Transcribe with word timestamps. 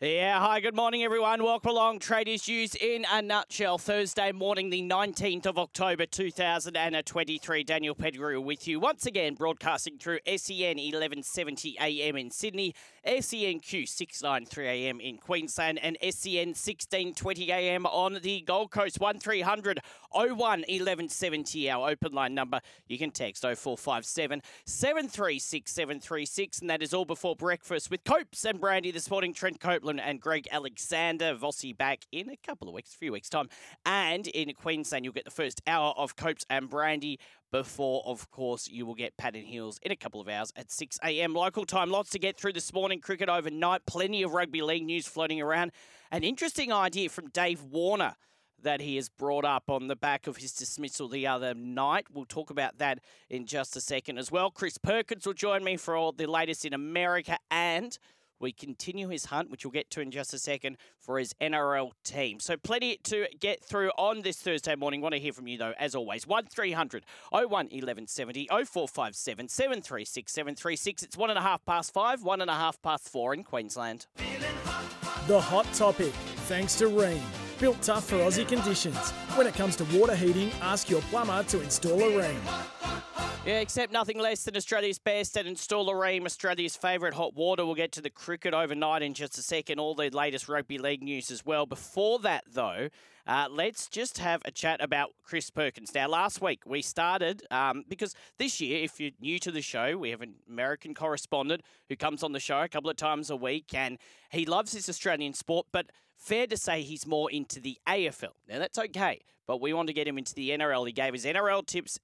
Yeah, 0.00 0.38
hi, 0.38 0.60
good 0.60 0.76
morning, 0.76 1.02
everyone. 1.02 1.42
Welcome 1.42 1.72
along. 1.72 1.98
Tradies 1.98 2.46
News 2.46 2.76
in 2.76 3.04
a 3.10 3.20
nutshell. 3.20 3.78
Thursday 3.78 4.30
morning, 4.30 4.70
the 4.70 4.80
19th 4.80 5.46
of 5.46 5.58
October, 5.58 6.06
2023. 6.06 7.64
Daniel 7.64 7.96
Pettigrew 7.96 8.40
with 8.40 8.68
you 8.68 8.78
once 8.78 9.06
again, 9.06 9.34
broadcasting 9.34 9.98
through 9.98 10.20
SEN 10.24 10.76
1170 10.76 11.78
AM 11.80 12.16
in 12.16 12.30
Sydney, 12.30 12.76
SENQ 13.04 13.88
693 13.88 14.68
AM 14.68 15.00
in 15.00 15.16
Queensland, 15.16 15.80
and 15.82 15.96
SEN 16.00 16.50
1620 16.50 17.50
AM 17.50 17.84
on 17.86 18.20
the 18.22 18.40
Gold 18.42 18.70
Coast. 18.70 19.00
1300 19.00 19.80
01 20.12 20.36
1170, 20.36 21.70
our 21.70 21.90
open 21.90 22.12
line 22.12 22.36
number. 22.36 22.60
You 22.86 22.98
can 22.98 23.10
text 23.10 23.42
0457 23.42 24.42
736 24.64 25.72
736, 25.72 26.60
and 26.60 26.70
that 26.70 26.82
is 26.82 26.94
all 26.94 27.04
before 27.04 27.34
breakfast 27.34 27.90
with 27.90 28.04
Copes 28.04 28.44
and 28.44 28.60
Brandy 28.60 28.92
this 28.92 29.10
morning. 29.10 29.34
Trent 29.34 29.58
And 29.88 30.20
Greg 30.20 30.48
Alexander. 30.50 31.34
Vossi 31.34 31.76
back 31.76 32.00
in 32.12 32.28
a 32.28 32.36
couple 32.36 32.68
of 32.68 32.74
weeks, 32.74 32.94
a 32.94 32.98
few 32.98 33.12
weeks' 33.12 33.28
time. 33.28 33.48
And 33.86 34.26
in 34.26 34.52
Queensland, 34.54 35.04
you'll 35.04 35.14
get 35.14 35.24
the 35.24 35.30
first 35.30 35.62
hour 35.66 35.94
of 35.96 36.16
Copes 36.16 36.44
and 36.50 36.68
Brandy 36.68 37.18
before, 37.50 38.02
of 38.04 38.30
course, 38.30 38.68
you 38.68 38.84
will 38.84 38.94
get 38.94 39.16
Pat 39.16 39.34
and 39.34 39.46
Heels 39.46 39.78
in 39.82 39.90
a 39.90 39.96
couple 39.96 40.20
of 40.20 40.28
hours 40.28 40.52
at 40.56 40.70
6 40.70 40.98
a.m. 41.02 41.34
local 41.34 41.64
time. 41.64 41.90
Lots 41.90 42.10
to 42.10 42.18
get 42.18 42.36
through 42.36 42.52
this 42.52 42.72
morning. 42.72 43.00
Cricket 43.00 43.28
overnight. 43.28 43.86
Plenty 43.86 44.22
of 44.22 44.32
rugby 44.32 44.60
league 44.60 44.84
news 44.84 45.06
floating 45.06 45.40
around. 45.40 45.72
An 46.10 46.24
interesting 46.24 46.72
idea 46.72 47.08
from 47.08 47.28
Dave 47.30 47.62
Warner 47.62 48.16
that 48.62 48.80
he 48.80 48.96
has 48.96 49.08
brought 49.08 49.44
up 49.44 49.70
on 49.70 49.86
the 49.86 49.96
back 49.96 50.26
of 50.26 50.38
his 50.38 50.52
dismissal 50.52 51.08
the 51.08 51.26
other 51.26 51.54
night. 51.54 52.06
We'll 52.12 52.24
talk 52.24 52.50
about 52.50 52.78
that 52.78 53.00
in 53.30 53.46
just 53.46 53.76
a 53.76 53.80
second 53.80 54.18
as 54.18 54.30
well. 54.30 54.50
Chris 54.50 54.78
Perkins 54.78 55.26
will 55.26 55.34
join 55.34 55.62
me 55.62 55.76
for 55.76 55.96
all 55.96 56.12
the 56.12 56.26
latest 56.26 56.64
in 56.64 56.74
America 56.74 57.38
and 57.50 57.96
we 58.40 58.52
continue 58.52 59.08
his 59.08 59.26
hunt, 59.26 59.50
which 59.50 59.64
we'll 59.64 59.72
get 59.72 59.90
to 59.90 60.00
in 60.00 60.10
just 60.10 60.34
a 60.34 60.38
second, 60.38 60.76
for 60.98 61.18
his 61.18 61.34
NRL 61.40 61.92
team. 62.04 62.40
So 62.40 62.56
plenty 62.56 62.98
to 63.04 63.26
get 63.40 63.64
through 63.64 63.90
on 63.98 64.22
this 64.22 64.38
Thursday 64.38 64.74
morning. 64.74 65.00
Want 65.00 65.14
to 65.14 65.20
hear 65.20 65.32
from 65.32 65.46
you, 65.46 65.58
though, 65.58 65.74
as 65.78 65.94
always. 65.94 66.26
1300 66.26 67.04
01 67.30 67.42
1170 67.48 68.48
0457 68.48 69.48
736 69.48 70.32
736. 70.32 71.02
It's 71.02 71.16
one 71.16 71.30
and 71.30 71.38
a 71.38 71.42
half 71.42 71.64
past 71.64 71.92
five, 71.92 72.22
one 72.22 72.40
and 72.40 72.50
a 72.50 72.54
half 72.54 72.80
past 72.82 73.08
four 73.08 73.34
in 73.34 73.44
Queensland. 73.44 74.06
The 75.26 75.40
hot 75.40 75.66
topic, 75.74 76.12
thanks 76.46 76.74
to 76.76 76.86
Rheem. 76.86 77.20
Built 77.58 77.82
tough 77.82 78.04
for 78.04 78.16
Aussie 78.16 78.46
conditions. 78.46 79.10
When 79.34 79.46
it 79.46 79.54
comes 79.54 79.76
to 79.76 79.84
water 79.98 80.14
heating, 80.14 80.50
ask 80.62 80.88
your 80.88 81.02
plumber 81.02 81.42
to 81.44 81.60
install 81.60 82.00
a 82.00 82.22
Rheem. 82.22 82.77
Yeah, 83.46 83.60
except 83.60 83.92
nothing 83.92 84.18
less 84.18 84.44
than 84.44 84.56
Australia's 84.56 84.98
best 84.98 85.36
and 85.36 85.48
install 85.48 85.88
a 85.88 85.94
Rheem, 85.94 86.26
Australia's 86.26 86.76
favourite 86.76 87.14
hot 87.14 87.34
water. 87.34 87.64
We'll 87.64 87.76
get 87.76 87.92
to 87.92 88.02
the 88.02 88.10
cricket 88.10 88.52
overnight 88.52 89.00
in 89.00 89.14
just 89.14 89.38
a 89.38 89.42
second, 89.42 89.78
all 89.78 89.94
the 89.94 90.10
latest 90.10 90.50
rugby 90.50 90.76
league 90.76 91.02
news 91.02 91.30
as 91.30 91.46
well. 91.46 91.64
Before 91.64 92.18
that, 92.18 92.44
though, 92.46 92.88
uh, 93.26 93.46
let's 93.50 93.88
just 93.88 94.18
have 94.18 94.42
a 94.44 94.50
chat 94.50 94.82
about 94.82 95.10
Chris 95.22 95.48
Perkins. 95.48 95.94
Now, 95.94 96.08
last 96.08 96.42
week 96.42 96.64
we 96.66 96.82
started 96.82 97.42
um, 97.50 97.84
because 97.88 98.14
this 98.36 98.60
year, 98.60 98.82
if 98.82 99.00
you're 99.00 99.12
new 99.20 99.38
to 99.38 99.50
the 99.50 99.62
show, 99.62 99.96
we 99.96 100.10
have 100.10 100.20
an 100.20 100.34
American 100.46 100.92
correspondent 100.92 101.62
who 101.88 101.96
comes 101.96 102.22
on 102.22 102.32
the 102.32 102.40
show 102.40 102.60
a 102.60 102.68
couple 102.68 102.90
of 102.90 102.96
times 102.96 103.30
a 103.30 103.36
week, 103.36 103.72
and 103.72 103.98
he 104.30 104.44
loves 104.44 104.72
his 104.72 104.90
Australian 104.90 105.32
sport, 105.32 105.66
but 105.72 105.86
fair 106.16 106.46
to 106.46 106.56
say 106.56 106.82
he's 106.82 107.06
more 107.06 107.30
into 107.30 107.60
the 107.60 107.78
AFL. 107.86 108.32
Now, 108.48 108.58
that's 108.58 108.78
okay, 108.78 109.20
but 109.46 109.60
we 109.60 109.72
want 109.72 109.86
to 109.86 109.94
get 109.94 110.06
him 110.06 110.18
into 110.18 110.34
the 110.34 110.50
NRL. 110.50 110.86
He 110.86 110.92
gave 110.92 111.14
his 111.14 111.24
NRL 111.24 111.64
tips 111.64 111.98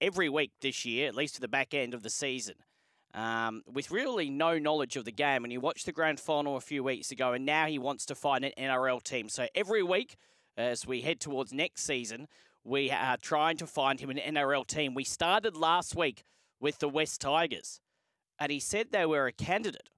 every 0.00 0.28
week 0.28 0.52
this 0.60 0.84
year, 0.84 1.08
at 1.08 1.14
least 1.14 1.36
to 1.36 1.40
the 1.40 1.48
back 1.48 1.74
end 1.74 1.94
of 1.94 2.02
the 2.02 2.10
season. 2.10 2.54
Um, 3.14 3.62
with 3.66 3.90
really 3.90 4.28
no 4.28 4.58
knowledge 4.58 4.96
of 4.96 5.04
the 5.04 5.12
game, 5.12 5.44
and 5.44 5.50
he 5.50 5.58
watched 5.58 5.86
the 5.86 5.92
grand 5.92 6.20
final 6.20 6.56
a 6.56 6.60
few 6.60 6.84
weeks 6.84 7.10
ago, 7.10 7.32
and 7.32 7.46
now 7.46 7.66
he 7.66 7.78
wants 7.78 8.04
to 8.06 8.14
find 8.14 8.44
an 8.44 8.52
NRL 8.58 9.02
team. 9.02 9.28
So 9.28 9.46
every 9.54 9.82
week, 9.82 10.16
as 10.56 10.86
we 10.86 11.00
head 11.00 11.18
towards 11.18 11.52
next 11.52 11.84
season, 11.84 12.28
we 12.64 12.90
are 12.90 13.16
trying 13.16 13.56
to 13.58 13.66
find 13.66 13.98
him 13.98 14.10
an 14.10 14.18
NRL 14.18 14.66
team. 14.66 14.92
We 14.92 15.04
started 15.04 15.56
last 15.56 15.96
week 15.96 16.22
with 16.60 16.80
the 16.80 16.88
West 16.88 17.20
Tigers, 17.20 17.80
and 18.38 18.52
he 18.52 18.60
said 18.60 18.88
they 18.90 19.06
were 19.06 19.26
a 19.26 19.32
candidate. 19.32 19.88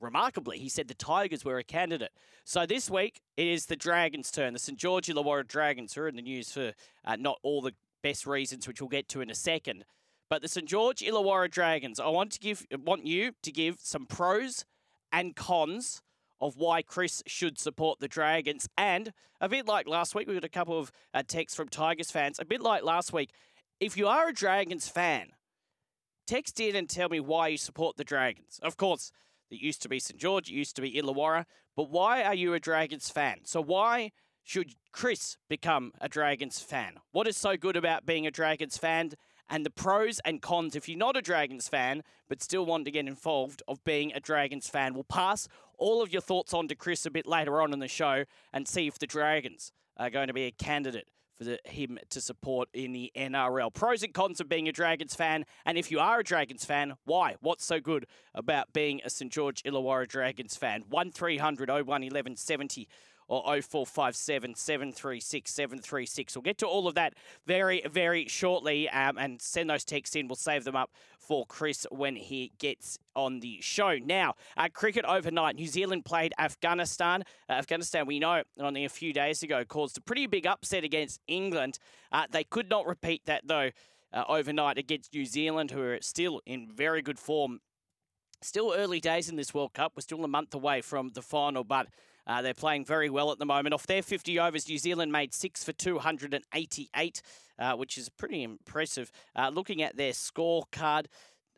Remarkably, 0.00 0.58
he 0.58 0.68
said 0.68 0.88
the 0.88 0.94
Tigers 0.94 1.44
were 1.44 1.58
a 1.58 1.64
candidate. 1.64 2.12
So 2.44 2.66
this 2.66 2.90
week, 2.90 3.20
it 3.36 3.46
is 3.46 3.66
the 3.66 3.76
Dragons' 3.76 4.30
turn. 4.30 4.54
The 4.54 4.58
St. 4.58 4.78
George 4.78 5.06
Illawarra 5.08 5.46
Dragons, 5.46 5.94
who 5.94 6.02
are 6.02 6.08
in 6.08 6.16
the 6.16 6.22
news 6.22 6.52
for 6.52 6.72
uh, 7.04 7.16
not 7.16 7.38
all 7.42 7.60
the 7.60 7.74
best 8.02 8.26
reasons, 8.26 8.66
which 8.66 8.80
we'll 8.80 8.88
get 8.88 9.08
to 9.10 9.20
in 9.20 9.30
a 9.30 9.34
second. 9.34 9.84
But 10.28 10.42
the 10.42 10.48
St 10.48 10.68
George 10.68 11.00
Illawarra 11.00 11.50
Dragons, 11.50 11.98
I 11.98 12.08
want 12.08 12.32
to 12.32 12.38
give 12.38 12.66
want 12.84 13.06
you 13.06 13.32
to 13.42 13.50
give 13.52 13.78
some 13.80 14.06
pros 14.06 14.64
and 15.12 15.34
cons 15.34 16.02
of 16.40 16.56
why 16.56 16.82
Chris 16.82 17.22
should 17.26 17.58
support 17.58 18.00
the 18.00 18.08
Dragons. 18.08 18.68
And 18.78 19.12
a 19.40 19.48
bit 19.48 19.66
like 19.66 19.88
last 19.88 20.14
week, 20.14 20.28
we 20.28 20.34
got 20.34 20.44
a 20.44 20.48
couple 20.48 20.78
of 20.78 20.92
uh, 21.12 21.22
texts 21.26 21.56
from 21.56 21.68
Tigers 21.68 22.10
fans. 22.10 22.38
A 22.38 22.44
bit 22.44 22.60
like 22.60 22.82
last 22.82 23.12
week, 23.12 23.32
if 23.80 23.96
you 23.96 24.06
are 24.06 24.28
a 24.28 24.32
Dragons 24.32 24.88
fan, 24.88 25.30
text 26.26 26.60
in 26.60 26.76
and 26.76 26.88
tell 26.88 27.08
me 27.08 27.20
why 27.20 27.48
you 27.48 27.58
support 27.58 27.96
the 27.96 28.04
Dragons. 28.04 28.60
Of 28.62 28.76
course, 28.76 29.10
it 29.50 29.60
used 29.60 29.82
to 29.82 29.88
be 29.88 29.98
St 29.98 30.18
George, 30.18 30.48
it 30.48 30.54
used 30.54 30.76
to 30.76 30.82
be 30.82 30.92
Illawarra, 30.92 31.44
but 31.76 31.90
why 31.90 32.22
are 32.22 32.34
you 32.34 32.54
a 32.54 32.60
Dragons 32.60 33.10
fan? 33.10 33.40
So 33.44 33.60
why 33.60 34.12
should 34.44 34.74
Chris 34.92 35.36
become 35.48 35.92
a 36.00 36.08
Dragons 36.08 36.60
fan? 36.60 36.94
What 37.12 37.28
is 37.28 37.36
so 37.36 37.56
good 37.56 37.76
about 37.76 38.06
being 38.06 38.26
a 38.26 38.30
Dragons 38.30 38.76
fan? 38.76 39.12
And 39.48 39.66
the 39.66 39.70
pros 39.70 40.20
and 40.24 40.40
cons, 40.40 40.76
if 40.76 40.88
you're 40.88 40.98
not 40.98 41.16
a 41.16 41.22
Dragons 41.22 41.68
fan 41.68 42.02
but 42.30 42.42
still 42.42 42.64
want 42.64 42.86
to 42.86 42.90
get 42.90 43.06
involved, 43.06 43.62
of 43.68 43.82
being 43.84 44.12
a 44.14 44.20
Dragons 44.20 44.68
fan. 44.68 44.94
We'll 44.94 45.04
pass 45.04 45.48
all 45.76 46.00
of 46.00 46.12
your 46.12 46.22
thoughts 46.22 46.54
on 46.54 46.68
to 46.68 46.74
Chris 46.76 47.04
a 47.04 47.10
bit 47.10 47.26
later 47.26 47.60
on 47.60 47.72
in 47.72 47.80
the 47.80 47.88
show 47.88 48.24
and 48.52 48.66
see 48.66 48.86
if 48.86 48.98
the 48.98 49.06
Dragons 49.06 49.72
are 49.96 50.10
going 50.10 50.28
to 50.28 50.32
be 50.32 50.44
a 50.44 50.52
candidate 50.52 51.08
for 51.36 51.44
the, 51.44 51.58
him 51.64 51.98
to 52.10 52.20
support 52.20 52.68
in 52.72 52.92
the 52.92 53.10
NRL. 53.16 53.74
Pros 53.74 54.02
and 54.04 54.14
cons 54.14 54.40
of 54.40 54.48
being 54.48 54.68
a 54.68 54.72
Dragons 54.72 55.16
fan, 55.16 55.44
and 55.66 55.76
if 55.76 55.90
you 55.90 55.98
are 55.98 56.20
a 56.20 56.24
Dragons 56.24 56.64
fan, 56.64 56.94
why? 57.04 57.34
What's 57.40 57.64
so 57.64 57.80
good 57.80 58.06
about 58.34 58.72
being 58.72 59.00
a 59.04 59.10
St 59.10 59.32
George 59.32 59.62
Illawarra 59.64 60.06
Dragons 60.06 60.56
fan? 60.56 60.84
1300 60.88 61.68
01 61.68 61.84
1170 61.84 62.88
or 63.30 63.62
0457 63.62 64.56
736 64.56 65.50
736. 65.50 66.36
We'll 66.36 66.42
get 66.42 66.58
to 66.58 66.66
all 66.66 66.88
of 66.88 66.96
that 66.96 67.14
very, 67.46 67.82
very 67.88 68.26
shortly 68.26 68.88
um, 68.88 69.16
and 69.18 69.40
send 69.40 69.70
those 69.70 69.84
texts 69.84 70.16
in. 70.16 70.26
We'll 70.26 70.34
save 70.34 70.64
them 70.64 70.74
up 70.74 70.90
for 71.20 71.46
Chris 71.46 71.86
when 71.92 72.16
he 72.16 72.50
gets 72.58 72.98
on 73.14 73.38
the 73.38 73.58
show. 73.60 73.98
Now, 73.98 74.34
uh, 74.56 74.68
cricket 74.72 75.04
overnight. 75.04 75.54
New 75.54 75.68
Zealand 75.68 76.04
played 76.04 76.34
Afghanistan. 76.40 77.22
Uh, 77.48 77.52
Afghanistan, 77.52 78.04
we 78.06 78.18
know, 78.18 78.42
only 78.58 78.84
a 78.84 78.88
few 78.88 79.12
days 79.12 79.44
ago 79.44 79.64
caused 79.64 79.96
a 79.96 80.00
pretty 80.00 80.26
big 80.26 80.44
upset 80.44 80.82
against 80.82 81.20
England. 81.28 81.78
Uh, 82.10 82.26
they 82.28 82.42
could 82.42 82.68
not 82.68 82.84
repeat 82.84 83.26
that, 83.26 83.46
though, 83.46 83.70
uh, 84.12 84.24
overnight 84.28 84.76
against 84.76 85.14
New 85.14 85.24
Zealand, 85.24 85.70
who 85.70 85.82
are 85.82 85.98
still 86.00 86.40
in 86.46 86.68
very 86.68 87.00
good 87.00 87.18
form. 87.18 87.60
Still 88.42 88.74
early 88.76 88.98
days 88.98 89.28
in 89.28 89.36
this 89.36 89.54
World 89.54 89.72
Cup. 89.72 89.92
We're 89.94 90.00
still 90.00 90.24
a 90.24 90.28
month 90.28 90.52
away 90.52 90.80
from 90.80 91.10
the 91.10 91.22
final, 91.22 91.62
but 91.62 91.86
uh, 92.30 92.42
they're 92.42 92.54
playing 92.54 92.84
very 92.84 93.10
well 93.10 93.32
at 93.32 93.40
the 93.40 93.44
moment. 93.44 93.74
Off 93.74 93.88
their 93.88 94.02
50 94.02 94.38
overs, 94.38 94.68
New 94.68 94.78
Zealand 94.78 95.10
made 95.10 95.34
six 95.34 95.64
for 95.64 95.72
288, 95.72 97.22
uh, 97.58 97.72
which 97.72 97.98
is 97.98 98.08
pretty 98.08 98.44
impressive. 98.44 99.10
Uh, 99.34 99.50
looking 99.52 99.82
at 99.82 99.96
their 99.96 100.12
scorecard, 100.12 101.06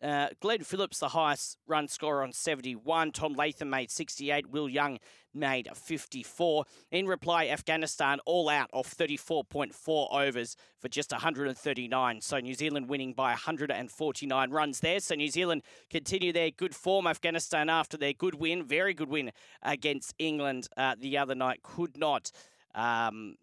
uh, 0.02 0.28
Glenn 0.40 0.62
Phillips, 0.64 0.98
the 0.98 1.08
highest 1.08 1.58
run 1.66 1.86
scorer 1.88 2.22
on 2.22 2.32
71. 2.32 3.12
Tom 3.12 3.34
Latham 3.34 3.70
made 3.70 3.90
68. 3.90 4.50
Will 4.50 4.68
Young 4.68 4.98
made 5.34 5.68
54. 5.74 6.64
In 6.90 7.06
reply, 7.06 7.46
Afghanistan 7.46 8.18
all 8.26 8.48
out 8.48 8.68
off 8.72 8.94
34.4 8.94 10.12
overs 10.12 10.56
for 10.78 10.88
just 10.88 11.12
139. 11.12 12.20
So 12.20 12.38
New 12.38 12.54
Zealand 12.54 12.88
winning 12.88 13.12
by 13.12 13.30
149 13.30 14.50
runs 14.50 14.80
there. 14.80 15.00
So 15.00 15.14
New 15.14 15.30
Zealand 15.30 15.62
continue 15.88 16.32
their 16.32 16.50
good 16.50 16.74
form. 16.74 17.06
Afghanistan 17.06 17.70
after 17.70 17.96
their 17.96 18.12
good 18.12 18.34
win, 18.34 18.64
very 18.64 18.94
good 18.94 19.08
win 19.08 19.30
against 19.62 20.14
England 20.18 20.68
uh, 20.76 20.96
the 20.98 21.16
other 21.16 21.34
night, 21.34 21.62
could 21.62 21.96
not. 21.96 22.32
Um, 22.74 23.36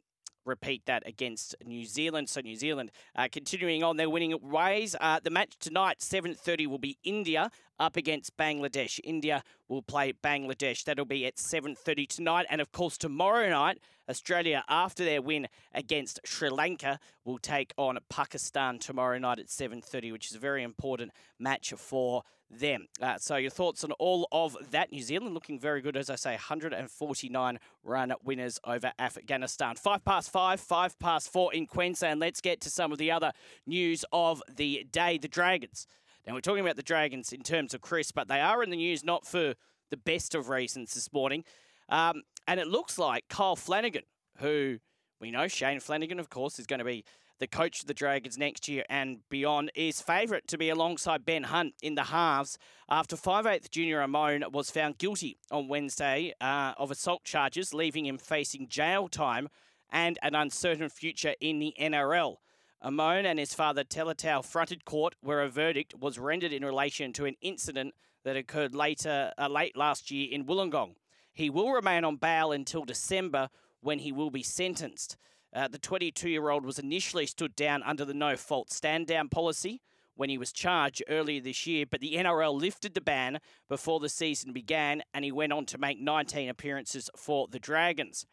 repeat 0.46 0.86
that 0.86 1.08
against 1.08 1.56
New 1.66 1.86
Zealand. 1.86 2.30
So 2.30 2.42
New 2.42 2.56
Zealand 2.56 2.92
uh, 3.16 3.28
continuing 3.32 3.84
on 3.84 3.98
their 3.98 4.10
winning 4.10 4.38
ways. 4.42 4.96
Uh, 5.00 5.20
the 5.24 5.30
match 5.30 5.54
tonight, 5.60 6.00
7.30, 6.00 6.68
will 6.68 6.78
be 6.78 6.98
India 7.04 7.52
up 7.80 7.96
against 7.96 8.36
Bangladesh. 8.38 9.00
India 9.04 9.44
will 9.68 9.82
play 9.82 10.14
Bangladesh. 10.14 10.84
That'll 10.84 11.06
be 11.06 11.26
at 11.26 11.38
7.30 11.38 12.08
tonight. 12.08 12.46
And 12.50 12.62
of 12.62 12.72
course, 12.72 12.98
tomorrow 12.98 13.50
night, 13.50 13.80
Australia, 14.10 14.64
after 14.68 15.06
their 15.06 15.22
win 15.22 15.48
against 15.74 16.20
Sri 16.26 16.50
Lanka, 16.50 17.00
will 17.26 17.38
take 17.38 17.74
on 17.78 17.98
Pakistan 18.10 18.80
tomorrow 18.80 19.18
night 19.18 19.40
at 19.40 19.48
7.30, 19.48 20.12
which 20.12 20.30
is 20.30 20.36
a 20.36 20.40
very 20.40 20.64
important 20.64 21.12
match 21.40 21.74
for 21.78 22.24
them. 22.52 22.88
Uh, 23.02 23.18
so 23.18 23.36
your 23.36 23.52
thoughts 23.52 23.84
on 23.84 23.92
all 23.94 24.28
of 24.32 24.58
that? 24.72 24.92
New 24.92 25.02
Zealand 25.02 25.34
looking 25.34 25.60
very 25.60 25.82
good, 25.82 25.96
as 25.96 26.10
I 26.10 26.16
say, 26.16 26.32
149 26.32 27.60
run 27.84 28.14
winners 28.24 28.60
over 28.64 28.92
Afghanistan. 28.98 29.76
Five 29.76 30.04
past 30.04 30.32
five, 30.32 30.60
five 30.60 30.98
past 31.00 31.32
four 31.32 31.54
in 31.54 31.68
Queensland. 31.68 32.20
Let's 32.20 32.42
get 32.42 32.62
to 32.62 32.70
some 32.70 32.92
of 32.92 32.98
the 32.98 33.12
other 33.12 33.32
news 33.68 34.04
of 34.12 34.42
the 34.54 34.88
day. 34.92 35.18
The 35.18 35.28
Dragons 35.28 35.86
now, 36.30 36.36
we're 36.36 36.42
talking 36.42 36.64
about 36.64 36.76
the 36.76 36.84
Dragons 36.84 37.34
in 37.34 37.42
terms 37.42 37.74
of 37.74 37.82
Chris, 37.82 38.12
but 38.12 38.28
they 38.28 38.40
are 38.40 38.62
in 38.62 38.70
the 38.70 38.78
news 38.78 39.04
not 39.04 39.26
for 39.26 39.56
the 39.90 39.98
best 39.98 40.36
of 40.36 40.48
reasons 40.48 40.94
this 40.94 41.12
morning. 41.12 41.44
Um, 41.90 42.22
and 42.48 42.60
it 42.60 42.68
looks 42.68 43.00
like 43.00 43.28
Kyle 43.30 43.56
Flanagan, 43.56 44.04
who 44.38 44.78
we 45.20 45.32
know 45.32 45.48
Shane 45.48 45.80
Flanagan, 45.80 46.20
of 46.20 46.30
course, 46.30 46.60
is 46.60 46.68
going 46.68 46.78
to 46.78 46.86
be 46.86 47.04
the 47.40 47.48
coach 47.48 47.82
of 47.82 47.88
the 47.88 47.96
Dragons 47.96 48.38
next 48.38 48.68
year 48.68 48.84
and 48.92 49.22
beyond, 49.32 49.72
is 49.74 50.04
favourite 50.04 50.48
to 50.50 50.58
be 50.60 50.70
alongside 50.70 51.26
Ben 51.26 51.46
Hunt 51.46 51.74
in 51.82 51.96
the 51.96 52.04
halves 52.04 52.60
after 52.88 53.16
5'8 53.16 53.72
junior 53.72 54.00
Amone 54.00 54.52
was 54.52 54.70
found 54.70 55.00
guilty 55.00 55.40
on 55.50 55.68
Wednesday 55.68 56.36
uh, 56.40 56.74
of 56.78 56.92
assault 56.92 57.24
charges, 57.24 57.74
leaving 57.74 58.06
him 58.06 58.20
facing 58.20 58.68
jail 58.68 59.08
time 59.08 59.50
and 59.92 60.20
an 60.22 60.36
uncertain 60.36 60.90
future 60.90 61.34
in 61.42 61.58
the 61.58 61.74
NRL. 61.82 62.36
Amone 62.84 63.26
and 63.26 63.38
his 63.38 63.54
father 63.54 63.84
Teletau 63.84 64.44
fronted 64.44 64.86
court 64.86 65.16
where 65.22 65.42
a 65.42 65.50
verdict 65.50 65.96
was 66.00 66.18
rendered 66.18 66.54
in 66.54 66.64
relation 66.64 67.12
to 67.14 67.26
an 67.26 67.36
incident 67.42 67.94
that 68.24 68.38
occurred 68.38 68.74
later 68.74 69.34
uh, 69.38 69.50
late 69.50 69.76
last 69.76 70.12
year 70.12 70.30
in 70.32 70.46
Wollongong. 70.46 70.96
He 71.34 71.50
will 71.50 71.72
remain 71.72 72.06
on 72.06 72.16
bail 72.16 72.52
until 72.54 72.86
December 72.86 73.50
when 73.82 74.00
he 74.00 74.12
will 74.14 74.30
be 74.30 74.44
sentenced. 74.44 75.18
Uh, 75.54 75.68
the 75.68 75.78
22 75.78 76.30
year 76.30 76.50
old 76.50 76.64
was 76.64 76.80
initially 76.80 77.26
stood 77.26 77.56
down 77.56 77.84
under 77.84 78.06
the 78.06 78.14
no 78.14 78.38
fault 78.38 78.72
stand 78.72 79.08
down 79.08 79.28
policy 79.28 79.82
when 80.16 80.30
he 80.30 80.38
was 80.38 80.52
charged 80.52 81.04
earlier 81.10 81.42
this 81.42 81.66
year, 81.66 81.86
but 81.90 82.02
the 82.02 82.16
NRL 82.16 82.60
lifted 82.60 82.94
the 82.94 83.02
ban 83.02 83.40
before 83.68 84.00
the 84.00 84.10
season 84.10 84.54
began 84.54 85.02
and 85.14 85.26
he 85.26 85.32
went 85.32 85.54
on 85.54 85.66
to 85.66 85.78
make 85.78 86.00
19 86.00 86.50
appearances 86.50 87.10
for 87.16 87.48
the 87.50 87.60
Dragons. 87.60 88.26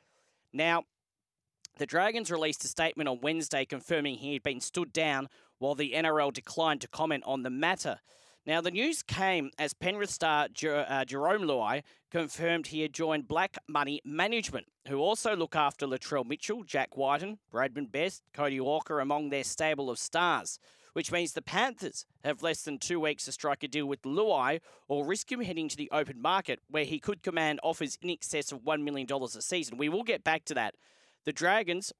Now, 0.52 0.84
the 1.76 1.86
Dragons 1.86 2.30
released 2.30 2.64
a 2.64 2.68
statement 2.68 3.08
on 3.08 3.20
Wednesday 3.20 3.64
confirming 3.64 4.16
he 4.16 4.32
had 4.32 4.42
been 4.42 4.60
stood 4.60 4.92
down 4.92 5.28
while 5.58 5.74
the 5.74 5.92
NRL 5.92 6.32
declined 6.32 6.80
to 6.80 6.88
comment 6.88 7.22
on 7.26 7.42
the 7.42 7.50
matter. 7.50 8.00
Now, 8.46 8.60
the 8.60 8.70
news 8.70 9.02
came 9.02 9.50
as 9.58 9.74
Penrith 9.74 10.10
star 10.10 10.48
Jer- 10.48 10.86
uh, 10.88 11.04
Jarome 11.04 11.44
Luai 11.44 11.82
confirmed 12.10 12.68
he 12.68 12.82
had 12.82 12.92
joined 12.92 13.26
Black 13.26 13.58
Money 13.68 14.00
Management, 14.04 14.66
who 14.88 14.98
also 14.98 15.34
look 15.34 15.56
after 15.56 15.86
Latrell 15.86 16.24
Mitchell, 16.24 16.62
Jack 16.62 16.96
Wighton, 16.96 17.38
Bradman 17.52 17.90
Best, 17.90 18.22
Cody 18.32 18.60
Walker 18.60 19.00
among 19.00 19.30
their 19.30 19.42
stable 19.42 19.90
of 19.90 19.98
stars, 19.98 20.60
which 20.92 21.10
means 21.10 21.32
the 21.32 21.42
Panthers 21.42 22.06
have 22.24 22.42
less 22.42 22.62
than 22.62 22.78
two 22.78 23.00
weeks 23.00 23.24
to 23.24 23.32
strike 23.32 23.64
a 23.64 23.68
deal 23.68 23.86
with 23.86 24.02
Luai 24.02 24.60
or 24.86 25.04
risk 25.04 25.30
him 25.30 25.40
heading 25.40 25.68
to 25.68 25.76
the 25.76 25.90
open 25.90 26.22
market 26.22 26.60
where 26.70 26.84
he 26.84 27.00
could 27.00 27.24
command 27.24 27.58
offers 27.64 27.98
in 28.00 28.08
excess 28.08 28.52
of 28.52 28.60
$1 28.60 28.82
million 28.82 29.08
a 29.10 29.28
season. 29.42 29.76
We 29.76 29.88
will 29.88 30.04
get 30.04 30.22
back 30.22 30.44
to 30.44 30.54
that. 30.54 30.76
The 31.26 31.32
Dragons 31.32 31.92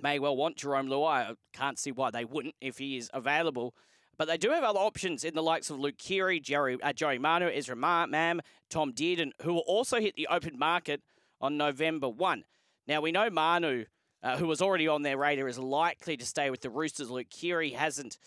may 0.00 0.20
well 0.20 0.36
want 0.36 0.56
Jarome 0.56 0.88
Luai. 0.88 1.30
I 1.30 1.34
can't 1.52 1.78
see 1.78 1.90
why 1.90 2.12
they 2.12 2.24
wouldn't 2.24 2.54
if 2.60 2.78
he 2.78 2.96
is 2.96 3.10
available. 3.12 3.74
But 4.16 4.28
they 4.28 4.36
do 4.36 4.50
have 4.50 4.62
other 4.62 4.78
options 4.78 5.24
in 5.24 5.34
the 5.34 5.42
likes 5.42 5.70
of 5.70 5.78
Luke 5.78 5.98
Keary, 5.98 6.38
Jerry, 6.38 6.78
uh, 6.80 6.92
Joey 6.92 7.18
Manu, 7.18 7.48
Ezra 7.48 7.74
Ma- 7.74 8.06
Mam, 8.06 8.40
Tom 8.70 8.92
Dearden, 8.92 9.32
who 9.42 9.54
will 9.54 9.64
also 9.66 10.00
hit 10.00 10.14
the 10.14 10.28
open 10.28 10.56
market 10.56 11.02
on 11.40 11.56
November 11.56 12.08
1. 12.08 12.44
Now, 12.86 13.00
we 13.00 13.12
know 13.12 13.28
Manu, 13.28 13.84
uh, 14.22 14.36
who 14.36 14.46
was 14.46 14.62
already 14.62 14.86
on 14.86 15.02
their 15.02 15.16
radar, 15.16 15.48
is 15.48 15.58
likely 15.58 16.16
to 16.16 16.26
stay 16.26 16.48
with 16.48 16.60
the 16.60 16.70
Roosters. 16.70 17.10
Luke 17.10 17.30
Keary 17.30 17.70
hasn't 17.70 18.18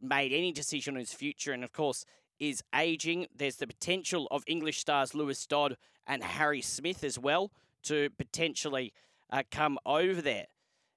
made 0.00 0.32
any 0.32 0.52
decision 0.52 0.94
on 0.94 1.00
his 1.00 1.14
future 1.14 1.52
and, 1.52 1.64
of 1.64 1.72
course, 1.72 2.04
is 2.38 2.62
aging. 2.74 3.26
There's 3.34 3.56
the 3.56 3.66
potential 3.66 4.28
of 4.30 4.44
English 4.46 4.78
stars 4.78 5.14
Lewis 5.14 5.46
Dodd 5.46 5.76
and 6.06 6.22
Harry 6.22 6.60
Smith 6.60 7.02
as 7.02 7.18
well 7.18 7.50
to 7.84 8.10
potentially 8.18 8.92
uh, 9.30 9.42
come 9.50 9.78
over 9.86 10.20
there. 10.20 10.46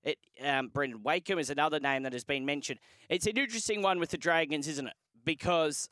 It, 0.03 0.19
um, 0.43 0.69
Brandon 0.69 1.01
Wakeham 1.03 1.39
is 1.39 1.49
another 1.49 1.79
name 1.79 2.03
that 2.03 2.13
has 2.13 2.23
been 2.23 2.45
mentioned. 2.45 2.79
It's 3.09 3.27
an 3.27 3.37
interesting 3.37 3.81
one 3.81 3.99
with 3.99 4.09
the 4.11 4.17
Dragons, 4.17 4.67
isn't 4.67 4.87
it? 4.87 4.93
Because 5.25 5.89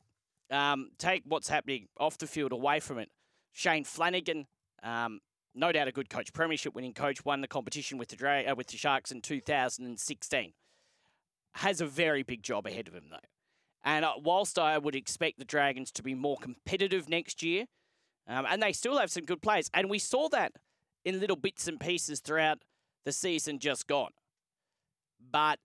um, 0.49 0.91
take 0.97 1.23
what's 1.25 1.49
happening 1.49 1.87
off 1.99 2.17
the 2.17 2.27
field 2.27 2.51
away 2.51 2.79
from 2.79 2.99
it. 2.99 3.09
Shane 3.51 3.83
Flanagan, 3.83 4.47
um, 4.83 5.19
no 5.53 5.71
doubt 5.71 5.87
a 5.87 5.91
good 5.91 6.09
coach, 6.09 6.33
premiership 6.33 6.75
winning 6.75 6.93
coach, 6.93 7.25
won 7.25 7.41
the 7.41 7.47
competition 7.47 7.97
with 7.97 8.09
the 8.09 8.15
Dra- 8.15 8.43
uh, 8.43 8.55
with 8.55 8.67
the 8.67 8.77
Sharks 8.77 9.11
in 9.11 9.21
2016. 9.21 10.53
Has 11.55 11.81
a 11.81 11.85
very 11.85 12.23
big 12.23 12.43
job 12.43 12.67
ahead 12.67 12.87
of 12.87 12.93
him 12.93 13.05
though. 13.09 13.17
And 13.83 14.03
uh, 14.03 14.13
whilst 14.21 14.57
I 14.59 14.77
would 14.77 14.95
expect 14.95 15.39
the 15.39 15.45
Dragons 15.45 15.91
to 15.91 16.03
be 16.03 16.15
more 16.15 16.37
competitive 16.37 17.07
next 17.07 17.43
year, 17.43 17.65
um, 18.27 18.45
and 18.49 18.61
they 18.61 18.73
still 18.73 18.97
have 18.97 19.11
some 19.11 19.23
good 19.23 19.41
players, 19.41 19.69
and 19.73 19.89
we 19.89 19.99
saw 19.99 20.27
that 20.29 20.53
in 21.05 21.19
little 21.19 21.35
bits 21.35 21.67
and 21.67 21.79
pieces 21.79 22.19
throughout 22.19 22.59
the 23.05 23.11
season 23.11 23.59
just 23.59 23.87
gone. 23.87 24.11
But 25.31 25.59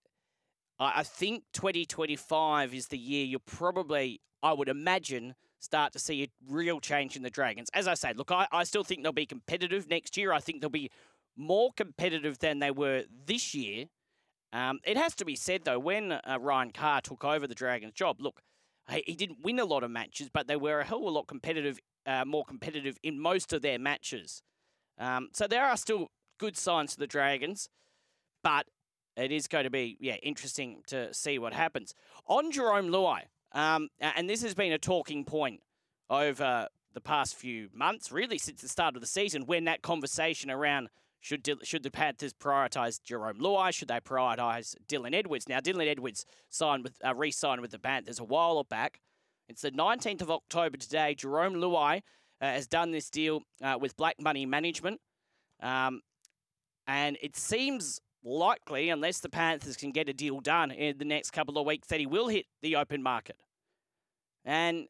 I 0.79 1.03
think 1.03 1.45
2025 1.53 2.73
is 2.73 2.89
the 2.89 2.99
year 2.99 3.25
you'll 3.25 3.41
probably, 3.41 4.21
I 4.43 4.53
would 4.53 4.69
imagine, 4.69 5.35
start 5.59 5.93
to 5.93 5.99
see 5.99 6.23
a 6.23 6.29
real 6.49 6.81
change 6.81 7.17
in 7.17 7.23
the 7.23 7.31
Dragons. 7.31 7.69
As 7.75 7.87
I 7.87 7.95
say, 7.95 8.13
look, 8.15 8.31
I, 8.31 8.47
I 8.51 8.65
still 8.65 8.85
think 8.85 9.03
they'll 9.03 9.13
be 9.13 9.27
competitive 9.27 9.89
next 9.89 10.17
year. 10.17 10.33
I 10.33 10.41
think 10.41 10.61
they'll 10.61 10.71
be 10.71 10.91
more 11.37 11.71
competitive 11.77 12.39
than 12.39 12.61
they 12.61 12.71
were 12.71 13.05
this 13.27 13.55
year. 13.55 13.87
Um, 14.53 14.81
it 14.85 14.97
has 14.97 15.15
to 15.17 15.25
be 15.25 15.37
said, 15.37 15.65
though, 15.65 15.79
when 15.79 16.13
uh, 16.13 16.39
Ryan 16.41 16.71
Carr 16.73 17.03
took 17.03 17.25
over 17.25 17.47
the 17.47 17.55
Dragons' 17.55 17.93
job, 17.93 18.21
look, 18.21 18.41
he 18.91 19.15
didn't 19.15 19.45
win 19.45 19.61
a 19.61 19.65
lot 19.65 19.85
of 19.85 19.91
matches, 19.91 20.29
but 20.33 20.49
they 20.49 20.57
were 20.57 20.81
a 20.81 20.85
hell 20.85 20.99
of 20.99 21.05
a 21.05 21.11
lot 21.11 21.29
competitive, 21.29 21.79
uh, 22.07 22.25
more 22.25 22.45
competitive 22.45 22.97
in 23.03 23.21
most 23.21 23.53
of 23.53 23.63
their 23.63 23.79
matches. 23.79 24.43
Um, 25.01 25.31
so 25.33 25.47
there 25.47 25.65
are 25.65 25.77
still 25.77 26.09
good 26.39 26.57
signs 26.57 26.95
for 26.95 27.01
the 27.01 27.07
Dragons, 27.07 27.69
but 28.45 28.67
it 29.17 29.33
is 29.33 29.49
going 29.49 29.65
to 29.65 29.71
be 29.71 29.97
yeah 30.01 30.17
interesting 30.23 30.83
to 30.87 31.13
see 31.13 31.39
what 31.39 31.53
happens 31.53 31.95
on 32.27 32.53
Jarome 32.53 32.91
Luai. 32.91 33.23
Um, 33.53 33.89
and 34.01 34.31
this 34.31 34.43
has 34.43 34.55
been 34.55 34.73
a 34.73 34.79
talking 34.79 35.25
point 35.25 35.61
over 36.09 36.69
the 36.93 37.01
past 37.01 37.35
few 37.35 37.69
months, 37.73 38.13
really 38.13 38.39
since 38.39 38.63
the 38.63 38.69
start 38.69 38.95
of 38.95 39.01
the 39.01 39.07
season, 39.07 39.47
when 39.47 39.65
that 39.65 39.83
conversation 39.83 40.51
around 40.51 40.89
should 41.21 41.49
should 41.63 41.83
the 41.83 41.91
Panthers 41.91 42.33
prioritise 42.33 43.01
Jarome 43.01 43.41
Luai? 43.41 43.73
Should 43.73 43.89
they 43.89 44.01
prioritise 44.01 44.75
Dylan 44.89 45.15
Edwards? 45.15 45.49
Now, 45.49 45.61
Dylan 45.61 45.87
Edwards 45.87 46.25
signed 46.49 46.83
with 46.83 46.95
uh, 47.05 47.15
re-signed 47.15 47.61
with 47.61 47.73
the 47.73 47.79
Panthers 47.79 48.19
a 48.19 48.25
while 48.25 48.63
back. 48.65 49.01
It's 49.49 49.63
the 49.63 49.73
19th 49.73 50.23
of 50.23 50.31
October 50.31 50.77
today. 50.77 51.15
Jarome 51.19 51.57
Luai 51.57 52.03
has 52.41 52.67
done 52.67 52.91
this 52.91 53.11
deal 53.11 53.43
uh, 53.63 53.77
with 53.81 53.97
Black 53.97 54.17
Money 54.21 54.47
Management. 54.47 55.01
Um, 55.63 56.01
and 56.87 57.19
it 57.23 57.37
seems 57.37 58.01
likely, 58.25 58.89
unless 58.89 59.21
the 59.21 59.29
Panthers 59.29 59.77
can 59.77 59.93
get 59.93 60.09
a 60.09 60.13
deal 60.13 60.41
done 60.41 60.71
in 60.71 60.99
the 60.99 61.05
next 61.05 61.31
couple 61.31 61.59
of 61.59 61.67
weeks, 61.67 61.89
that 61.89 62.01
he 62.01 62.07
will 62.07 62.29
hit 62.29 62.47
the 62.63 62.77
open 62.77 63.03
market. 63.03 63.37
And 64.45 64.87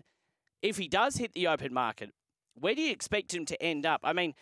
if 0.62 0.76
he 0.76 0.88
does 0.88 1.16
hit 1.16 1.32
the 1.32 1.48
open 1.48 1.74
market, 1.74 2.10
where 2.54 2.74
do 2.74 2.82
you 2.82 2.92
expect 2.92 3.34
him 3.34 3.44
to 3.46 3.62
end 3.62 3.86
up? 3.86 4.00
I 4.04 4.12
mean, 4.12 4.34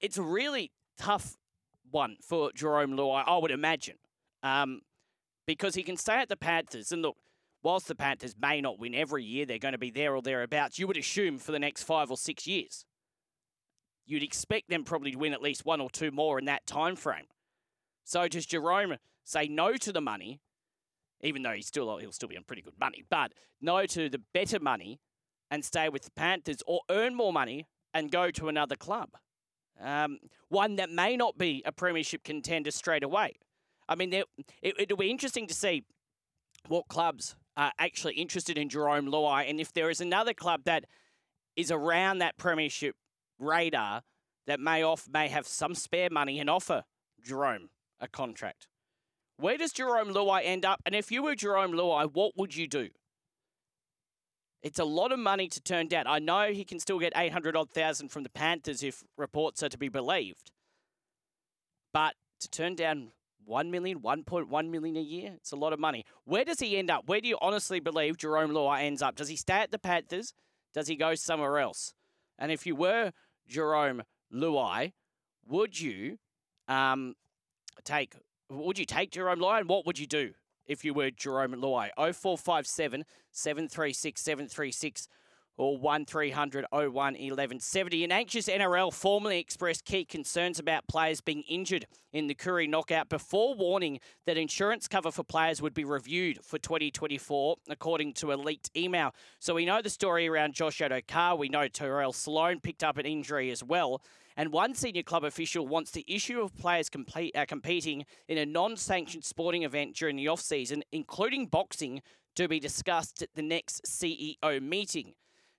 it's 0.00 0.18
a 0.18 0.22
really 0.22 0.72
tough 0.98 1.36
one 1.90 2.16
for 2.22 2.50
Jarome 2.50 2.94
Luai, 2.94 3.24
I 3.26 3.38
would 3.38 3.50
imagine, 3.50 3.96
um, 4.42 4.80
because 5.46 5.74
he 5.74 5.82
can 5.82 5.96
stay 5.96 6.20
at 6.20 6.28
the 6.28 6.36
Panthers. 6.36 6.92
And 6.92 7.02
look, 7.02 7.16
whilst 7.62 7.88
the 7.88 7.94
Panthers 7.94 8.34
may 8.40 8.60
not 8.60 8.78
win 8.78 8.94
every 8.94 9.24
year, 9.24 9.46
they're 9.46 9.58
going 9.58 9.72
to 9.72 9.78
be 9.78 9.90
there 9.90 10.14
or 10.14 10.22
thereabouts, 10.22 10.78
you 10.78 10.86
would 10.86 10.96
assume 10.96 11.38
for 11.38 11.52
the 11.52 11.58
next 11.58 11.82
five 11.82 12.10
or 12.10 12.16
six 12.16 12.46
years 12.46 12.84
you'd 14.10 14.22
expect 14.24 14.68
them 14.68 14.82
probably 14.82 15.12
to 15.12 15.18
win 15.18 15.32
at 15.32 15.40
least 15.40 15.64
one 15.64 15.80
or 15.80 15.88
two 15.88 16.10
more 16.10 16.38
in 16.38 16.44
that 16.46 16.66
time 16.66 16.96
frame. 16.96 17.26
So 18.04 18.26
does 18.26 18.46
Jarome 18.46 18.98
say 19.24 19.46
no 19.46 19.76
to 19.76 19.92
the 19.92 20.00
money, 20.00 20.40
even 21.22 21.42
though 21.42 21.52
he's 21.52 21.68
still 21.68 21.96
he'll 21.98 22.12
still 22.12 22.28
be 22.28 22.36
on 22.36 22.44
pretty 22.44 22.62
good 22.62 22.78
money, 22.78 23.04
but 23.08 23.32
no 23.60 23.86
to 23.86 24.08
the 24.08 24.20
better 24.34 24.58
money 24.58 25.00
and 25.50 25.64
stay 25.64 25.88
with 25.88 26.02
the 26.02 26.10
Panthers, 26.12 26.62
or 26.66 26.80
earn 26.90 27.14
more 27.14 27.32
money 27.32 27.66
and 27.92 28.10
go 28.10 28.30
to 28.30 28.48
another 28.48 28.76
club, 28.76 29.10
um, 29.80 30.18
one 30.48 30.76
that 30.76 30.90
may 30.90 31.16
not 31.16 31.36
be 31.38 31.62
a 31.66 31.72
premiership 31.72 32.22
contender 32.22 32.70
straight 32.70 33.02
away. 33.02 33.32
I 33.88 33.96
mean, 33.96 34.12
it, 34.12 34.26
it'll 34.62 34.96
be 34.96 35.10
interesting 35.10 35.48
to 35.48 35.54
see 35.54 35.84
what 36.68 36.86
clubs 36.86 37.34
are 37.60 37.72
actually 37.78 38.14
interested 38.14 38.56
in 38.56 38.70
Jarome 38.70 39.10
Luai, 39.10 39.48
and 39.48 39.60
if 39.60 39.70
there 39.70 39.90
is 39.90 40.00
another 40.00 40.32
club 40.32 40.62
that 40.64 40.86
is 41.56 41.70
around 41.70 42.18
that 42.18 42.38
premiership 42.38 42.96
radar 43.38 44.00
that 44.46 44.58
may 44.58 44.82
off 44.82 45.06
may 45.12 45.28
have 45.28 45.46
some 45.46 45.74
spare 45.74 46.08
money 46.10 46.40
and 46.40 46.48
offer 46.48 46.84
Jarome 47.22 47.68
a 48.00 48.08
contract. 48.08 48.66
Where 49.36 49.58
does 49.58 49.74
Jarome 49.74 50.10
Luai 50.14 50.40
end 50.42 50.64
up? 50.64 50.80
And 50.86 50.94
if 50.94 51.12
you 51.12 51.22
were 51.22 51.34
Jarome 51.34 51.74
Luai, 51.74 52.10
what 52.10 52.32
would 52.34 52.56
you 52.56 52.66
do? 52.66 52.88
It's 54.62 54.78
a 54.78 54.84
lot 54.84 55.12
of 55.12 55.18
money 55.18 55.46
to 55.48 55.60
turn 55.60 55.86
down. 55.88 56.06
I 56.06 56.18
know 56.18 56.52
he 56.52 56.64
can 56.64 56.78
still 56.78 56.98
get 56.98 57.12
800 57.14 57.56
odd 57.56 57.70
thousand 57.70 58.08
from 58.08 58.22
the 58.22 58.30
Panthers 58.30 58.82
if 58.82 59.04
reports 59.18 59.62
are 59.62 59.68
to 59.68 59.78
be 59.78 59.90
believed. 59.90 60.50
But 61.92 62.14
to 62.40 62.48
turn 62.48 62.74
down 62.74 63.12
1 63.44 63.70
million, 63.70 64.00
1.1 64.00 64.70
million 64.70 64.96
a 64.96 65.00
year, 65.00 65.32
it's 65.36 65.52
a 65.52 65.56
lot 65.56 65.72
of 65.72 65.80
money. 65.80 66.04
Where 66.24 66.44
does 66.44 66.60
he 66.60 66.76
end 66.76 66.90
up? 66.90 67.08
Where 67.08 67.20
do 67.20 67.28
you 67.28 67.38
honestly 67.40 67.80
believe 67.80 68.16
Jarome 68.16 68.52
Luai 68.52 68.82
ends 68.82 69.02
up? 69.02 69.16
Does 69.16 69.28
he 69.28 69.36
stay 69.36 69.60
at 69.60 69.70
the 69.70 69.78
Panthers? 69.78 70.34
Does 70.72 70.88
he 70.88 70.96
go 70.96 71.14
somewhere 71.14 71.58
else? 71.58 71.94
And 72.38 72.52
if 72.52 72.66
you 72.66 72.76
were 72.76 73.12
Jarome 73.50 74.02
Luai, 74.32 74.92
would 75.46 75.80
you 75.80 76.18
um, 76.68 77.14
take 77.84 78.14
would 78.48 78.78
you 78.78 78.84
take 78.84 79.12
Jarome 79.12 79.38
Luai 79.38 79.60
and 79.60 79.68
what 79.68 79.86
would 79.86 79.98
you 79.98 80.06
do 80.06 80.32
if 80.66 80.84
you 80.84 80.94
were 80.94 81.10
Jarome 81.10 81.54
Luai? 81.54 81.90
0457 81.96 83.04
736 83.32 84.20
736 84.20 85.08
or 85.60 85.76
1300 85.76 86.64
01 86.72 86.90
1170. 86.92 88.04
An 88.04 88.10
anxious 88.10 88.48
NRL 88.48 88.92
formally 88.92 89.38
expressed 89.38 89.84
key 89.84 90.06
concerns 90.06 90.58
about 90.58 90.88
players 90.88 91.20
being 91.20 91.42
injured 91.42 91.86
in 92.14 92.28
the 92.28 92.34
Koori 92.34 92.66
knockout 92.66 93.10
before 93.10 93.54
warning 93.54 94.00
that 94.24 94.38
insurance 94.38 94.88
cover 94.88 95.10
for 95.10 95.22
players 95.22 95.60
would 95.60 95.74
be 95.74 95.84
reviewed 95.84 96.42
for 96.42 96.58
2024, 96.58 97.56
according 97.68 98.14
to 98.14 98.32
a 98.32 98.36
leaked 98.36 98.70
email. 98.74 99.14
So 99.38 99.54
we 99.54 99.66
know 99.66 99.82
the 99.82 99.90
story 99.90 100.26
around 100.26 100.54
Josh 100.54 100.78
Addo-Carr. 100.78 101.36
We 101.36 101.50
know 101.50 101.68
Tyrell 101.68 102.14
Sloan 102.14 102.60
picked 102.60 102.82
up 102.82 102.96
an 102.96 103.04
injury 103.04 103.50
as 103.50 103.62
well. 103.62 104.02
And 104.38 104.52
one 104.52 104.74
senior 104.74 105.02
club 105.02 105.24
official 105.24 105.68
wants 105.68 105.90
the 105.90 106.06
issue 106.08 106.40
of 106.40 106.56
players 106.56 106.88
complete, 106.88 107.36
uh, 107.36 107.44
competing 107.46 108.06
in 108.28 108.38
a 108.38 108.46
non 108.46 108.78
sanctioned 108.78 109.24
sporting 109.24 109.64
event 109.64 109.94
during 109.94 110.16
the 110.16 110.28
off 110.28 110.40
season, 110.40 110.82
including 110.90 111.48
boxing, 111.48 112.00
to 112.36 112.48
be 112.48 112.58
discussed 112.58 113.20
at 113.20 113.28
the 113.34 113.42
next 113.42 113.84
CEO 113.84 114.62
meeting. 114.62 115.12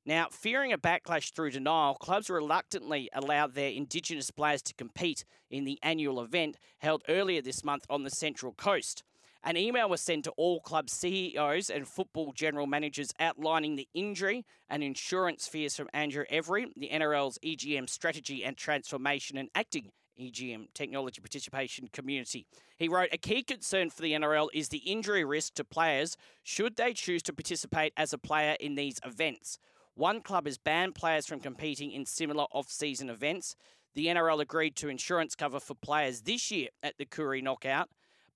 Now, 0.03 0.29
fearing 0.31 0.73
a 0.73 0.79
backlash 0.79 1.31
through 1.31 1.51
denial, 1.51 1.93
clubs 1.93 2.27
reluctantly 2.27 3.07
allowed 3.13 3.53
their 3.53 3.69
Indigenous 3.69 4.31
players 4.31 4.63
to 4.63 4.73
compete 4.73 5.25
in 5.51 5.63
the 5.63 5.77
annual 5.83 6.21
event 6.21 6.57
held 6.79 7.03
earlier 7.07 7.41
this 7.41 7.63
month 7.63 7.85
on 7.87 8.03
the 8.03 8.09
Central 8.09 8.51
Coast. 8.53 9.03
An 9.43 9.57
email 9.57 9.87
was 9.87 10.01
sent 10.01 10.23
to 10.23 10.31
all 10.31 10.59
club 10.59 10.89
CEOs 10.89 11.69
and 11.69 11.87
football 11.87 12.31
general 12.31 12.65
managers 12.65 13.13
outlining 13.19 13.75
the 13.75 13.87
injury 13.93 14.43
and 14.69 14.83
insurance 14.83 15.47
fears 15.47 15.75
from 15.75 15.89
Andrew 15.93 16.25
Every, 16.29 16.71
the 16.75 16.89
NRL's 16.89 17.37
EGM 17.43 17.87
strategy 17.87 18.43
and 18.43 18.57
transformation 18.57 19.37
and 19.37 19.49
acting 19.53 19.91
EGM 20.19 20.67
technology 20.73 21.21
participation 21.21 21.89
community. 21.91 22.45
He 22.77 22.87
wrote 22.87 23.09
A 23.11 23.17
key 23.17 23.43
concern 23.43 23.91
for 23.91 24.01
the 24.01 24.13
NRL 24.13 24.49
is 24.53 24.69
the 24.69 24.79
injury 24.79 25.23
risk 25.23 25.55
to 25.55 25.63
players 25.63 26.17
should 26.43 26.75
they 26.75 26.93
choose 26.93 27.23
to 27.23 27.33
participate 27.33 27.93
as 27.97 28.13
a 28.13 28.17
player 28.17 28.55
in 28.59 28.75
these 28.75 28.99
events. 29.03 29.59
One 30.01 30.21
club 30.21 30.47
has 30.47 30.57
banned 30.57 30.95
players 30.95 31.27
from 31.27 31.41
competing 31.41 31.91
in 31.91 32.07
similar 32.07 32.45
off 32.51 32.71
season 32.71 33.07
events. 33.07 33.55
The 33.93 34.07
NRL 34.07 34.41
agreed 34.41 34.75
to 34.77 34.89
insurance 34.89 35.35
cover 35.35 35.59
for 35.59 35.75
players 35.75 36.21
this 36.21 36.49
year 36.49 36.69
at 36.81 36.97
the 36.97 37.05
Koori 37.05 37.43
Knockout, 37.43 37.87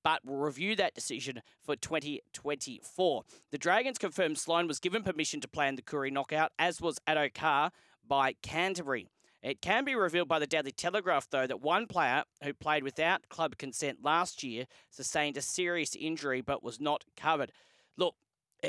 but 0.03 0.23
will 0.23 0.37
review 0.37 0.75
that 0.75 0.93
decision 0.93 1.41
for 1.63 1.75
2024. 1.75 3.23
The 3.49 3.57
Dragons 3.57 3.97
confirmed 3.97 4.37
Sloan 4.37 4.67
was 4.67 4.79
given 4.79 5.01
permission 5.01 5.41
to 5.41 5.47
play 5.47 5.67
in 5.67 5.75
the 5.75 5.81
Koori 5.81 6.11
Knockout, 6.11 6.51
as 6.59 6.81
was 6.81 6.99
Addo-Carr 7.07 7.71
by 8.07 8.33
Canterbury. 8.43 9.07
It 9.41 9.59
can 9.59 9.85
be 9.85 9.95
revealed 9.95 10.27
by 10.27 10.37
the 10.37 10.45
Daily 10.45 10.71
Telegraph, 10.71 11.27
though, 11.31 11.47
that 11.47 11.61
one 11.61 11.87
player 11.87 12.25
who 12.43 12.53
played 12.53 12.83
without 12.83 13.27
club 13.29 13.57
consent 13.57 14.03
last 14.03 14.43
year 14.43 14.67
sustained 14.91 15.35
a 15.35 15.41
serious 15.41 15.95
injury 15.95 16.41
but 16.41 16.61
was 16.61 16.79
not 16.79 17.05
covered. 17.17 17.51
Look, 17.97 18.13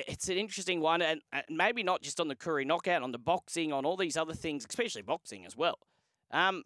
it's 0.06 0.28
an 0.28 0.36
interesting 0.36 0.80
one, 0.80 1.02
and, 1.02 1.20
maybe 1.48 1.82
not 1.82 2.02
just 2.02 2.20
on 2.20 2.28
the 2.28 2.36
Koori 2.36 2.66
knockout, 2.66 3.02
on 3.02 3.12
the 3.12 3.18
boxing, 3.18 3.72
on 3.72 3.84
all 3.84 3.96
these 3.96 4.16
other 4.16 4.34
things, 4.34 4.66
especially 4.68 5.02
boxing 5.02 5.44
as 5.44 5.56
well. 5.56 5.78
Um, 6.30 6.64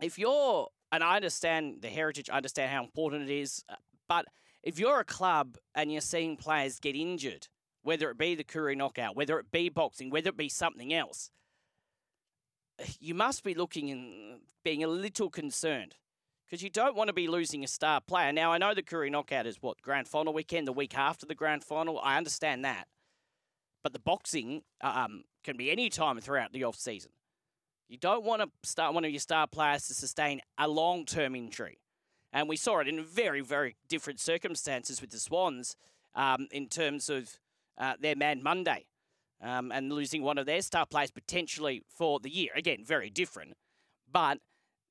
if 0.00 0.18
you're, 0.18 0.68
and 0.92 1.04
I 1.04 1.16
understand 1.16 1.82
the 1.82 1.88
heritage, 1.88 2.30
I 2.30 2.36
understand 2.36 2.70
how 2.70 2.82
important 2.82 3.28
it 3.28 3.40
is, 3.40 3.64
uh, 3.68 3.76
but 4.08 4.26
if 4.62 4.78
you're 4.78 5.00
a 5.00 5.04
club 5.04 5.56
and 5.74 5.90
you're 5.90 6.00
seeing 6.00 6.36
players 6.36 6.80
get 6.80 6.96
injured, 6.96 7.48
whether 7.82 8.10
it 8.10 8.18
be 8.18 8.34
the 8.34 8.44
Koori 8.44 8.76
knockout, 8.76 9.16
whether 9.16 9.38
it 9.38 9.50
be 9.50 9.68
boxing, 9.68 10.10
whether 10.10 10.28
it 10.28 10.36
be 10.36 10.48
something 10.48 10.92
else, 10.92 11.30
you 12.98 13.14
must 13.14 13.44
be 13.44 13.54
looking 13.54 13.90
and 13.90 14.40
being 14.64 14.82
a 14.84 14.88
little 14.88 15.30
concerned 15.30 15.96
because 16.50 16.62
you 16.64 16.70
don't 16.70 16.96
want 16.96 17.06
to 17.06 17.14
be 17.14 17.28
losing 17.28 17.62
a 17.62 17.68
star 17.68 18.00
player. 18.00 18.32
Now, 18.32 18.52
I 18.52 18.58
know 18.58 18.74
the 18.74 18.82
Koori 18.82 19.10
knockout 19.10 19.46
is 19.46 19.58
what, 19.60 19.80
grand 19.82 20.08
final 20.08 20.32
weekend, 20.32 20.66
the 20.66 20.72
week 20.72 20.98
after 20.98 21.24
the 21.24 21.34
grand 21.34 21.62
final. 21.62 22.00
I 22.00 22.16
understand 22.16 22.64
that. 22.64 22.88
But 23.84 23.92
the 23.92 24.00
boxing 24.00 24.62
um, 24.80 25.22
can 25.44 25.56
be 25.56 25.70
any 25.70 25.88
time 25.88 26.20
throughout 26.20 26.52
the 26.52 26.64
off 26.64 26.74
season. 26.74 27.12
You 27.88 27.98
don't 27.98 28.24
want 28.24 28.42
to 28.42 28.48
start 28.68 28.94
one 28.94 29.04
of 29.04 29.10
your 29.12 29.20
star 29.20 29.46
players 29.46 29.86
to 29.86 29.94
sustain 29.94 30.40
a 30.58 30.66
long 30.66 31.04
term 31.04 31.36
injury. 31.36 31.78
And 32.32 32.48
we 32.48 32.56
saw 32.56 32.80
it 32.80 32.88
in 32.88 33.04
very, 33.04 33.40
very 33.40 33.76
different 33.88 34.20
circumstances 34.20 35.00
with 35.00 35.10
the 35.10 35.18
Swans 35.18 35.76
um, 36.14 36.48
in 36.50 36.68
terms 36.68 37.08
of 37.08 37.38
uh, 37.78 37.94
their 38.00 38.16
man 38.16 38.42
Monday 38.42 38.86
um, 39.40 39.70
and 39.72 39.92
losing 39.92 40.22
one 40.22 40.38
of 40.38 40.46
their 40.46 40.62
star 40.62 40.84
players 40.84 41.10
potentially 41.10 41.82
for 41.88 42.18
the 42.18 42.30
year. 42.30 42.50
Again, 42.56 42.84
very 42.84 43.08
different. 43.08 43.54
But 44.10 44.38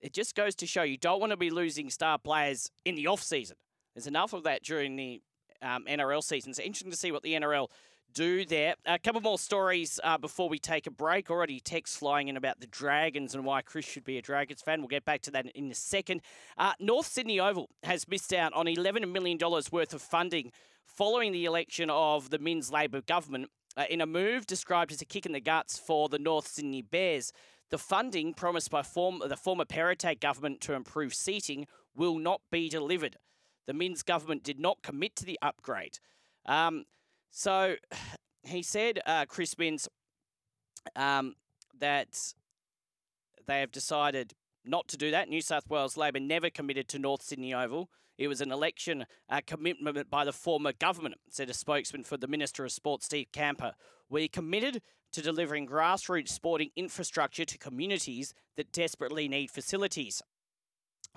it 0.01 0.13
just 0.13 0.35
goes 0.35 0.55
to 0.55 0.67
show 0.67 0.83
you 0.83 0.97
don't 0.97 1.19
want 1.19 1.31
to 1.31 1.37
be 1.37 1.49
losing 1.49 1.89
star 1.89 2.17
players 2.17 2.71
in 2.85 2.95
the 2.95 3.07
off 3.07 3.21
season. 3.21 3.57
There's 3.93 4.07
enough 4.07 4.33
of 4.33 4.43
that 4.43 4.63
during 4.63 4.95
the 4.95 5.21
um, 5.61 5.85
NRL 5.89 6.23
season. 6.23 6.51
It's 6.51 6.59
interesting 6.59 6.91
to 6.91 6.97
see 6.97 7.11
what 7.11 7.23
the 7.23 7.33
NRL 7.33 7.67
do 8.13 8.45
there. 8.45 8.75
A 8.85 8.97
couple 8.97 9.21
more 9.21 9.37
stories 9.37 9.99
uh, 10.03 10.17
before 10.17 10.49
we 10.49 10.59
take 10.59 10.87
a 10.87 10.91
break. 10.91 11.29
Already 11.29 11.59
text 11.59 11.97
flying 11.97 12.27
in 12.27 12.37
about 12.37 12.59
the 12.59 12.67
Dragons 12.67 13.35
and 13.35 13.45
why 13.45 13.61
Chris 13.61 13.85
should 13.85 14.03
be 14.03 14.17
a 14.17 14.21
Dragons 14.21 14.61
fan. 14.61 14.79
We'll 14.79 14.87
get 14.87 15.05
back 15.05 15.21
to 15.23 15.31
that 15.31 15.45
in 15.47 15.71
a 15.71 15.75
second. 15.75 16.21
Uh, 16.57 16.73
North 16.79 17.07
Sydney 17.07 17.39
Oval 17.39 17.69
has 17.83 18.07
missed 18.07 18.33
out 18.33 18.53
on 18.53 18.65
$11 18.65 19.11
million 19.11 19.37
worth 19.71 19.93
of 19.93 20.01
funding 20.01 20.51
following 20.85 21.31
the 21.31 21.45
election 21.45 21.89
of 21.89 22.29
the 22.29 22.39
Minns 22.39 22.71
Labor 22.71 23.01
government 23.01 23.49
uh, 23.77 23.85
in 23.89 24.01
a 24.01 24.05
move 24.05 24.47
described 24.47 24.91
as 24.91 25.01
a 25.01 25.05
kick 25.05 25.25
in 25.25 25.31
the 25.31 25.39
guts 25.39 25.77
for 25.77 26.09
the 26.09 26.19
North 26.19 26.47
Sydney 26.47 26.81
Bears. 26.81 27.31
The 27.69 27.77
funding 27.77 28.33
promised 28.33 28.71
by 28.71 28.81
form, 28.81 29.21
the 29.27 29.37
former 29.37 29.65
Perrottet 29.65 30.19
government 30.19 30.61
to 30.61 30.73
improve 30.73 31.13
seating 31.13 31.67
will 31.95 32.17
not 32.17 32.41
be 32.51 32.69
delivered. 32.69 33.17
The 33.67 33.73
Minns 33.73 34.01
government 34.01 34.43
did 34.43 34.59
not 34.59 34.81
commit 34.81 35.15
to 35.17 35.25
the 35.25 35.37
upgrade. 35.41 35.99
Um, 36.45 36.85
so 37.29 37.75
he 38.43 38.63
said, 38.63 38.99
uh, 39.05 39.25
Chris 39.27 39.57
Minns, 39.57 39.87
um, 40.95 41.35
that 41.77 42.33
they 43.45 43.59
have 43.59 43.71
decided 43.71 44.33
not 44.65 44.87
to 44.87 44.97
do 44.97 45.11
that. 45.11 45.29
New 45.29 45.41
South 45.41 45.69
Wales 45.69 45.97
Labor 45.97 46.19
never 46.19 46.49
committed 46.49 46.87
to 46.89 46.99
North 46.99 47.21
Sydney 47.21 47.53
Oval. 47.53 47.89
It 48.17 48.27
was 48.27 48.41
an 48.41 48.51
election 48.51 49.05
uh, 49.29 49.41
commitment 49.45 50.09
by 50.09 50.25
the 50.25 50.33
former 50.33 50.73
government, 50.73 51.15
said 51.29 51.49
a 51.49 51.53
spokesman 51.53 52.03
for 52.03 52.17
the 52.17 52.27
Minister 52.27 52.65
of 52.65 52.71
Sport, 52.71 53.01
Steve 53.01 53.27
Kamper. 53.31 53.73
We 54.09 54.27
committed 54.27 54.81
to 55.13 55.21
delivering 55.21 55.67
grassroots 55.67 56.29
sporting 56.29 56.69
infrastructure 56.75 57.45
to 57.45 57.57
communities 57.57 58.33
that 58.55 58.71
desperately 58.71 59.27
need 59.27 59.51
facilities. 59.51 60.21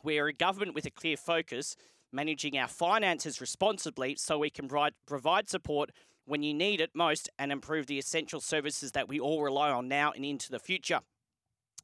We 0.03 0.19
are 0.19 0.27
a 0.27 0.33
government 0.33 0.75
with 0.75 0.87
a 0.87 0.91
clear 0.91 1.17
focus, 1.17 1.77
managing 2.13 2.59
our 2.59 2.69
finances 2.69 3.41
responsibly 3.41 4.17
so 4.17 4.39
we 4.39 4.51
can 4.51 4.69
provide, 5.07 5.49
support 5.49 5.91
when 6.25 6.43
you 6.43 6.55
need 6.55 6.81
it 6.81 6.91
most 6.95 7.29
and 7.39 7.51
improve 7.51 7.87
the 7.87 7.99
essential 7.99 8.41
services 8.41 8.93
that 8.93 9.09
we 9.09 9.19
all 9.19 9.43
rely 9.43 9.71
on 9.71 9.89
now 9.89 10.13
and 10.13 10.25
into 10.25 10.51
the 10.51 10.59
future. 10.59 11.01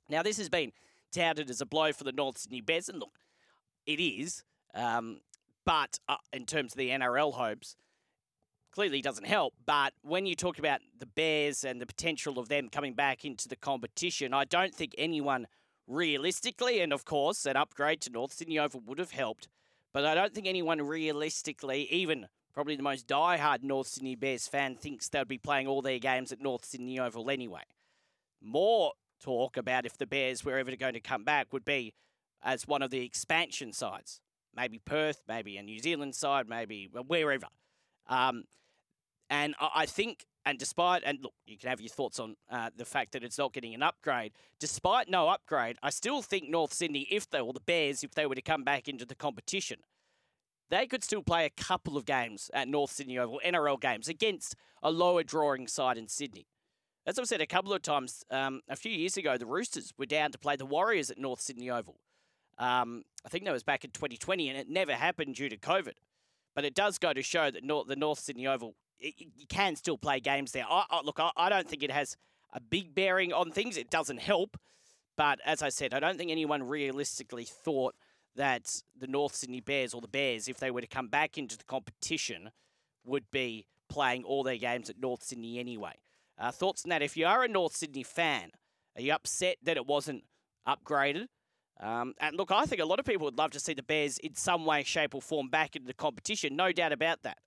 Now, 0.09 0.23
this 0.23 0.39
has 0.39 0.49
been 0.49 0.73
touted 1.13 1.51
as 1.51 1.61
a 1.61 1.67
blow 1.67 1.93
for 1.93 2.05
the 2.05 2.13
North 2.13 2.39
Sydney 2.39 2.61
Bears, 2.61 2.89
and 2.89 3.01
look, 3.01 3.19
it 3.87 4.01
is. 4.01 4.45
Um, 4.75 5.21
but 5.65 5.99
uh, 6.09 6.17
in 6.33 6.47
terms 6.47 6.73
of 6.73 6.79
the 6.79 6.91
NRL 6.91 7.35
hopes, 7.35 7.77
clearly 8.71 9.01
doesn't 9.03 9.27
help. 9.27 9.55
But 9.67 9.93
when 10.03 10.27
you 10.27 10.35
talk 10.35 10.59
about 10.59 10.81
the 10.99 11.07
Bears 11.07 11.65
and 11.65 11.81
the 11.81 11.87
potential 11.87 12.39
of 12.39 12.49
them 12.49 12.69
coming 12.69 12.95
back 12.95 13.25
into 13.25 13.49
the 13.49 13.57
competition, 13.57 14.35
I 14.35 14.45
don't 14.45 14.75
think 14.75 14.95
anyone 14.99 15.47
realistically, 15.87 16.81
and 16.81 16.93
of 16.93 17.05
course, 17.05 17.47
an 17.47 17.57
upgrade 17.57 18.01
to 18.03 18.11
North 18.11 18.33
Sydney 18.33 18.59
Oval 18.59 18.83
would 18.87 18.99
have 18.99 19.13
helped. 19.13 19.49
But 19.93 20.05
I 20.05 20.15
don't 20.15 20.35
think 20.35 20.47
anyone 20.47 20.83
realistically, 20.83 21.89
even 21.91 22.29
probably 22.53 22.77
the 22.77 22.83
most 22.83 23.07
die-hard 23.07 23.65
North 23.65 23.89
Sydney 23.89 24.17
Bears 24.17 24.47
fan, 24.47 24.77
thinks 24.77 25.09
they'd 25.09 25.27
be 25.27 25.39
playing 25.39 25.67
all 25.67 25.81
their 25.81 25.99
games 25.99 26.31
at 26.31 26.41
North 26.41 26.65
Sydney 26.65 26.99
Oval 26.99 27.31
anyway. 27.31 27.63
More 28.41 28.93
talk 29.21 29.57
about 29.57 29.87
if 29.87 29.97
the 29.97 30.07
Bears 30.07 30.45
were 30.45 30.59
ever 30.59 30.77
going 30.77 30.95
to 30.95 31.01
come 31.01 31.25
back 31.25 31.53
would 31.53 31.65
be 31.65 31.95
as 32.43 32.69
one 32.69 32.83
of 32.83 32.91
the 32.91 33.05
expansion 33.05 33.73
sides. 33.73 34.21
Maybe 34.55 34.79
Perth, 34.79 35.23
maybe 35.27 35.57
a 35.57 35.63
New 35.63 35.79
Zealand 35.79 36.15
side, 36.15 36.49
maybe 36.49 36.89
wherever. 36.93 37.47
Um, 38.09 38.45
and 39.31 39.55
I 39.61 39.87
think, 39.87 40.25
and 40.47 40.59
despite, 40.59 41.03
and 41.05 41.19
look, 41.23 41.35
you 41.47 41.59
can 41.59 41.69
have 41.69 41.81
your 41.81 41.91
thoughts 41.91 42.19
on 42.19 42.37
uh, 42.51 42.71
the 42.75 42.85
fact 42.85 43.13
that 43.13 43.23
it's 43.23 43.39
not 43.39 43.53
getting 43.53 43.75
an 43.75 43.83
upgrade. 43.83 44.33
Despite 44.59 45.09
no 45.09 45.29
upgrade, 45.29 45.77
I 45.83 45.91
still 45.91 46.23
think 46.23 46.49
North 46.49 46.73
Sydney, 46.73 47.07
if 47.11 47.29
they, 47.29 47.41
or 47.41 47.53
the 47.53 47.61
Bears, 47.61 48.03
if 48.03 48.15
they 48.15 48.27
were 48.27 48.35
to 48.35 48.43
come 48.43 48.65
back 48.65 48.89
into 48.89 49.05
the 49.05 49.15
competition, 49.15 49.81
they 50.71 50.87
could 50.87 51.05
still 51.05 51.23
play 51.23 51.45
a 51.45 51.51
couple 51.51 51.97
of 51.97 52.05
games 52.05 52.51
at 52.55 52.69
North 52.69 52.91
Sydney 52.91 53.19
Oval, 53.19 53.41
NRL 53.45 53.81
games, 53.81 54.09
against 54.09 54.55
a 54.83 54.91
lower 54.91 55.23
drawing 55.23 55.67
side 55.67 55.99
in 55.99 56.09
Sydney. 56.09 56.47
As 57.07 57.19
I've 57.19 57.27
said 57.27 57.41
a 57.41 57.47
couple 57.47 57.73
of 57.73 57.83
times, 57.83 58.23
um, 58.31 58.61
a 58.69 58.77
few 58.77 58.93
years 58.93 59.17
ago, 59.17 59.39
the 59.39 59.47
Roosters 59.47 59.93
were 59.99 60.07
down 60.07 60.31
to 60.33 60.39
play 60.39 60.57
the 60.57 60.67
Warriors 60.67 61.11
at 61.11 61.19
North 61.19 61.41
Sydney 61.41 61.71
Oval. 61.71 61.97
Um, 62.59 63.05
I 63.25 63.29
think 63.29 63.45
that 63.45 63.53
was 63.53 63.63
back 63.63 63.85
in 63.85 63.91
2020, 63.91 64.49
and 64.49 64.59
it 64.59 64.69
never 64.69 64.93
happened 64.93 65.37
due 65.37 65.49
to 65.49 65.57
COVID. 65.57 65.95
But 66.55 66.65
it 66.65 66.75
does 66.75 66.99
go 66.99 67.13
to 67.13 67.23
show 67.23 67.51
that 67.51 67.65
North, 67.65 67.87
the 67.87 67.97
North 67.97 68.19
Sydney 68.19 68.47
Oval 68.47 68.75
you 69.01 69.47
can 69.49 69.77
still 69.77 69.99
play 69.99 70.21
games 70.21 70.53
there. 70.53 70.65
I, 70.69 70.85
I, 70.91 71.01
look, 71.03 71.21
I, 71.21 71.31
I 71.37 71.49
don't 71.49 71.69
think 71.69 71.83
it 71.83 71.91
has 71.91 72.17
a 72.53 72.61
big 72.61 72.95
bearing 72.95 73.33
on 73.33 73.51
things. 73.51 73.77
It 73.77 73.91
doesn't 73.91 74.21
help. 74.21 74.57
But 75.17 75.41
as 75.45 75.63
I 75.63 75.69
said, 75.69 75.95
I 75.95 76.01
don't 76.01 76.17
think 76.17 76.31
anyone 76.31 76.63
realistically 76.63 77.45
thought 77.45 77.95
that 78.37 78.83
the 78.97 79.09
North 79.09 79.35
Sydney 79.35 79.61
Bears 79.61 79.95
or 79.95 80.01
the 80.01 80.09
Bears, 80.09 80.49
if 80.49 80.59
they 80.59 80.71
were 80.71 80.81
to 80.81 80.87
come 80.87 81.09
back 81.09 81.37
into 81.37 81.59
the 81.59 81.65
competition, 81.65 82.51
would 83.05 83.31
be 83.31 83.67
playing 83.89 84.23
all 84.25 84.43
their 84.43 84.57
games 84.57 84.89
at 84.89 85.01
North 85.01 85.25
Sydney 85.25 85.59
anyway. 85.59 85.95
Uh, 86.39 86.53
thoughts 86.53 86.85
on 86.85 86.91
that? 86.91 87.03
If 87.03 87.17
you 87.17 87.27
are 87.27 87.43
a 87.43 87.49
North 87.49 87.75
Sydney 87.75 88.05
fan, 88.05 88.53
are 88.95 89.03
you 89.03 89.13
upset 89.13 89.57
that 89.65 89.77
it 89.77 89.87
wasn't 89.87 90.25
upgraded? 90.67 91.27
Um, 91.81 92.15
and 92.21 92.37
look, 92.37 92.51
I 92.53 92.65
think 92.67 92.81
a 92.81 92.85
lot 92.85 93.01
of 93.01 93.05
people 93.05 93.25
would 93.25 93.39
love 93.39 93.51
to 93.53 93.61
see 93.61 93.75
the 93.75 93.83
Bears 93.83 94.19
in 94.19 94.35
some 94.35 94.65
way, 94.65 94.83
shape, 94.83 95.15
or 95.15 95.23
form 95.23 95.49
back 95.49 95.75
into 95.75 95.87
the 95.87 95.95
competition. 95.95 96.55
No 96.55 96.73
doubt 96.73 96.93
about 96.93 97.23
that. 97.23 97.39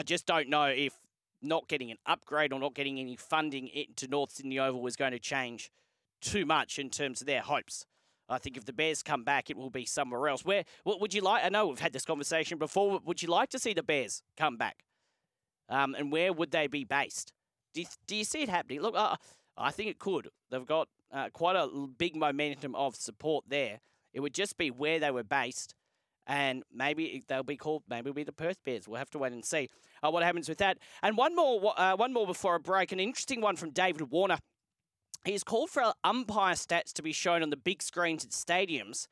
I 0.00 0.02
just 0.02 0.24
don't 0.24 0.48
know 0.48 0.64
if 0.64 0.94
not 1.42 1.68
getting 1.68 1.90
an 1.90 1.98
upgrade 2.06 2.54
or 2.54 2.58
not 2.58 2.74
getting 2.74 2.98
any 2.98 3.16
funding 3.16 3.68
into 3.68 4.08
North 4.08 4.32
Sydney 4.32 4.58
Oval 4.58 4.80
was 4.80 4.96
going 4.96 5.12
to 5.12 5.18
change 5.18 5.70
too 6.22 6.46
much 6.46 6.78
in 6.78 6.88
terms 6.88 7.20
of 7.20 7.26
their 7.26 7.42
hopes. 7.42 7.84
I 8.26 8.38
think 8.38 8.56
if 8.56 8.64
the 8.64 8.72
Bears 8.72 9.02
come 9.02 9.24
back, 9.24 9.50
it 9.50 9.58
will 9.58 9.68
be 9.68 9.84
somewhere 9.84 10.26
else. 10.28 10.42
Where 10.42 10.64
what 10.84 11.02
would 11.02 11.12
you 11.12 11.20
like? 11.20 11.44
I 11.44 11.50
know 11.50 11.66
we've 11.66 11.78
had 11.78 11.92
this 11.92 12.06
conversation 12.06 12.56
before. 12.56 12.98
Would 13.04 13.20
you 13.20 13.28
like 13.28 13.50
to 13.50 13.58
see 13.58 13.74
the 13.74 13.82
Bears 13.82 14.22
come 14.38 14.56
back? 14.56 14.84
Um, 15.68 15.94
and 15.94 16.10
where 16.10 16.32
would 16.32 16.50
they 16.50 16.66
be 16.66 16.84
based? 16.84 17.34
Do 17.74 17.82
you, 17.82 17.86
do 18.06 18.16
you 18.16 18.24
see 18.24 18.40
it 18.40 18.48
happening? 18.48 18.80
Look, 18.80 18.96
uh, 18.96 19.16
I 19.58 19.70
think 19.70 19.90
it 19.90 19.98
could. 19.98 20.28
They've 20.50 20.64
got 20.64 20.88
uh, 21.12 21.28
quite 21.28 21.56
a 21.56 21.68
big 21.98 22.16
momentum 22.16 22.74
of 22.74 22.96
support 22.96 23.44
there. 23.48 23.80
It 24.14 24.20
would 24.20 24.32
just 24.32 24.56
be 24.56 24.70
where 24.70 24.98
they 24.98 25.10
were 25.10 25.24
based, 25.24 25.74
and 26.30 26.62
maybe 26.72 27.24
they'll 27.26 27.42
be 27.42 27.56
called. 27.56 27.82
Maybe 27.90 28.12
be 28.12 28.22
the 28.22 28.32
Perth 28.32 28.62
Bears. 28.64 28.86
We'll 28.86 28.98
have 28.98 29.10
to 29.10 29.18
wait 29.18 29.32
and 29.32 29.44
see 29.44 29.68
uh, 30.00 30.10
what 30.12 30.22
happens 30.22 30.48
with 30.48 30.58
that. 30.58 30.78
And 31.02 31.16
one 31.16 31.34
more, 31.34 31.74
uh, 31.76 31.96
one 31.96 32.12
more 32.12 32.24
before 32.24 32.54
a 32.54 32.60
break. 32.60 32.92
An 32.92 33.00
interesting 33.00 33.40
one 33.40 33.56
from 33.56 33.70
David 33.70 34.12
Warner. 34.12 34.38
He's 35.24 35.42
called 35.42 35.70
for 35.70 35.92
umpire 36.04 36.54
stats 36.54 36.92
to 36.94 37.02
be 37.02 37.12
shown 37.12 37.42
on 37.42 37.50
the 37.50 37.56
big 37.56 37.82
screens 37.82 38.24
at 38.24 38.30
stadiums, 38.30 39.08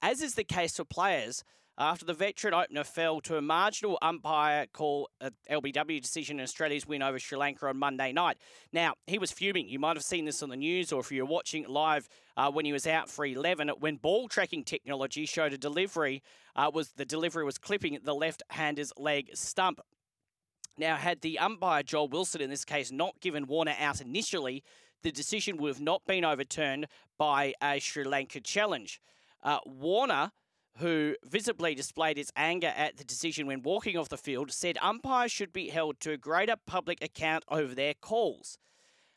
as 0.00 0.22
is 0.22 0.36
the 0.36 0.44
case 0.44 0.76
for 0.76 0.84
players 0.84 1.42
after 1.80 2.04
the 2.04 2.12
veteran 2.12 2.52
opener 2.52 2.84
fell 2.84 3.22
to 3.22 3.38
a 3.38 3.40
marginal 3.40 3.96
umpire 4.02 4.66
call 4.66 5.08
at 5.18 5.32
LBW 5.50 6.00
decision 6.00 6.38
in 6.38 6.42
Australia's 6.42 6.86
win 6.86 7.02
over 7.02 7.18
Sri 7.18 7.38
Lanka 7.38 7.66
on 7.66 7.78
Monday 7.78 8.12
night. 8.12 8.36
Now, 8.70 8.94
he 9.06 9.18
was 9.18 9.32
fuming. 9.32 9.66
You 9.66 9.78
might 9.78 9.96
have 9.96 10.04
seen 10.04 10.26
this 10.26 10.42
on 10.42 10.50
the 10.50 10.56
news 10.56 10.92
or 10.92 11.00
if 11.00 11.10
you're 11.10 11.24
watching 11.24 11.62
it 11.62 11.70
live 11.70 12.06
uh, 12.36 12.50
when 12.50 12.66
he 12.66 12.72
was 12.74 12.86
out 12.86 13.08
for 13.08 13.24
11 13.24 13.70
when 13.80 13.96
ball 13.96 14.28
tracking 14.28 14.62
technology 14.62 15.24
showed 15.24 15.54
a 15.54 15.58
delivery 15.58 16.22
uh, 16.54 16.70
was 16.72 16.90
the 16.92 17.06
delivery 17.06 17.44
was 17.44 17.56
clipping 17.56 17.98
the 18.04 18.14
left-hander's 18.14 18.92
leg 18.98 19.30
stump. 19.32 19.80
Now, 20.76 20.96
had 20.96 21.22
the 21.22 21.38
umpire 21.38 21.82
Joel 21.82 22.08
Wilson 22.08 22.42
in 22.42 22.50
this 22.50 22.66
case 22.66 22.92
not 22.92 23.18
given 23.20 23.46
Warner 23.46 23.74
out 23.80 24.02
initially, 24.02 24.62
the 25.02 25.10
decision 25.10 25.56
would 25.56 25.68
have 25.68 25.80
not 25.80 26.04
been 26.04 26.26
overturned 26.26 26.88
by 27.16 27.54
a 27.62 27.78
Sri 27.80 28.04
Lanka 28.04 28.40
challenge. 28.42 29.00
Uh, 29.42 29.58
Warner 29.64 30.32
who 30.80 31.14
visibly 31.24 31.74
displayed 31.74 32.16
his 32.16 32.32
anger 32.36 32.72
at 32.76 32.96
the 32.96 33.04
decision 33.04 33.46
when 33.46 33.62
walking 33.62 33.96
off 33.96 34.08
the 34.08 34.16
field, 34.16 34.50
said 34.50 34.78
umpires 34.80 35.30
should 35.30 35.52
be 35.52 35.68
held 35.68 36.00
to 36.00 36.12
a 36.12 36.16
greater 36.16 36.56
public 36.66 37.02
account 37.04 37.44
over 37.48 37.74
their 37.74 37.94
calls. 37.94 38.58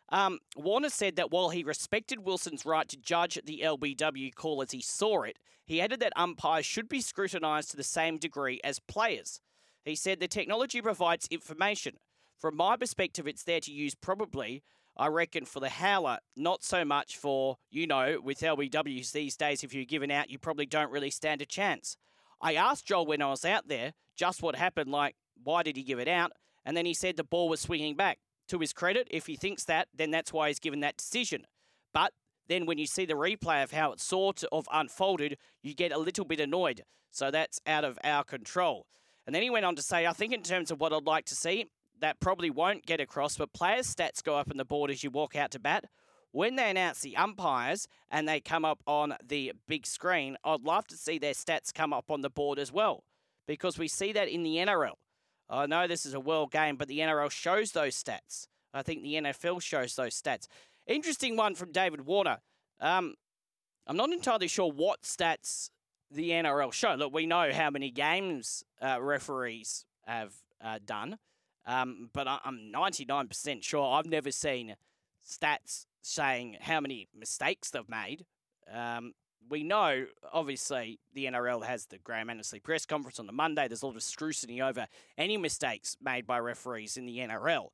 Um, 0.09 0.39
Warner 0.55 0.89
said 0.89 1.15
that 1.15 1.31
while 1.31 1.49
he 1.49 1.63
respected 1.63 2.19
Wilson's 2.19 2.65
right 2.65 2.87
to 2.89 2.97
judge 2.97 3.39
the 3.45 3.61
LBW 3.63 4.35
call 4.35 4.61
as 4.61 4.71
he 4.71 4.81
saw 4.81 5.23
it, 5.23 5.39
he 5.65 5.81
added 5.81 6.01
that 6.01 6.13
umpires 6.15 6.65
should 6.65 6.89
be 6.89 7.01
scrutinised 7.01 7.71
to 7.71 7.77
the 7.77 7.83
same 7.83 8.17
degree 8.17 8.59
as 8.63 8.79
players. 8.79 9.39
He 9.85 9.95
said 9.95 10.19
the 10.19 10.27
technology 10.27 10.81
provides 10.81 11.27
information. 11.31 11.95
From 12.37 12.57
my 12.57 12.75
perspective, 12.75 13.27
it's 13.27 13.43
there 13.43 13.61
to 13.61 13.71
use 13.71 13.95
probably 13.95 14.63
I 14.95 15.07
reckon 15.07 15.45
for 15.45 15.59
the 15.59 15.69
howler, 15.69 16.19
not 16.35 16.63
so 16.63 16.85
much 16.85 17.17
for, 17.17 17.57
you 17.71 17.87
know, 17.87 18.19
with 18.23 18.41
LBWs 18.41 19.11
these 19.11 19.35
days, 19.35 19.63
if 19.63 19.73
you're 19.73 19.85
given 19.85 20.11
out, 20.11 20.29
you 20.29 20.37
probably 20.37 20.65
don't 20.65 20.91
really 20.91 21.09
stand 21.09 21.41
a 21.41 21.45
chance. 21.45 21.97
I 22.41 22.55
asked 22.55 22.85
Joel 22.85 23.05
when 23.05 23.21
I 23.21 23.29
was 23.29 23.45
out 23.45 23.67
there 23.67 23.93
just 24.15 24.43
what 24.43 24.55
happened, 24.55 24.91
like, 24.91 25.15
why 25.43 25.63
did 25.63 25.77
he 25.77 25.83
give 25.83 25.99
it 25.99 26.07
out? 26.07 26.31
And 26.65 26.77
then 26.77 26.85
he 26.85 26.93
said 26.93 27.17
the 27.17 27.23
ball 27.23 27.49
was 27.49 27.61
swinging 27.61 27.95
back. 27.95 28.19
To 28.49 28.59
his 28.59 28.73
credit, 28.73 29.07
if 29.09 29.25
he 29.25 29.35
thinks 29.35 29.63
that, 29.65 29.87
then 29.95 30.11
that's 30.11 30.33
why 30.33 30.49
he's 30.49 30.59
given 30.59 30.81
that 30.81 30.97
decision. 30.97 31.45
But 31.93 32.13
then 32.47 32.65
when 32.65 32.77
you 32.77 32.85
see 32.85 33.05
the 33.05 33.13
replay 33.13 33.63
of 33.63 33.71
how 33.71 33.93
it 33.93 34.01
sort 34.01 34.43
of 34.51 34.67
unfolded, 34.71 35.37
you 35.61 35.73
get 35.73 35.91
a 35.91 35.97
little 35.97 36.25
bit 36.25 36.39
annoyed. 36.39 36.83
So 37.09 37.31
that's 37.31 37.61
out 37.65 37.85
of 37.85 37.97
our 38.03 38.23
control. 38.23 38.85
And 39.25 39.33
then 39.33 39.43
he 39.43 39.49
went 39.49 39.65
on 39.65 39.75
to 39.75 39.81
say, 39.81 40.05
I 40.05 40.13
think 40.13 40.33
in 40.33 40.43
terms 40.43 40.71
of 40.71 40.81
what 40.81 40.91
I'd 40.91 41.05
like 41.05 41.25
to 41.25 41.35
see, 41.35 41.67
that 42.03 42.19
probably 42.19 42.49
won't 42.49 42.85
get 42.85 42.99
across, 42.99 43.37
but 43.37 43.53
players' 43.53 43.95
stats 43.95 44.21
go 44.21 44.35
up 44.35 44.51
on 44.51 44.57
the 44.57 44.65
board 44.65 44.91
as 44.91 45.05
you 45.05 45.09
walk 45.09 45.37
out 45.37 45.51
to 45.51 45.59
bat. 45.59 45.85
When 46.31 46.57
they 46.57 46.69
announce 46.69 46.99
the 46.99 47.15
umpires 47.15 47.87
and 48.11 48.27
they 48.27 48.41
come 48.41 48.65
up 48.65 48.83
on 48.85 49.15
the 49.25 49.53
big 49.69 49.85
screen, 49.85 50.35
I'd 50.43 50.65
love 50.65 50.85
to 50.87 50.97
see 50.97 51.17
their 51.17 51.31
stats 51.31 51.73
come 51.73 51.93
up 51.93 52.11
on 52.11 52.19
the 52.19 52.29
board 52.29 52.59
as 52.59 52.73
well 52.73 53.05
because 53.47 53.77
we 53.79 53.87
see 53.87 54.11
that 54.11 54.27
in 54.27 54.43
the 54.43 54.57
NRL. 54.57 54.95
I 55.49 55.65
know 55.65 55.87
this 55.87 56.05
is 56.05 56.13
a 56.13 56.19
world 56.19 56.51
game, 56.51 56.75
but 56.75 56.89
the 56.89 56.99
NRL 56.99 57.31
shows 57.31 57.71
those 57.71 57.95
stats. 57.95 58.47
I 58.73 58.81
think 58.81 59.01
the 59.01 59.13
NFL 59.13 59.61
shows 59.61 59.95
those 59.95 60.21
stats. 60.21 60.47
Interesting 60.85 61.37
one 61.37 61.55
from 61.55 61.71
David 61.71 62.01
Warner. 62.01 62.39
Um, 62.81 63.13
I'm 63.87 63.95
not 63.95 64.11
entirely 64.11 64.49
sure 64.49 64.69
what 64.69 65.03
stats 65.03 65.69
the 66.11 66.31
NRL 66.31 66.73
show. 66.73 66.95
Look, 66.95 67.13
we 67.13 67.27
know 67.27 67.53
how 67.53 67.69
many 67.69 67.91
games 67.91 68.65
uh, 68.81 69.01
referees 69.01 69.85
have 70.05 70.33
uh, 70.61 70.79
done. 70.85 71.17
Um, 71.65 72.09
but 72.13 72.27
I, 72.27 72.39
am 72.45 72.71
99% 72.73 73.63
sure 73.63 73.93
I've 73.93 74.05
never 74.05 74.31
seen 74.31 74.75
stats 75.25 75.85
saying 76.01 76.57
how 76.61 76.81
many 76.81 77.07
mistakes 77.17 77.69
they've 77.69 77.87
made. 77.87 78.25
Um, 78.71 79.13
we 79.49 79.63
know, 79.63 80.05
obviously, 80.31 80.99
the 81.13 81.25
NRL 81.25 81.63
has 81.65 81.85
the 81.85 81.97
Graham 81.97 82.29
Annesley 82.29 82.59
press 82.59 82.85
conference 82.85 83.19
on 83.19 83.27
the 83.27 83.33
Monday. 83.33 83.67
There's 83.67 83.83
a 83.83 83.87
lot 83.87 83.95
of 83.95 84.03
scrutiny 84.03 84.61
over 84.61 84.87
any 85.17 85.37
mistakes 85.37 85.97
made 86.01 86.25
by 86.25 86.39
referees 86.39 86.97
in 86.97 87.05
the 87.05 87.19
NRL. 87.19 87.67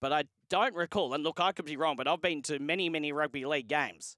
But 0.00 0.12
I 0.12 0.24
don't 0.48 0.74
recall, 0.74 1.12
and 1.12 1.22
look, 1.22 1.40
I 1.40 1.52
could 1.52 1.66
be 1.66 1.76
wrong, 1.76 1.96
but 1.96 2.08
I've 2.08 2.22
been 2.22 2.42
to 2.42 2.58
many, 2.58 2.88
many 2.88 3.12
rugby 3.12 3.44
league 3.44 3.68
games. 3.68 4.16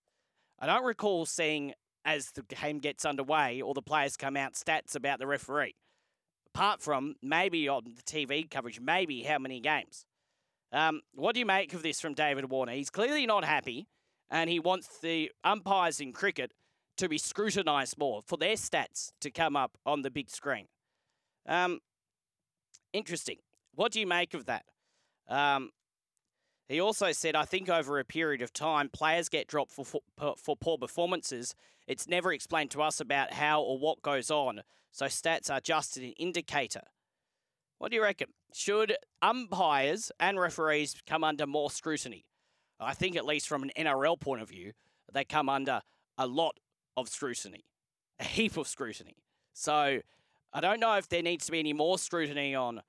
I 0.58 0.66
don't 0.66 0.84
recall 0.84 1.26
seeing, 1.26 1.74
as 2.04 2.30
the 2.32 2.42
game 2.42 2.78
gets 2.78 3.04
underway, 3.04 3.60
or 3.60 3.74
the 3.74 3.82
players 3.82 4.16
come 4.16 4.36
out 4.36 4.54
stats 4.54 4.94
about 4.94 5.18
the 5.18 5.26
referee 5.26 5.74
apart 6.54 6.82
from 6.82 7.14
maybe 7.22 7.68
on 7.68 7.84
the 7.84 8.02
TV 8.02 8.50
coverage, 8.50 8.80
maybe 8.80 9.22
how 9.22 9.38
many 9.38 9.60
games. 9.60 10.04
Um, 10.72 11.00
what 11.14 11.34
do 11.34 11.40
you 11.40 11.46
make 11.46 11.72
of 11.74 11.82
this 11.82 12.00
from 12.00 12.14
David 12.14 12.50
Warner? 12.50 12.72
He's 12.72 12.90
clearly 12.90 13.26
not 13.26 13.44
happy, 13.44 13.86
and 14.30 14.48
he 14.48 14.58
wants 14.58 14.98
the 14.98 15.30
umpires 15.44 16.00
in 16.00 16.12
cricket 16.12 16.52
to 16.98 17.08
be 17.08 17.18
scrutinised 17.18 17.98
more 17.98 18.22
for 18.26 18.36
their 18.36 18.54
stats 18.54 19.12
to 19.20 19.30
come 19.30 19.56
up 19.56 19.78
on 19.86 20.02
the 20.02 20.10
big 20.10 20.30
screen. 20.30 20.66
Um, 21.46 21.80
interesting. 22.92 23.38
What 23.74 23.92
do 23.92 24.00
you 24.00 24.06
make 24.06 24.34
of 24.34 24.46
that? 24.46 24.64
Um, 25.28 25.70
he 26.68 26.80
also 26.80 27.12
said, 27.12 27.34
I 27.36 27.44
think 27.44 27.68
over 27.68 27.98
a 27.98 28.04
period 28.04 28.42
of 28.42 28.52
time, 28.52 28.88
players 28.88 29.28
get 29.28 29.48
dropped 29.48 29.72
for, 29.72 29.84
for, 29.84 30.00
for 30.36 30.56
poor 30.56 30.78
performances. 30.78 31.54
It's 31.86 32.08
never 32.08 32.32
explained 32.32 32.70
to 32.72 32.82
us 32.82 33.00
about 33.00 33.32
how 33.32 33.60
or 33.62 33.78
what 33.78 34.02
goes 34.02 34.30
on 34.30 34.62
so 34.92 35.06
stats 35.06 35.50
are 35.50 35.60
just 35.60 35.96
an 35.96 36.12
indicator. 36.18 36.82
What 37.78 37.90
do 37.90 37.96
you 37.96 38.02
reckon? 38.02 38.28
Should 38.54 38.94
umpires 39.22 40.12
and 40.20 40.38
referees 40.38 40.94
come 41.06 41.24
under 41.24 41.46
more 41.46 41.70
scrutiny? 41.70 42.26
I 42.78 42.94
think, 42.94 43.16
at 43.16 43.24
least 43.24 43.48
from 43.48 43.62
an 43.62 43.70
NRL 43.76 44.20
point 44.20 44.42
of 44.42 44.48
view, 44.48 44.72
they 45.12 45.24
come 45.24 45.48
under 45.48 45.80
a 46.18 46.26
lot 46.26 46.58
of 46.96 47.08
scrutiny, 47.08 47.64
a 48.20 48.24
heap 48.24 48.56
of 48.56 48.68
scrutiny. 48.68 49.16
So 49.54 50.00
I 50.52 50.60
don't 50.60 50.80
know 50.80 50.94
if 50.96 51.08
there 51.08 51.22
needs 51.22 51.46
to 51.46 51.52
be 51.52 51.60
any 51.60 51.72
more 51.72 51.98
scrutiny 51.98 52.54
on 52.54 52.82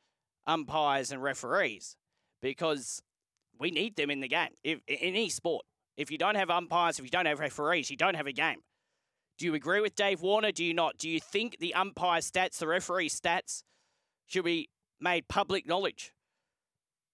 umpires 0.46 1.12
and 1.12 1.24
referees 1.24 1.96
because 2.42 3.02
we 3.60 3.72
need 3.72 3.96
them 3.96 4.10
in 4.10 4.20
the 4.20 4.28
game. 4.28 4.50
If, 4.64 4.80
in 4.88 4.98
any 4.98 5.30
sport, 5.30 5.66
if 5.98 6.12
you 6.12 6.18
don't 6.18 6.36
have 6.36 6.50
umpires, 6.50 7.00
if 7.00 7.06
you 7.06 7.12
don't 7.12 7.26
have 7.26 7.40
referees, 7.40 7.90
you 7.90 7.98
don't 7.98 8.16
have 8.16 8.28
a 8.28 8.34
game. 8.34 8.60
Do 9.38 9.46
you 9.46 9.54
agree 9.56 9.82
with 9.82 9.96
Dave 9.96 10.22
Warner? 10.22 10.52
Do 10.52 10.64
you 10.64 10.74
not? 10.74 10.98
Do 10.98 11.10
you 11.10 11.20
think 11.20 11.58
the 11.60 11.74
umpire 11.74 12.22
stats, 12.22 12.58
the 12.58 12.68
referee 12.68 13.10
stats, 13.10 13.64
should 14.28 14.46
be 14.46 14.70
made 15.00 15.28
public 15.28 15.68
knowledge? 15.68 16.14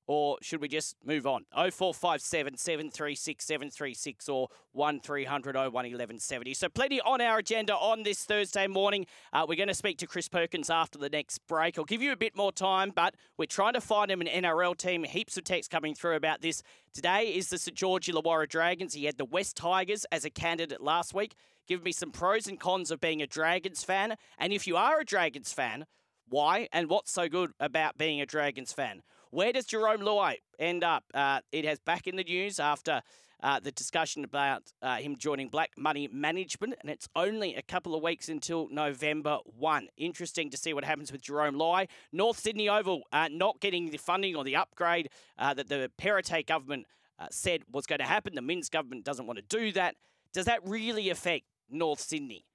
Or 0.09 0.39
should 0.41 0.59
we 0.59 0.67
just 0.67 0.95
move 1.05 1.27
on? 1.27 1.45
0457 1.53 2.57
736 2.57 3.45
736 3.45 4.27
or 4.27 4.47
1300 4.71 5.55
01 5.55 5.71
1170. 5.71 6.55
So, 6.55 6.67
plenty 6.67 6.99
on 7.01 7.21
our 7.21 7.37
agenda 7.37 7.75
on 7.75 8.01
this 8.01 8.25
Thursday 8.25 8.65
morning. 8.65 9.05
Uh, 9.31 9.45
we're 9.47 9.55
going 9.55 9.67
to 9.67 9.75
speak 9.75 9.99
to 9.99 10.07
Chris 10.07 10.27
Perkins 10.27 10.71
after 10.71 10.97
the 10.97 11.09
next 11.09 11.45
break. 11.47 11.77
I'll 11.77 11.85
give 11.85 12.01
you 12.01 12.11
a 12.11 12.17
bit 12.17 12.35
more 12.35 12.51
time, 12.51 12.91
but 12.95 13.13
we're 13.37 13.45
trying 13.45 13.73
to 13.73 13.81
find 13.81 14.09
him 14.09 14.19
an 14.19 14.25
NRL 14.25 14.75
team. 14.75 15.03
Heaps 15.03 15.37
of 15.37 15.43
texts 15.43 15.71
coming 15.71 15.93
through 15.93 16.15
about 16.15 16.41
this. 16.41 16.63
Today 16.91 17.31
is 17.35 17.51
the 17.51 17.59
St 17.59 17.77
George 17.77 18.07
Illawarra 18.07 18.49
Dragons. 18.49 18.95
He 18.95 19.05
had 19.05 19.19
the 19.19 19.25
West 19.25 19.57
Tigers 19.57 20.07
as 20.11 20.25
a 20.25 20.31
candidate 20.31 20.81
last 20.81 21.13
week. 21.13 21.35
Give 21.67 21.83
me 21.83 21.91
some 21.91 22.09
pros 22.09 22.47
and 22.47 22.59
cons 22.59 22.89
of 22.89 22.99
being 22.99 23.21
a 23.21 23.27
Dragons 23.27 23.83
fan. 23.83 24.15
And 24.39 24.53
if 24.53 24.65
you 24.65 24.75
are 24.75 25.01
a 25.01 25.05
Dragons 25.05 25.53
fan, 25.53 25.85
why 26.27 26.67
and 26.73 26.89
what's 26.89 27.11
so 27.11 27.29
good 27.29 27.51
about 27.59 27.99
being 27.99 28.19
a 28.21 28.25
Dragons 28.25 28.73
fan? 28.73 29.03
Where 29.31 29.53
does 29.53 29.67
Jarome 29.67 29.99
Luai 29.99 30.37
end 30.57 30.83
up? 30.83 31.03
Uh, 31.13 31.41
it 31.51 31.63
has 31.65 31.79
back 31.79 32.07
in 32.07 32.15
the 32.15 32.23
news 32.23 32.59
after 32.59 33.01
uh, 33.43 33.59
the 33.59 33.71
discussion 33.71 34.23
about 34.23 34.63
uh, 34.81 34.97
him 34.97 35.15
joining 35.15 35.49
Black 35.49 35.71
Money 35.77 36.09
Management, 36.11 36.73
and 36.81 36.89
it's 36.89 37.07
only 37.15 37.55
a 37.55 37.61
couple 37.61 37.93
of 37.93 38.01
weeks 38.01 38.27
until 38.27 38.67
November 38.69 39.37
1. 39.45 39.87
Interesting 39.97 40.49
to 40.49 40.57
see 40.57 40.73
what 40.73 40.83
happens 40.83 41.11
with 41.11 41.21
Jarome 41.21 41.55
Luai. 41.55 41.87
North 42.11 42.39
Sydney 42.39 42.69
Oval 42.69 43.03
uh, 43.13 43.29
not 43.31 43.59
getting 43.59 43.91
the 43.91 43.97
funding 43.97 44.35
or 44.35 44.43
the 44.43 44.55
upgrade 44.55 45.09
uh, 45.37 45.53
that 45.53 45.69
the 45.69 45.91
Perrottet 46.01 46.47
government 46.47 46.87
uh, 47.19 47.27
said 47.29 47.61
was 47.71 47.85
going 47.85 47.99
to 47.99 48.05
happen. 48.05 48.33
The 48.33 48.41
Minns 48.41 48.69
government 48.69 49.05
doesn't 49.05 49.27
want 49.27 49.37
to 49.37 49.57
do 49.57 49.71
that. 49.73 49.95
Does 50.33 50.45
that 50.45 50.67
really 50.67 51.09
affect 51.09 51.45
North 51.69 51.99
Sydney? 51.99 52.45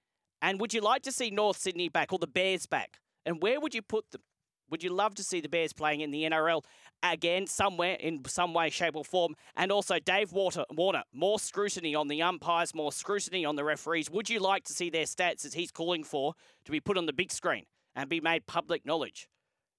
And 0.42 0.60
would 0.60 0.74
you 0.74 0.80
like 0.80 1.02
to 1.02 1.12
see 1.12 1.30
North 1.30 1.56
Sydney 1.56 1.88
back 1.88 2.12
or 2.12 2.18
the 2.18 2.26
Bears 2.26 2.66
back? 2.66 2.98
And 3.24 3.40
where 3.40 3.60
would 3.60 3.74
you 3.74 3.82
put 3.82 4.10
them? 4.10 4.22
Would 4.70 4.82
you 4.82 4.90
love 4.90 5.14
to 5.16 5.22
see 5.22 5.40
the 5.40 5.48
Bears 5.48 5.72
playing 5.72 6.00
in 6.00 6.10
the 6.10 6.24
NRL 6.24 6.64
again, 7.02 7.46
somewhere 7.46 7.94
in 7.94 8.24
some 8.26 8.54
way, 8.54 8.70
shape, 8.70 8.96
or 8.96 9.04
form? 9.04 9.34
And 9.56 9.70
also, 9.70 9.98
Dave 9.98 10.32
Water, 10.32 10.64
Warner, 10.70 11.02
more 11.12 11.38
scrutiny 11.38 11.94
on 11.94 12.08
the 12.08 12.22
umpires, 12.22 12.74
more 12.74 12.92
scrutiny 12.92 13.44
on 13.44 13.56
the 13.56 13.64
referees. 13.64 14.10
Would 14.10 14.30
you 14.30 14.40
like 14.40 14.64
to 14.64 14.72
see 14.72 14.90
their 14.90 15.04
stats, 15.04 15.44
as 15.44 15.54
he's 15.54 15.70
calling 15.70 16.04
for, 16.04 16.34
to 16.64 16.72
be 16.72 16.80
put 16.80 16.98
on 16.98 17.06
the 17.06 17.12
big 17.12 17.30
screen 17.30 17.66
and 17.94 18.08
be 18.08 18.20
made 18.20 18.46
public 18.46 18.84
knowledge? 18.86 19.28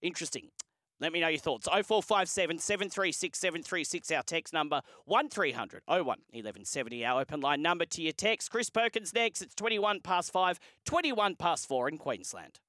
Interesting. 0.02 0.50
Let 1.02 1.12
me 1.12 1.20
know 1.20 1.28
your 1.28 1.40
thoughts. 1.40 1.68
0457 1.68 2.60
736 2.60 3.38
736, 3.38 4.12
our 4.12 4.24
text 4.24 4.54
number 4.54 4.82
1300 5.06 5.82
01 5.88 6.00
1170, 6.06 7.06
our 7.06 7.22
open 7.22 7.42
line 7.42 7.62
number 7.62 7.86
to 7.86 8.02
your 8.02 8.14
text. 8.14 8.50
Chris 8.50 8.70
Perkins 8.70 9.14
next. 9.14 9.42
It's 9.42 9.56
21 9.56 10.02
past 10.02 10.32
5, 10.32 10.60
21 10.86 11.36
past 11.36 11.68
4 11.68 11.90
in 11.90 11.98
Queensland. 11.98 12.60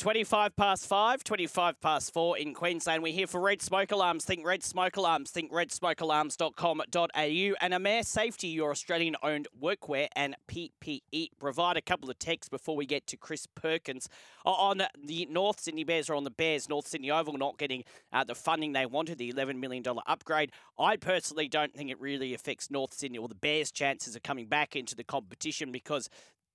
25 0.00 0.56
past 0.56 0.86
5, 0.86 1.22
25 1.22 1.80
past 1.82 2.14
4 2.14 2.38
in 2.38 2.54
Queensland. 2.54 3.02
We're 3.02 3.12
here 3.12 3.26
for 3.26 3.38
Red 3.38 3.60
Smoke 3.60 3.92
Alarms. 3.92 4.24
Think 4.24 4.46
Red 4.46 4.62
Smoke 4.62 4.96
Alarms. 4.96 5.30
Think 5.30 5.52
redsmokealarms.com.au. 5.52 7.54
And 7.60 7.74
Amair 7.74 8.06
Safety, 8.06 8.48
your 8.48 8.70
Australian 8.70 9.16
owned 9.22 9.46
workwear 9.62 10.08
and 10.16 10.36
PPE. 10.48 11.32
Provide 11.38 11.76
a 11.76 11.82
couple 11.82 12.08
of 12.08 12.18
texts 12.18 12.48
before 12.48 12.76
we 12.76 12.86
get 12.86 13.06
to 13.08 13.18
Chris 13.18 13.46
Perkins 13.46 14.08
on 14.46 14.84
the 15.04 15.28
North 15.30 15.60
Sydney 15.60 15.84
Bears 15.84 16.08
or 16.08 16.14
on 16.14 16.24
the 16.24 16.30
Bears 16.30 16.70
North 16.70 16.86
Sydney 16.86 17.10
Oval 17.10 17.36
not 17.36 17.58
getting 17.58 17.84
uh, 18.10 18.24
the 18.24 18.34
funding 18.34 18.72
they 18.72 18.86
wanted, 18.86 19.18
the 19.18 19.30
$11 19.30 19.56
million 19.56 19.84
upgrade. 20.06 20.50
I 20.78 20.96
personally 20.96 21.46
don't 21.46 21.74
think 21.74 21.90
it 21.90 22.00
really 22.00 22.32
affects 22.32 22.70
North 22.70 22.94
Sydney 22.94 23.18
or 23.18 23.28
the 23.28 23.34
Bears' 23.34 23.70
chances 23.70 24.16
of 24.16 24.22
coming 24.22 24.46
back 24.46 24.74
into 24.74 24.96
the 24.96 25.04
competition 25.04 25.70
because 25.70 26.08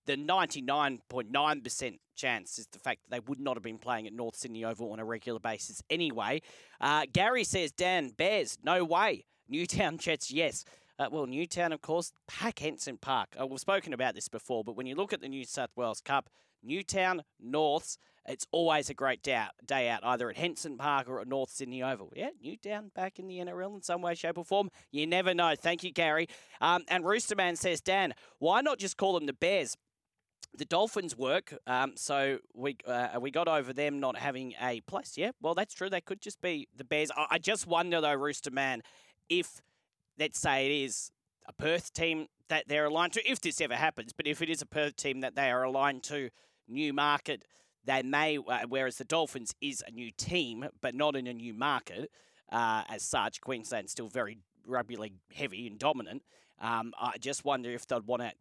the 0.05 0.15
99.9% 0.17 1.99
chance 2.15 2.59
is 2.59 2.67
the 2.67 2.79
fact 2.79 3.01
that 3.03 3.11
they 3.11 3.19
would 3.27 3.39
not 3.39 3.55
have 3.55 3.63
been 3.63 3.77
playing 3.77 4.07
at 4.07 4.13
North 4.13 4.35
Sydney 4.35 4.63
Oval 4.63 4.91
on 4.91 4.99
a 4.99 5.05
regular 5.05 5.39
basis 5.39 5.81
anyway. 5.89 6.41
Uh, 6.79 7.05
Gary 7.11 7.43
says, 7.43 7.71
Dan, 7.71 8.09
Bears, 8.09 8.57
no 8.63 8.83
way. 8.83 9.25
Newtown 9.49 9.97
Jets, 9.99 10.31
yes. 10.31 10.65
Uh, 10.97 11.07
well, 11.11 11.25
Newtown, 11.25 11.73
of 11.73 11.81
course, 11.81 12.13
pack 12.27 12.59
Henson 12.59 12.97
Park. 12.97 13.35
Uh, 13.39 13.45
we've 13.45 13.59
spoken 13.59 13.93
about 13.93 14.15
this 14.15 14.29
before, 14.29 14.63
but 14.63 14.77
when 14.77 14.85
you 14.85 14.95
look 14.95 15.11
at 15.11 15.21
the 15.21 15.27
New 15.27 15.43
South 15.43 15.71
Wales 15.75 15.99
Cup, 15.99 16.29
Newtown, 16.63 17.23
Norths, 17.39 17.97
it's 18.27 18.47
always 18.51 18.89
a 18.89 18.93
great 18.93 19.21
day 19.21 19.87
out, 19.87 19.99
either 20.03 20.29
at 20.29 20.37
Henson 20.37 20.77
Park 20.77 21.07
or 21.07 21.19
at 21.21 21.27
North 21.27 21.51
Sydney 21.51 21.83
Oval. 21.83 22.11
Yeah, 22.15 22.29
Newtown 22.41 22.91
back 22.95 23.19
in 23.19 23.27
the 23.27 23.37
NRL 23.37 23.75
in 23.75 23.81
some 23.83 24.01
way, 24.01 24.15
shape, 24.15 24.37
or 24.37 24.45
form. 24.45 24.71
You 24.91 25.05
never 25.05 25.33
know. 25.33 25.53
Thank 25.55 25.83
you, 25.83 25.91
Gary. 25.91 26.27
Um, 26.59 26.83
and 26.87 27.03
Roosterman 27.03 27.57
says, 27.57 27.81
Dan, 27.81 28.13
why 28.39 28.61
not 28.61 28.79
just 28.79 28.97
call 28.97 29.13
them 29.13 29.27
the 29.27 29.33
Bears? 29.33 29.77
The 30.57 30.65
Dolphins 30.65 31.17
work. 31.17 31.53
Um, 31.67 31.93
so 31.95 32.39
we 32.53 32.77
uh, 32.87 33.17
we 33.19 33.31
got 33.31 33.47
over 33.47 33.73
them 33.73 33.99
not 33.99 34.17
having 34.17 34.53
a 34.61 34.81
place. 34.81 35.13
Yeah, 35.17 35.31
well, 35.41 35.53
that's 35.53 35.73
true. 35.73 35.89
They 35.89 36.01
could 36.01 36.21
just 36.21 36.41
be 36.41 36.67
the 36.75 36.83
Bears. 36.83 37.11
I, 37.15 37.27
I 37.31 37.37
just 37.39 37.67
wonder 37.67 38.01
though, 38.01 38.13
Rooster 38.13 38.51
Man, 38.51 38.81
if 39.29 39.61
let's 40.19 40.39
say 40.39 40.65
it 40.65 40.83
is 40.83 41.11
a 41.47 41.53
Perth 41.53 41.93
team 41.93 42.27
that 42.49 42.67
they're 42.67 42.85
aligned 42.85 43.13
to, 43.13 43.29
if 43.29 43.41
this 43.41 43.61
ever 43.61 43.75
happens, 43.75 44.13
but 44.13 44.27
if 44.27 44.41
it 44.41 44.49
is 44.49 44.61
a 44.61 44.65
Perth 44.65 44.95
team 44.95 45.21
that 45.21 45.35
they 45.35 45.51
are 45.51 45.63
aligned 45.63 46.03
to, 46.03 46.29
new 46.67 46.93
market, 46.93 47.45
they 47.83 48.01
may. 48.03 48.37
Uh, 48.37 48.61
whereas 48.67 48.97
the 48.97 49.05
Dolphins 49.05 49.53
is 49.61 49.83
a 49.87 49.91
new 49.91 50.11
team, 50.11 50.65
but 50.81 50.95
not 50.95 51.15
in 51.15 51.27
a 51.27 51.33
new 51.33 51.53
market 51.53 52.11
uh, 52.51 52.83
as 52.89 53.03
such. 53.03 53.41
Queensland's 53.41 53.91
still 53.91 54.07
very 54.07 54.39
rugby 54.67 54.95
league 54.95 55.19
heavy 55.33 55.67
and 55.67 55.77
dominant. 55.77 56.23
Um, 56.59 56.93
I 56.99 57.17
just 57.19 57.43
wonder 57.43 57.69
if 57.71 57.85
they'd 57.85 58.07
want 58.07 58.21
to 58.21 58.31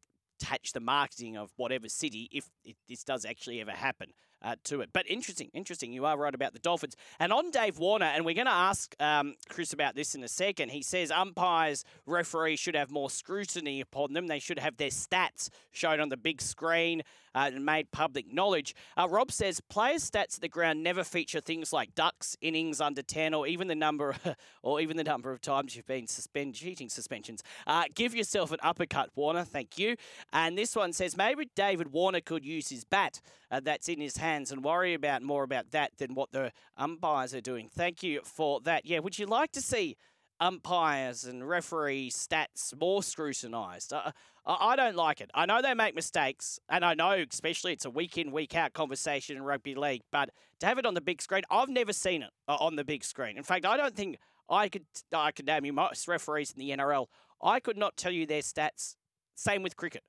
attach 0.40 0.72
the 0.72 0.80
marketing 0.80 1.36
of 1.36 1.52
whatever 1.56 1.88
city 1.88 2.28
if, 2.32 2.50
if 2.64 2.76
this 2.88 3.04
does 3.04 3.24
actually 3.24 3.60
ever 3.60 3.70
happen 3.72 4.08
uh, 4.42 4.56
to 4.64 4.80
it. 4.80 4.90
But 4.92 5.08
interesting, 5.08 5.50
interesting. 5.54 5.92
You 5.92 6.04
are 6.04 6.16
right 6.16 6.34
about 6.34 6.52
the 6.52 6.58
Dolphins. 6.58 6.96
And 7.18 7.32
on 7.32 7.50
Dave 7.50 7.78
Warner, 7.78 8.06
and 8.06 8.24
we're 8.24 8.34
going 8.34 8.46
to 8.46 8.52
ask 8.52 8.94
um, 9.00 9.34
Chris 9.48 9.72
about 9.72 9.94
this 9.94 10.14
in 10.14 10.22
a 10.22 10.28
second. 10.28 10.70
He 10.70 10.82
says 10.82 11.10
umpires, 11.10 11.84
referees 12.06 12.60
should 12.60 12.76
have 12.76 12.90
more 12.90 13.10
scrutiny 13.10 13.80
upon 13.80 14.12
them. 14.12 14.26
They 14.26 14.38
should 14.38 14.58
have 14.58 14.76
their 14.76 14.90
stats 14.90 15.48
shown 15.72 16.00
on 16.00 16.10
the 16.10 16.16
big 16.16 16.42
screen 16.42 17.02
uh, 17.34 17.50
and 17.52 17.64
made 17.64 17.90
public 17.90 18.32
knowledge. 18.32 18.74
Uh, 18.96 19.08
Rob 19.08 19.32
says 19.32 19.60
players' 19.60 20.08
stats 20.10 20.36
at 20.36 20.40
the 20.40 20.48
ground 20.48 20.82
never 20.82 21.04
feature 21.04 21.40
things 21.40 21.72
like 21.72 21.94
ducks, 21.94 22.36
innings 22.40 22.80
under 22.80 23.02
ten, 23.02 23.34
or 23.34 23.46
even 23.46 23.68
the 23.68 23.74
number, 23.74 24.14
or 24.62 24.80
even 24.80 24.96
the 24.96 25.04
number 25.04 25.32
of 25.32 25.40
times 25.40 25.76
you've 25.76 25.86
been 25.86 26.06
suspended, 26.06 26.54
cheating 26.54 26.88
suspensions. 26.88 27.42
Uh, 27.66 27.84
give 27.94 28.14
yourself 28.14 28.52
an 28.52 28.58
uppercut, 28.62 29.10
Warner. 29.14 29.44
Thank 29.44 29.78
you. 29.78 29.96
And 30.32 30.56
this 30.56 30.76
one 30.76 30.92
says 30.92 31.16
maybe 31.16 31.48
David 31.54 31.92
Warner 31.92 32.20
could 32.20 32.44
use 32.44 32.68
his 32.68 32.84
bat 32.84 33.20
uh, 33.50 33.60
that's 33.60 33.88
in 33.88 34.00
his 34.00 34.16
hands 34.16 34.50
and 34.50 34.64
worry 34.64 34.94
about 34.94 35.22
more 35.22 35.44
about 35.44 35.70
that 35.70 35.92
than 35.98 36.14
what 36.14 36.32
the 36.32 36.52
umpires 36.76 37.34
are 37.34 37.40
doing. 37.40 37.68
Thank 37.68 38.02
you 38.02 38.20
for 38.24 38.60
that. 38.60 38.86
Yeah, 38.86 39.00
would 39.00 39.18
you 39.18 39.26
like 39.26 39.52
to 39.52 39.60
see? 39.60 39.96
Umpires 40.40 41.24
and 41.24 41.48
referee 41.48 42.10
stats 42.10 42.78
more 42.78 43.02
scrutinised. 43.02 43.92
Uh, 43.92 44.12
I 44.46 44.76
don't 44.76 44.96
like 44.96 45.20
it. 45.20 45.30
I 45.34 45.46
know 45.46 45.62
they 45.62 45.74
make 45.74 45.94
mistakes, 45.94 46.58
and 46.68 46.84
I 46.84 46.94
know 46.94 47.24
especially 47.30 47.72
it's 47.72 47.86
a 47.86 47.90
week 47.90 48.18
in, 48.18 48.30
week 48.30 48.54
out 48.54 48.74
conversation 48.74 49.36
in 49.36 49.42
rugby 49.42 49.74
league, 49.74 50.02
but 50.12 50.30
to 50.60 50.66
have 50.66 50.78
it 50.78 50.84
on 50.84 50.94
the 50.94 51.00
big 51.00 51.22
screen, 51.22 51.42
I've 51.50 51.70
never 51.70 51.92
seen 51.92 52.22
it 52.22 52.30
uh, 52.46 52.56
on 52.60 52.76
the 52.76 52.84
big 52.84 53.04
screen. 53.04 53.38
In 53.38 53.42
fact, 53.42 53.64
I 53.64 53.76
don't 53.76 53.96
think 53.96 54.18
I 54.48 54.68
could 54.68 54.84
I 55.12 55.32
could 55.32 55.46
name 55.46 55.64
you 55.64 55.72
most 55.72 56.06
referees 56.08 56.52
in 56.52 56.58
the 56.58 56.76
NRL. 56.76 57.06
I 57.42 57.60
could 57.60 57.76
not 57.76 57.96
tell 57.96 58.12
you 58.12 58.26
their 58.26 58.42
stats. 58.42 58.96
Same 59.34 59.62
with 59.62 59.76
cricket. 59.76 60.02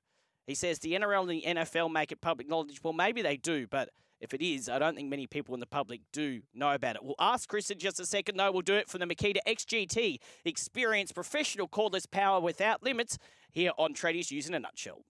He 0.46 0.54
says 0.54 0.78
the 0.78 0.92
NRL 0.92 1.22
and 1.22 1.30
the 1.30 1.60
NFL 1.62 1.90
make 1.90 2.12
it 2.12 2.20
public 2.20 2.48
knowledge. 2.48 2.80
Well, 2.82 2.92
maybe 2.92 3.22
they 3.22 3.36
do, 3.36 3.66
but 3.66 3.90
if 4.20 4.32
it 4.32 4.42
is, 4.42 4.68
I 4.68 4.78
don't 4.78 4.94
think 4.94 5.08
many 5.08 5.26
people 5.26 5.54
in 5.54 5.60
the 5.60 5.66
public 5.66 6.00
do 6.12 6.40
know 6.54 6.72
about 6.72 6.96
it. 6.96 7.04
We'll 7.04 7.14
ask 7.18 7.48
Chris 7.48 7.70
in 7.70 7.78
just 7.78 8.00
a 8.00 8.06
second, 8.06 8.36
though. 8.36 8.50
We'll 8.50 8.62
do 8.62 8.74
it 8.74 8.88
for 8.88 8.98
the 8.98 9.06
Makita 9.06 9.38
XGT. 9.46 10.18
Experience 10.44 11.12
professional 11.12 11.68
cordless 11.68 12.10
power 12.10 12.40
without 12.40 12.82
limits 12.82 13.18
here 13.52 13.72
on 13.78 13.94
Tradies 13.94 14.32
News 14.32 14.48
in 14.48 14.54
a 14.54 14.60
Nutshell. 14.60 15.02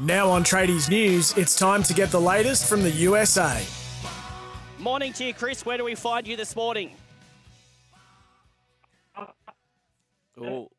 Now 0.00 0.30
on 0.30 0.44
Tradies 0.44 0.88
News, 0.88 1.36
it's 1.36 1.56
time 1.56 1.82
to 1.82 1.94
get 1.94 2.10
the 2.10 2.20
latest 2.20 2.68
from 2.68 2.82
the 2.82 2.90
USA. 2.90 3.64
Morning 4.78 5.12
to 5.14 5.24
you, 5.24 5.34
Chris. 5.34 5.66
Where 5.66 5.76
do 5.76 5.82
we 5.82 5.96
find 5.96 6.26
you 6.28 6.36
this 6.36 6.54
morning? 6.54 6.94
Uh, 9.16 9.24
oh 10.40 10.70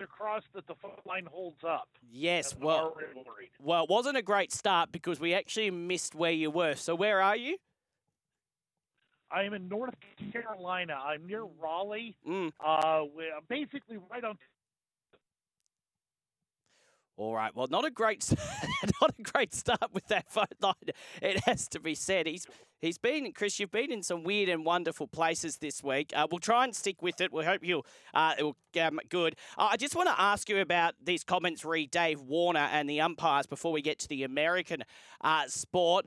across 0.00 0.42
that 0.54 0.66
the 0.66 0.74
phone 0.74 0.92
line 1.06 1.26
holds 1.30 1.62
up. 1.64 1.88
Yes, 2.10 2.56
well, 2.56 2.96
well, 3.60 3.84
it 3.84 3.90
wasn't 3.90 4.16
a 4.16 4.22
great 4.22 4.52
start 4.52 4.92
because 4.92 5.20
we 5.20 5.34
actually 5.34 5.70
missed 5.70 6.14
where 6.14 6.32
you 6.32 6.50
were. 6.50 6.74
So 6.74 6.94
where 6.94 7.20
are 7.20 7.36
you? 7.36 7.56
I 9.30 9.42
am 9.42 9.52
in 9.52 9.68
North 9.68 9.94
Carolina. 10.32 10.94
I'm 11.04 11.26
near 11.26 11.44
Raleigh. 11.60 12.16
Mm. 12.28 12.52
Uh, 12.64 13.02
basically 13.48 13.98
right 14.10 14.22
on 14.22 14.38
all 17.16 17.34
right. 17.34 17.54
Well, 17.54 17.68
not 17.70 17.84
a 17.84 17.90
great, 17.90 18.28
not 19.00 19.14
a 19.16 19.22
great 19.22 19.54
start 19.54 19.92
with 19.92 20.06
that 20.08 20.30
phone 20.30 20.46
line. 20.60 20.74
It 21.22 21.40
has 21.44 21.68
to 21.68 21.80
be 21.80 21.94
said. 21.94 22.26
He's 22.26 22.46
he's 22.80 22.98
been 22.98 23.32
Chris. 23.32 23.60
You've 23.60 23.70
been 23.70 23.92
in 23.92 24.02
some 24.02 24.24
weird 24.24 24.48
and 24.48 24.64
wonderful 24.64 25.06
places 25.06 25.58
this 25.58 25.82
week. 25.82 26.12
Uh, 26.14 26.26
we'll 26.28 26.40
try 26.40 26.64
and 26.64 26.74
stick 26.74 27.02
with 27.02 27.20
it. 27.20 27.32
We 27.32 27.44
hope 27.44 27.62
you'll 27.62 27.86
uh, 28.14 28.34
it'll 28.36 28.56
um, 28.80 28.98
good. 29.08 29.36
Uh, 29.56 29.68
I 29.70 29.76
just 29.76 29.94
want 29.94 30.08
to 30.08 30.20
ask 30.20 30.48
you 30.48 30.60
about 30.60 30.94
these 31.02 31.22
comments 31.22 31.64
re 31.64 31.86
Dave 31.86 32.20
Warner 32.20 32.68
and 32.72 32.90
the 32.90 33.00
umpires 33.00 33.46
before 33.46 33.70
we 33.70 33.80
get 33.80 34.00
to 34.00 34.08
the 34.08 34.24
American 34.24 34.82
uh, 35.20 35.46
sport. 35.46 36.06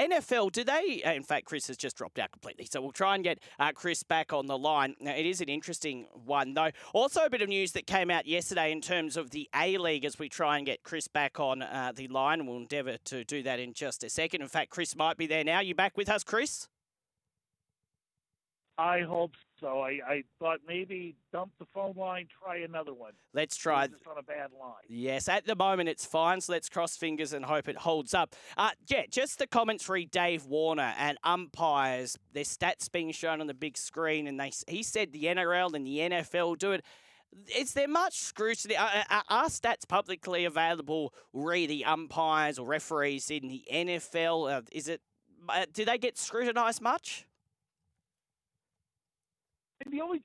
NFL, 0.00 0.52
do 0.52 0.64
they? 0.64 1.02
Uh, 1.04 1.12
in 1.12 1.22
fact, 1.22 1.44
Chris 1.44 1.66
has 1.68 1.76
just 1.76 1.96
dropped 1.96 2.18
out 2.18 2.30
completely. 2.30 2.64
So 2.64 2.80
we'll 2.80 2.92
try 2.92 3.14
and 3.14 3.22
get 3.22 3.38
uh, 3.58 3.72
Chris 3.74 4.02
back 4.02 4.32
on 4.32 4.46
the 4.46 4.56
line. 4.56 4.94
Now, 5.00 5.14
it 5.14 5.26
is 5.26 5.40
an 5.40 5.48
interesting 5.48 6.06
one, 6.24 6.54
though. 6.54 6.70
Also, 6.92 7.24
a 7.24 7.30
bit 7.30 7.42
of 7.42 7.48
news 7.48 7.72
that 7.72 7.86
came 7.86 8.10
out 8.10 8.26
yesterday 8.26 8.72
in 8.72 8.80
terms 8.80 9.16
of 9.16 9.30
the 9.30 9.48
A 9.54 9.76
League 9.78 10.04
as 10.04 10.18
we 10.18 10.28
try 10.28 10.56
and 10.56 10.66
get 10.66 10.82
Chris 10.82 11.08
back 11.08 11.38
on 11.38 11.62
uh, 11.62 11.92
the 11.94 12.08
line. 12.08 12.46
We'll 12.46 12.56
endeavour 12.56 12.96
to 13.04 13.24
do 13.24 13.42
that 13.42 13.60
in 13.60 13.74
just 13.74 14.02
a 14.02 14.08
second. 14.08 14.42
In 14.42 14.48
fact, 14.48 14.70
Chris 14.70 14.96
might 14.96 15.16
be 15.16 15.26
there 15.26 15.44
now. 15.44 15.60
You 15.60 15.74
back 15.74 15.96
with 15.96 16.08
us, 16.08 16.24
Chris? 16.24 16.68
I 18.78 19.00
hope 19.02 19.34
so. 19.60 19.80
I, 19.80 19.98
I 20.06 20.24
thought 20.38 20.60
maybe 20.66 21.16
dump 21.32 21.52
the 21.58 21.66
phone 21.66 21.94
line, 21.96 22.26
try 22.42 22.58
another 22.58 22.92
one. 22.92 23.12
Let's 23.32 23.56
try. 23.56 23.86
Just 23.86 24.06
on 24.06 24.18
a 24.18 24.22
bad 24.22 24.50
line. 24.58 24.72
Yes, 24.88 25.28
at 25.28 25.46
the 25.46 25.54
moment 25.54 25.88
it's 25.88 26.04
fine, 26.04 26.40
so 26.40 26.52
let's 26.52 26.68
cross 26.68 26.96
fingers 26.96 27.32
and 27.32 27.44
hope 27.44 27.68
it 27.68 27.76
holds 27.76 28.14
up. 28.14 28.34
Uh, 28.56 28.70
yeah, 28.88 29.02
just 29.10 29.38
the 29.38 29.46
commentary, 29.46 30.06
Dave 30.06 30.46
Warner 30.46 30.94
and 30.98 31.18
umpires, 31.24 32.18
their 32.32 32.44
stats 32.44 32.90
being 32.90 33.12
shown 33.12 33.40
on 33.40 33.46
the 33.46 33.54
big 33.54 33.76
screen, 33.76 34.26
and 34.26 34.40
they 34.40 34.52
he 34.66 34.82
said 34.82 35.12
the 35.12 35.24
NRL 35.24 35.74
and 35.74 35.86
the 35.86 35.98
NFL 35.98 36.58
do 36.58 36.72
it. 36.72 36.84
Is 37.56 37.74
there 37.74 37.88
much 37.88 38.18
scrutiny? 38.18 38.76
Are, 38.76 39.04
are 39.28 39.46
stats 39.46 39.86
publicly 39.86 40.44
available? 40.44 41.14
Re 41.32 41.66
the 41.66 41.84
umpires 41.84 42.58
or 42.58 42.66
referees 42.66 43.30
in 43.30 43.46
the 43.48 43.64
NFL? 43.72 44.52
Uh, 44.52 44.62
is 44.72 44.88
it? 44.88 45.00
Uh, 45.48 45.66
do 45.72 45.84
they 45.84 45.96
get 45.96 46.18
scrutinised 46.18 46.82
much? 46.82 47.26
The 49.88 50.00
only 50.00 50.22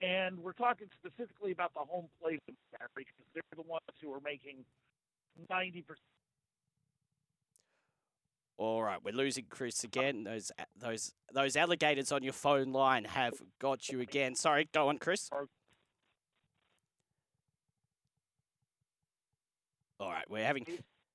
and 0.00 0.38
we're 0.38 0.52
talking 0.52 0.86
specifically 0.92 1.50
about 1.52 1.72
the 1.74 1.80
home 1.80 2.06
plate 2.20 2.40
because 2.46 3.14
they're 3.32 3.42
the 3.56 3.62
ones 3.62 3.82
who 4.02 4.12
are 4.12 4.20
making 4.20 4.64
90%. 5.50 5.84
All 8.56 8.82
right, 8.82 8.98
we're 9.02 9.14
losing 9.14 9.46
Chris 9.48 9.82
again. 9.82 10.22
Those 10.22 10.52
those 10.80 11.12
those 11.32 11.56
alligators 11.56 12.12
on 12.12 12.22
your 12.22 12.32
phone 12.32 12.72
line 12.72 13.04
have 13.04 13.34
got 13.60 13.88
you 13.88 14.00
again. 14.00 14.36
Sorry, 14.36 14.68
go 14.72 14.88
on, 14.88 14.98
Chris. 14.98 15.28
All 19.98 20.08
right, 20.08 20.24
we're 20.28 20.44
having 20.44 20.64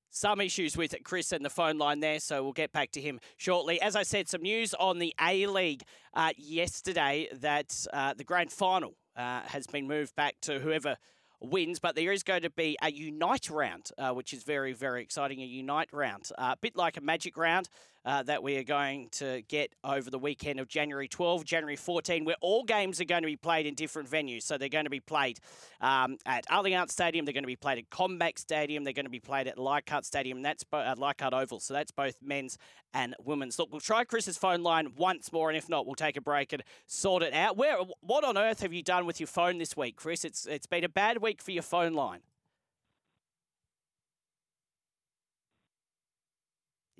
some 0.10 0.42
issues 0.42 0.76
with 0.76 0.96
Chris 1.04 1.32
and 1.32 1.44
the 1.44 1.50
phone 1.50 1.78
line 1.78 2.00
there, 2.00 2.20
so 2.20 2.44
we'll 2.44 2.54
get 2.54 2.72
back 2.72 2.92
to 2.92 3.02
him 3.02 3.20
shortly. 3.38 3.82
As 3.82 3.96
I 3.96 4.04
said, 4.04 4.28
some 4.28 4.42
news 4.42 4.74
on 4.74 5.00
the 5.00 5.14
A 5.22 5.48
League 5.48 5.84
uh, 6.14 6.32
yesterday 6.38 7.28
that 7.34 7.86
uh, 7.94 8.14
the 8.14 8.24
grand 8.24 8.52
final 8.52 8.96
uh, 9.16 9.42
has 9.42 9.68
been 9.68 9.88
moved 9.88 10.16
back 10.16 10.36
to 10.42 10.60
whoever 10.60 10.98
wins, 11.42 11.80
but 11.80 11.96
there 11.96 12.12
is 12.12 12.24
going 12.24 12.42
to 12.42 12.50
be 12.50 12.78
a 12.82 12.92
unite 12.92 13.50
round, 13.50 13.92
uh, 13.98 14.12
which 14.12 14.34
is 14.34 14.44
very, 14.44 14.74
very 14.74 15.02
exciting. 15.02 15.42
A 15.42 15.46
unite 15.46 15.90
round, 15.94 16.30
uh, 16.38 16.54
a 16.54 16.58
bit 16.60 16.76
like 16.76 16.98
a 16.98 17.02
magic 17.02 17.38
round 17.38 17.70
uh, 18.06 18.24
that 18.24 18.42
we 18.44 18.58
are 18.58 18.64
going 18.64 19.10
to 19.12 19.42
get 19.48 19.74
over 19.84 20.10
the 20.10 20.20
weekend 20.20 20.60
of 20.60 20.68
January 20.68 21.08
12, 21.08 21.46
January 21.46 21.76
14, 21.76 22.26
where 22.26 22.36
all 22.42 22.64
games 22.64 23.02
are 23.02 23.06
going 23.06 23.22
to 23.22 23.28
be 23.28 23.36
played 23.36 23.66
in 23.66 23.76
different 23.76 24.10
venues. 24.10 24.44
So 24.44 24.58
they're 24.58 24.70
going 24.70 24.86
to 24.86 24.90
be 24.90 25.00
played 25.00 25.40
um, 25.82 26.18
at 26.26 26.46
Allianz 26.48 26.92
Stadium, 26.92 27.26
they're 27.26 27.34
going 27.34 27.44
to 27.44 27.48
be 27.48 27.56
played 27.56 27.78
at 27.78 27.90
CommBank 27.90 28.40
Stadium, 28.40 28.84
they're 28.84 28.94
going 28.94 29.06
to 29.06 29.10
be 29.10 29.20
played 29.20 29.48
at 29.48 29.58
Leichhardt 29.58 30.06
Stadium, 30.06 30.42
that's 30.42 30.64
bo- 30.64 30.82
at 30.82 30.98
Leichhardt 30.98 31.34
Oval. 31.34 31.60
So 31.60 31.74
that's 31.74 31.92
both 31.92 32.16
men's 32.22 32.58
and 32.94 33.16
women's. 33.24 33.60
Look, 33.60 33.72
we'll 33.72 33.82
try 33.82 34.04
Chris's 34.04 34.38
phone 34.38 34.64
line 34.64 34.94
once 34.96 35.32
more, 35.32 35.50
and 35.50 35.58
if 35.58 35.70
not, 35.70 35.86
we'll 35.86 35.96
take 35.96 36.18
a 36.18 36.22
break 36.22 36.54
and 36.54 36.64
sort 36.88 37.24
it 37.24 37.34
out. 37.34 37.58
Where, 37.58 37.78
what 38.02 38.24
on 38.24 38.38
earth 38.38 38.62
have 38.62 38.74
you 38.74 38.84
done 38.84 39.06
with 39.06 39.20
your 39.20 39.28
phone 39.28 39.58
this 39.58 39.76
week, 39.78 39.96
Chris? 39.96 40.26
It's 40.26 40.46
it's 40.46 40.68
been 40.68 40.84
a 40.84 40.90
bad 40.90 41.22
week 41.22 41.42
for 41.42 41.52
your 41.52 41.64
phone 41.64 41.94
line. 41.94 42.22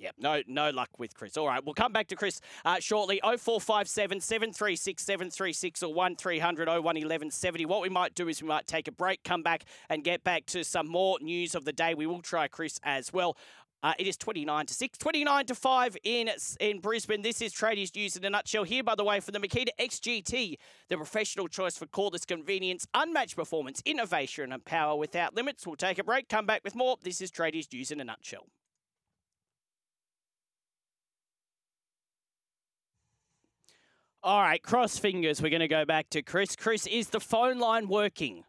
Yep, 0.00 0.14
no 0.18 0.42
no 0.46 0.70
luck 0.70 0.88
with 0.98 1.14
Chris. 1.14 1.36
All 1.36 1.46
right, 1.46 1.62
we'll 1.62 1.74
come 1.74 1.92
back 1.92 2.08
to 2.08 2.16
Chris 2.16 2.40
uh, 2.64 2.80
shortly. 2.80 3.20
0457 3.22 4.20
736 4.20 5.04
736 5.04 5.82
or 5.82 5.92
1300 5.92 6.68
01 6.82 7.30
70. 7.30 7.66
What 7.66 7.82
we 7.82 7.90
might 7.90 8.14
do 8.14 8.26
is 8.28 8.40
we 8.40 8.48
might 8.48 8.66
take 8.66 8.88
a 8.88 8.92
break, 8.92 9.22
come 9.24 9.42
back, 9.42 9.64
and 9.90 10.02
get 10.02 10.24
back 10.24 10.46
to 10.46 10.64
some 10.64 10.88
more 10.88 11.18
news 11.20 11.54
of 11.54 11.66
the 11.66 11.72
day. 11.72 11.92
We 11.92 12.06
will 12.06 12.22
try 12.22 12.48
Chris 12.48 12.80
as 12.82 13.12
well. 13.12 13.36
Uh, 13.82 13.92
it 13.98 14.06
is 14.06 14.16
29 14.16 14.66
to 14.66 14.74
6, 14.74 14.98
29 14.98 15.46
to 15.46 15.54
5 15.54 15.96
in 16.02 16.30
in 16.60 16.80
Brisbane. 16.80 17.20
This 17.20 17.42
is 17.42 17.52
Tradies 17.52 17.94
News 17.94 18.16
in 18.16 18.24
a 18.24 18.30
nutshell. 18.30 18.64
Here, 18.64 18.82
by 18.82 18.94
the 18.94 19.04
way, 19.04 19.20
for 19.20 19.32
the 19.32 19.38
Makita 19.38 19.68
XGT, 19.78 20.56
the 20.88 20.96
professional 20.96 21.46
choice 21.46 21.76
for 21.76 21.84
cordless 21.86 22.26
convenience, 22.26 22.86
unmatched 22.94 23.36
performance, 23.36 23.82
innovation, 23.84 24.50
and 24.52 24.64
power 24.64 24.96
without 24.96 25.34
limits. 25.34 25.66
We'll 25.66 25.76
take 25.76 25.98
a 25.98 26.04
break, 26.04 26.30
come 26.30 26.46
back 26.46 26.62
with 26.64 26.74
more. 26.74 26.96
This 27.02 27.20
is 27.20 27.30
Tradies 27.30 27.70
News 27.70 27.90
in 27.90 28.00
a 28.00 28.04
nutshell. 28.04 28.46
All 34.22 34.40
right, 34.40 34.62
cross 34.62 34.98
fingers. 34.98 35.40
We're 35.40 35.48
going 35.48 35.60
to 35.60 35.68
go 35.68 35.86
back 35.86 36.10
to 36.10 36.20
Chris. 36.20 36.54
Chris, 36.54 36.86
is 36.86 37.08
the 37.08 37.20
phone 37.20 37.58
line 37.58 37.88
working? 37.88 38.44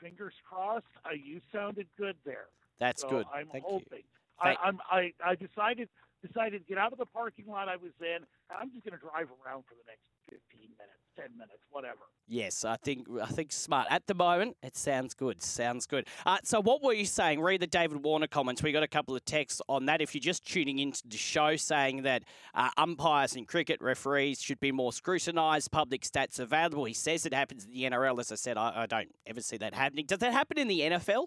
Fingers 0.00 0.34
crossed. 0.48 0.86
Uh, 1.04 1.10
you 1.12 1.40
sounded 1.52 1.88
good 1.98 2.14
there. 2.24 2.46
That's 2.78 3.02
so 3.02 3.08
good. 3.08 3.26
I'm 3.34 3.48
Thank 3.48 3.64
hoping. 3.64 3.98
You. 3.98 4.40
I, 4.40 4.56
I'm, 4.62 4.78
I, 4.90 5.12
I 5.24 5.34
decided 5.34 5.88
decided 6.24 6.64
to 6.64 6.68
get 6.68 6.78
out 6.78 6.92
of 6.92 6.98
the 6.98 7.06
parking 7.06 7.46
lot 7.46 7.68
I 7.68 7.76
was 7.76 7.92
in, 8.00 8.24
and 8.24 8.56
I'm 8.58 8.70
just 8.72 8.84
going 8.84 8.96
to 8.96 9.02
drive 9.02 9.28
around 9.44 9.64
for 9.68 9.74
the 9.74 9.84
next 9.86 10.04
15 10.30 10.40
minutes, 10.78 11.03
10 11.16 11.26
minutes, 11.36 11.64
whatever. 11.70 12.00
Yes, 12.26 12.64
I 12.64 12.76
think 12.76 13.06
I 13.22 13.26
think 13.26 13.52
smart. 13.52 13.86
At 13.90 14.06
the 14.06 14.14
moment, 14.14 14.56
it 14.62 14.76
sounds 14.76 15.14
good. 15.14 15.42
Sounds 15.42 15.86
good. 15.86 16.06
Uh, 16.24 16.38
so, 16.42 16.60
what 16.60 16.82
were 16.82 16.94
you 16.94 17.04
saying? 17.04 17.40
Read 17.40 17.60
the 17.60 17.66
David 17.66 18.02
Warner 18.02 18.26
comments. 18.26 18.62
We 18.62 18.72
got 18.72 18.82
a 18.82 18.88
couple 18.88 19.14
of 19.14 19.24
texts 19.24 19.60
on 19.68 19.86
that. 19.86 20.00
If 20.00 20.14
you're 20.14 20.20
just 20.20 20.46
tuning 20.46 20.78
into 20.78 21.02
the 21.06 21.18
show, 21.18 21.56
saying 21.56 22.02
that 22.02 22.24
uh, 22.54 22.70
umpires 22.78 23.36
and 23.36 23.46
cricket 23.46 23.80
referees 23.80 24.40
should 24.40 24.60
be 24.60 24.72
more 24.72 24.92
scrutinised, 24.92 25.70
public 25.70 26.02
stats 26.02 26.38
available. 26.38 26.84
He 26.84 26.94
says 26.94 27.26
it 27.26 27.34
happens 27.34 27.64
in 27.64 27.72
the 27.72 27.82
NRL. 27.82 28.18
As 28.18 28.32
I 28.32 28.36
said, 28.36 28.56
I, 28.56 28.82
I 28.82 28.86
don't 28.86 29.14
ever 29.26 29.40
see 29.40 29.58
that 29.58 29.74
happening. 29.74 30.06
Does 30.06 30.20
that 30.20 30.32
happen 30.32 30.58
in 30.58 30.68
the 30.68 30.80
NFL? 30.80 31.26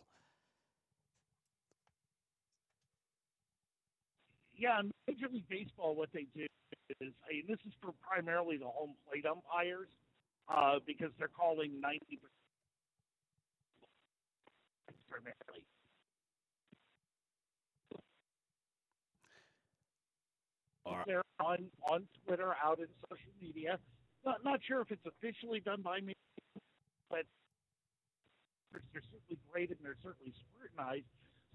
yeah, 4.57 4.79
in 4.79 4.91
Major 5.07 5.27
League 5.31 5.47
Baseball, 5.47 5.95
what 5.95 6.09
they 6.13 6.25
do 6.35 6.47
is, 7.01 7.13
I 7.27 7.33
mean, 7.33 7.45
this 7.47 7.59
is 7.65 7.73
for 7.81 7.93
primarily 8.01 8.57
the 8.57 8.65
home 8.65 8.95
plate 9.07 9.25
umpires 9.25 9.89
uh, 10.49 10.79
because 10.85 11.11
they're 11.17 11.27
calling 11.27 11.71
90% 11.83 11.99
primarily. 15.09 15.63
Right. 20.85 21.03
They're 21.05 21.23
on, 21.39 21.65
on 21.91 22.07
Twitter, 22.25 22.55
out 22.63 22.79
in 22.79 22.87
social 23.09 23.33
media. 23.41 23.77
Not, 24.25 24.43
not 24.43 24.59
sure 24.65 24.81
if 24.81 24.91
it's 24.91 25.05
officially 25.05 25.59
done 25.59 25.81
by 25.81 25.99
me, 25.99 26.13
but 27.09 27.23
they're 28.71 28.81
certainly 28.93 29.37
graded 29.51 29.77
and 29.77 29.85
they're 29.85 29.99
certainly 30.03 30.33
scrutinized. 30.47 31.05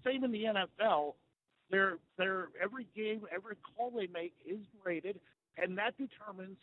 Same 0.05 0.23
in 0.23 0.31
the 0.31 0.43
NFL 0.43 1.15
they're, 1.73 1.97
they're, 2.17 2.47
every 2.61 2.87
game, 2.95 3.21
every 3.33 3.55
call 3.55 3.89
they 3.89 4.07
make 4.07 4.33
is 4.45 4.59
graded, 4.83 5.19
and 5.57 5.77
that 5.79 5.95
determines 5.97 6.57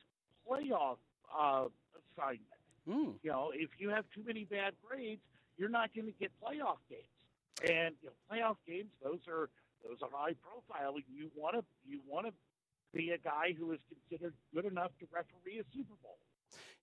playoff 0.49 0.99
uh, 1.37 1.66
assignment. 1.99 2.46
Mm. 2.88 3.14
You 3.23 3.31
know, 3.31 3.51
if 3.53 3.70
you 3.79 3.90
have 3.90 4.05
too 4.14 4.23
many 4.25 4.44
bad 4.44 4.75
grades, 4.87 5.20
you're 5.59 5.68
not 5.68 5.90
going 5.94 6.07
to 6.07 6.14
get 6.20 6.31
playoff 6.40 6.79
games. 6.88 7.03
And 7.62 7.94
you 8.01 8.09
know, 8.09 8.16
playoff 8.31 8.57
games, 8.66 8.88
those 9.03 9.18
are 9.29 9.51
those 9.83 9.99
are 10.01 10.09
high 10.12 10.35
profile. 10.38 10.94
You 11.12 11.31
want 11.37 11.57
to 11.57 11.64
you 11.87 11.99
want 12.09 12.27
to 12.27 12.33
be 12.94 13.11
a 13.11 13.18
guy 13.18 13.55
who 13.59 13.73
is 13.73 13.81
considered 13.90 14.35
good 14.55 14.64
enough 14.64 14.92
to 15.01 15.07
referee 15.12 15.59
a 15.59 15.64
Super 15.75 15.94
Bowl 16.03 16.18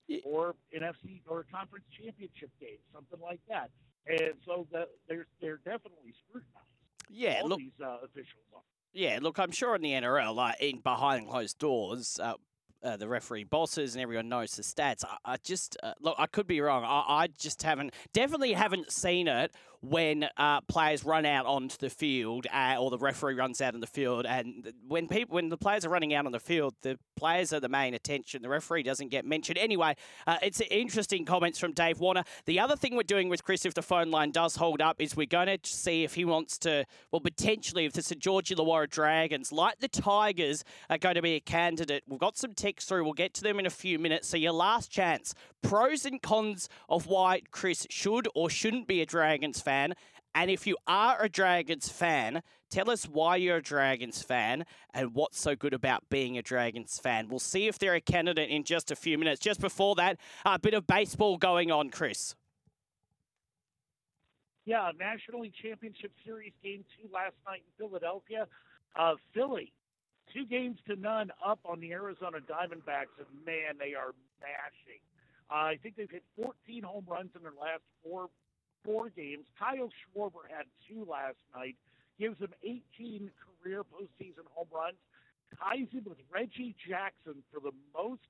yeah. 0.06 0.20
or 0.24 0.54
NFC 0.76 1.20
or 1.26 1.40
a 1.40 1.44
conference 1.44 1.84
championship 1.90 2.50
game, 2.60 2.78
something 2.92 3.18
like 3.20 3.40
that. 3.48 3.70
And 4.06 4.34
so 4.46 4.66
that 4.72 4.88
they're 5.08 5.26
they're 5.40 5.60
definitely 5.64 6.12
scrutinized. 6.28 6.77
Yeah, 7.10 7.40
all 7.42 7.48
look, 7.48 7.58
these 7.58 7.80
uh, 7.82 7.98
officials 8.04 8.44
are. 8.54 8.62
Yeah, 8.92 9.18
look, 9.20 9.38
I'm 9.38 9.52
sure 9.52 9.74
in 9.74 9.82
the 9.82 9.92
NRL, 9.92 10.34
like 10.34 10.60
in 10.60 10.80
behind 10.80 11.28
closed 11.28 11.58
doors, 11.58 12.18
uh, 12.22 12.34
uh, 12.82 12.96
the 12.96 13.08
referee 13.08 13.44
bosses 13.44 13.94
and 13.94 14.02
everyone 14.02 14.28
knows 14.28 14.52
the 14.52 14.62
stats. 14.62 15.04
I, 15.04 15.32
I 15.32 15.36
just 15.38 15.76
uh, 15.82 15.94
look, 16.00 16.16
I 16.18 16.26
could 16.26 16.46
be 16.46 16.60
wrong. 16.60 16.84
I, 16.84 17.22
I, 17.22 17.26
just 17.26 17.62
haven't, 17.62 17.92
definitely 18.12 18.52
haven't 18.52 18.92
seen 18.92 19.28
it 19.28 19.52
when 19.80 20.28
uh, 20.36 20.60
players 20.62 21.04
run 21.04 21.24
out 21.24 21.46
onto 21.46 21.76
the 21.78 21.90
field 21.90 22.46
uh, 22.52 22.76
or 22.78 22.90
the 22.90 22.98
referee 22.98 23.34
runs 23.34 23.60
out 23.60 23.74
on 23.74 23.80
the 23.80 23.86
field. 23.86 24.26
And 24.26 24.72
when 24.86 25.06
people, 25.06 25.34
when 25.34 25.48
the 25.48 25.56
players 25.56 25.84
are 25.84 25.88
running 25.88 26.14
out 26.14 26.26
on 26.26 26.32
the 26.32 26.40
field, 26.40 26.74
the 26.82 26.98
players 27.16 27.52
are 27.52 27.60
the 27.60 27.68
main 27.68 27.94
attention. 27.94 28.42
The 28.42 28.48
referee 28.48 28.82
doesn't 28.82 29.08
get 29.08 29.24
mentioned. 29.24 29.58
Anyway, 29.58 29.94
uh, 30.26 30.38
it's 30.42 30.60
interesting 30.70 31.24
comments 31.24 31.58
from 31.58 31.72
Dave 31.72 32.00
Warner. 32.00 32.24
The 32.46 32.58
other 32.58 32.76
thing 32.76 32.96
we're 32.96 33.02
doing 33.02 33.28
with 33.28 33.44
Chris, 33.44 33.64
if 33.64 33.74
the 33.74 33.82
phone 33.82 34.10
line 34.10 34.32
does 34.32 34.56
hold 34.56 34.80
up, 34.80 35.00
is 35.00 35.16
we're 35.16 35.26
going 35.26 35.46
to 35.46 35.70
see 35.70 36.04
if 36.04 36.14
he 36.14 36.24
wants 36.24 36.58
to, 36.58 36.84
well, 37.12 37.20
potentially, 37.20 37.84
if 37.84 37.92
the 37.92 38.02
St 38.02 38.20
George 38.20 38.48
Illawarra 38.48 38.90
Dragons, 38.90 39.52
like 39.52 39.78
the 39.78 39.88
Tigers, 39.88 40.64
are 40.90 40.98
going 40.98 41.14
to 41.14 41.22
be 41.22 41.34
a 41.34 41.40
candidate. 41.40 42.02
We've 42.08 42.18
got 42.18 42.36
some 42.36 42.52
text 42.52 42.88
through. 42.88 43.04
We'll 43.04 43.12
get 43.12 43.34
to 43.34 43.42
them 43.42 43.58
in 43.60 43.66
a 43.66 43.70
few 43.70 43.98
minutes. 43.98 44.28
So 44.28 44.36
your 44.36 44.52
last 44.52 44.90
chance, 44.90 45.34
pros 45.62 46.04
and 46.04 46.20
cons 46.20 46.68
of 46.88 47.06
why 47.06 47.42
Chris 47.50 47.86
should 47.90 48.26
or 48.34 48.50
shouldn't 48.50 48.88
be 48.88 49.00
a 49.00 49.06
Dragons 49.06 49.60
fan. 49.60 49.67
And 49.68 50.50
if 50.50 50.66
you 50.66 50.76
are 50.86 51.22
a 51.22 51.28
Dragons 51.28 51.88
fan, 51.88 52.42
tell 52.70 52.90
us 52.90 53.04
why 53.04 53.36
you're 53.36 53.56
a 53.56 53.62
Dragons 53.62 54.22
fan 54.22 54.64
and 54.94 55.14
what's 55.14 55.40
so 55.40 55.56
good 55.56 55.74
about 55.74 56.08
being 56.10 56.38
a 56.38 56.42
Dragons 56.42 56.98
fan. 56.98 57.28
We'll 57.28 57.38
see 57.38 57.66
if 57.66 57.78
they're 57.78 57.94
a 57.94 58.00
candidate 58.00 58.50
in 58.50 58.64
just 58.64 58.90
a 58.90 58.96
few 58.96 59.18
minutes. 59.18 59.40
Just 59.40 59.60
before 59.60 59.94
that, 59.96 60.18
a 60.44 60.58
bit 60.58 60.74
of 60.74 60.86
baseball 60.86 61.38
going 61.38 61.70
on, 61.70 61.90
Chris. 61.90 62.34
Yeah, 64.64 64.92
National 64.98 65.40
League 65.40 65.54
Championship 65.62 66.12
Series 66.24 66.52
game 66.62 66.84
two 66.96 67.08
last 67.12 67.34
night 67.46 67.62
in 67.66 67.86
Philadelphia. 67.86 68.46
Uh, 68.94 69.14
Philly, 69.32 69.72
two 70.32 70.44
games 70.44 70.78
to 70.86 70.94
none 70.94 71.30
up 71.44 71.58
on 71.64 71.80
the 71.80 71.92
Arizona 71.92 72.38
Diamondbacks, 72.38 73.16
and 73.18 73.26
man, 73.46 73.78
they 73.78 73.94
are 73.94 74.12
mashing. 74.40 75.00
Uh, 75.50 75.72
I 75.72 75.78
think 75.82 75.96
they've 75.96 76.10
hit 76.10 76.22
14 76.36 76.82
home 76.82 77.04
runs 77.08 77.30
in 77.34 77.42
their 77.42 77.56
last 77.58 77.80
four 78.04 78.28
four 78.84 79.10
games. 79.10 79.46
Kyle 79.58 79.90
Schwarber 79.90 80.46
had 80.48 80.66
two 80.88 81.06
last 81.08 81.38
night, 81.54 81.76
gives 82.18 82.38
him 82.38 82.52
18 82.62 83.30
career 83.62 83.82
postseason 83.82 84.46
home 84.54 84.68
runs, 84.72 84.98
ties 85.58 85.88
him 85.90 86.04
with 86.06 86.18
Reggie 86.32 86.74
Jackson 86.88 87.42
for 87.52 87.60
the 87.60 87.72
most 87.94 88.22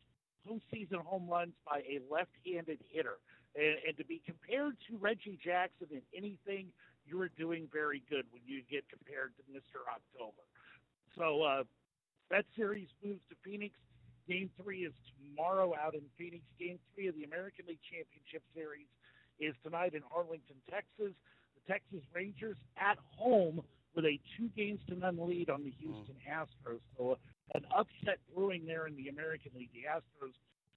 postseason 0.46 1.04
home 1.04 1.28
runs 1.28 1.52
by 1.66 1.78
a 1.78 2.00
left-handed 2.10 2.78
hitter. 2.90 3.18
And, 3.56 3.76
and 3.86 3.96
to 3.96 4.04
be 4.04 4.22
compared 4.24 4.76
to 4.88 4.96
Reggie 4.98 5.38
Jackson 5.42 5.88
in 5.90 6.02
anything, 6.14 6.68
you 7.06 7.20
are 7.20 7.30
doing 7.38 7.68
very 7.72 8.02
good 8.10 8.24
when 8.30 8.42
you 8.46 8.62
get 8.70 8.84
compared 8.88 9.32
to 9.36 9.42
Mr. 9.50 9.88
October. 9.88 10.44
So 11.16 11.42
uh, 11.42 11.64
that 12.30 12.44
series 12.54 12.88
moves 13.02 13.20
to 13.30 13.36
Phoenix. 13.42 13.74
Game 14.28 14.50
three 14.60 14.84
is 14.84 14.92
tomorrow 15.16 15.72
out 15.74 15.94
in 15.94 16.02
Phoenix. 16.18 16.44
Game 16.60 16.78
three 16.94 17.08
of 17.08 17.16
the 17.16 17.24
American 17.24 17.64
League 17.66 17.80
Championship 17.80 18.44
Series 18.54 18.86
is 19.40 19.54
tonight 19.62 19.94
in 19.94 20.02
Arlington, 20.14 20.56
Texas. 20.70 21.14
The 21.54 21.72
Texas 21.72 22.00
Rangers 22.14 22.56
at 22.76 22.98
home 23.16 23.62
with 23.94 24.04
a 24.04 24.18
two 24.36 24.48
games 24.56 24.80
to 24.88 24.94
none 24.94 25.18
lead 25.20 25.50
on 25.50 25.64
the 25.64 25.72
Houston 25.80 26.14
Astros. 26.28 26.80
So 26.96 27.18
an 27.54 27.64
upset 27.76 28.18
brewing 28.34 28.66
there 28.66 28.86
in 28.86 28.96
the 28.96 29.08
American 29.08 29.52
League. 29.56 29.70
The 29.72 29.88
Astros 29.90 30.32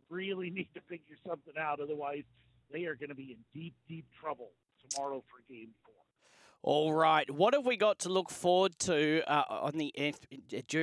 really 0.10 0.50
need 0.56 0.70
to 0.74 0.82
figure 0.82 1.18
something 1.28 1.54
out, 1.60 1.80
otherwise 1.80 2.24
they 2.72 2.86
are 2.86 2.96
going 2.96 3.10
to 3.10 3.16
be 3.16 3.38
in 3.38 3.60
deep, 3.60 3.74
deep 3.88 4.06
trouble 4.20 4.52
tomorrow 4.90 5.24
for 5.30 5.54
Game 5.54 5.70
Four. 5.84 5.94
All 6.64 6.94
right, 6.94 7.30
what 7.30 7.56
have 7.56 7.66
we 7.66 7.76
got 7.76 8.00
to 8.00 8.10
look 8.10 8.30
forward 8.30 8.78
to 8.80 9.24
uh, 9.28 9.44
on 9.50 9.78
the 9.78 9.94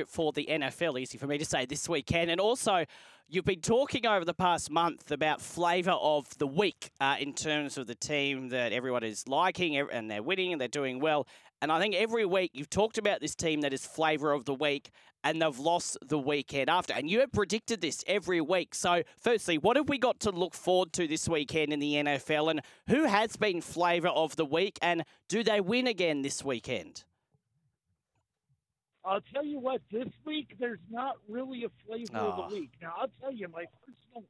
for 0.07 0.33
the 0.33 0.45
NFL? 0.49 0.99
Easy 0.99 1.17
for 1.17 1.25
me 1.25 1.37
to 1.37 1.45
say 1.45 1.65
this 1.65 1.87
weekend, 1.87 2.29
and 2.29 2.41
also 2.41 2.85
you've 3.29 3.45
been 3.45 3.61
talking 3.61 4.07
over 4.07 4.25
the 4.25 4.33
past 4.33 4.71
month 4.71 5.11
about 5.11 5.39
flavour 5.39 5.91
of 5.91 6.35
the 6.39 6.47
week 6.47 6.89
uh, 6.99 7.15
in 7.19 7.33
terms 7.33 7.77
of 7.77 7.85
the 7.85 7.93
team 7.93 8.49
that 8.49 8.73
everyone 8.73 9.03
is 9.03 9.27
liking 9.27 9.77
and 9.77 10.09
they're 10.09 10.23
winning 10.23 10.51
and 10.51 10.59
they're 10.59 10.67
doing 10.67 10.99
well. 10.99 11.27
And 11.61 11.71
I 11.71 11.79
think 11.79 11.93
every 11.93 12.25
week 12.25 12.51
you've 12.53 12.69
talked 12.71 12.97
about 12.97 13.21
this 13.21 13.35
team 13.35 13.61
that 13.61 13.71
is 13.71 13.85
flavour 13.85 14.31
of 14.31 14.45
the 14.45 14.53
week, 14.53 14.89
and 15.23 15.41
they've 15.41 15.59
lost 15.59 15.97
the 16.01 16.17
weekend 16.17 16.69
after. 16.69 16.93
And 16.93 17.09
you 17.09 17.19
have 17.19 17.31
predicted 17.31 17.81
this 17.81 18.03
every 18.07 18.41
week. 18.41 18.73
So, 18.73 19.03
firstly, 19.17 19.57
what 19.57 19.75
have 19.75 19.89
we 19.89 19.97
got 19.97 20.21
to 20.21 20.31
look 20.31 20.55
forward 20.55 20.93
to 20.93 21.05
this 21.05 21.27
weekend 21.27 21.73
in 21.73 21.79
the 21.79 21.95
NFL? 21.95 22.49
And 22.49 22.61
who 22.87 23.03
has 23.03 23.35
been 23.35 23.59
flavour 23.59 24.07
of 24.07 24.37
the 24.37 24.45
week? 24.45 24.79
And 24.81 25.03
do 25.27 25.43
they 25.43 25.59
win 25.59 25.85
again 25.85 26.21
this 26.21 26.43
weekend? 26.43 27.03
I'll 29.05 29.21
tell 29.33 29.45
you 29.45 29.59
what, 29.59 29.81
this 29.91 30.09
week 30.25 30.55
there's 30.59 30.79
not 30.89 31.15
really 31.27 31.63
a 31.63 31.69
flavor 31.87 32.11
oh. 32.15 32.31
of 32.31 32.49
the 32.49 32.55
week. 32.55 32.71
Now, 32.81 32.93
I'll 32.99 33.11
tell 33.21 33.31
you, 33.31 33.47
my 33.47 33.65
personal, 33.85 34.27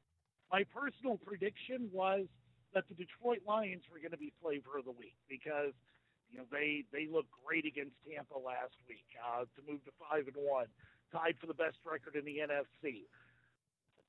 my 0.52 0.64
personal 0.64 1.18
prediction 1.18 1.90
was 1.92 2.26
that 2.74 2.84
the 2.88 2.94
Detroit 2.94 3.40
Lions 3.48 3.84
were 3.92 3.98
going 4.00 4.12
to 4.12 4.18
be 4.18 4.32
flavor 4.42 4.78
of 4.78 4.86
the 4.86 4.92
week 4.92 5.16
because– 5.30 5.74
you 6.32 6.38
know, 6.38 6.46
they 6.52 6.84
they 6.92 7.08
looked 7.12 7.32
great 7.46 7.66
against 7.66 7.94
Tampa 8.08 8.38
last 8.38 8.76
week 8.88 9.06
uh, 9.18 9.42
to 9.42 9.72
move 9.72 9.84
to 9.86 9.92
five 10.00 10.28
and 10.28 10.36
one, 10.38 10.68
tied 11.12 11.36
for 11.40 11.48
the 11.48 11.54
best 11.54 11.78
record 11.86 12.16
in 12.16 12.26
the 12.26 12.38
NFC. 12.38 13.04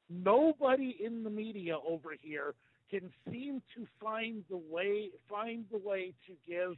Nobody 0.09 0.97
in 1.03 1.23
the 1.23 1.31
media 1.31 1.77
over 1.79 2.11
here 2.21 2.55
can 2.91 3.11
seem 3.31 3.63
to 3.77 3.87
find 4.03 4.45
the 4.51 4.57
way 4.57 5.11
find 5.29 5.65
the 5.71 5.79
way 5.79 6.13
to 6.27 6.35
give 6.47 6.77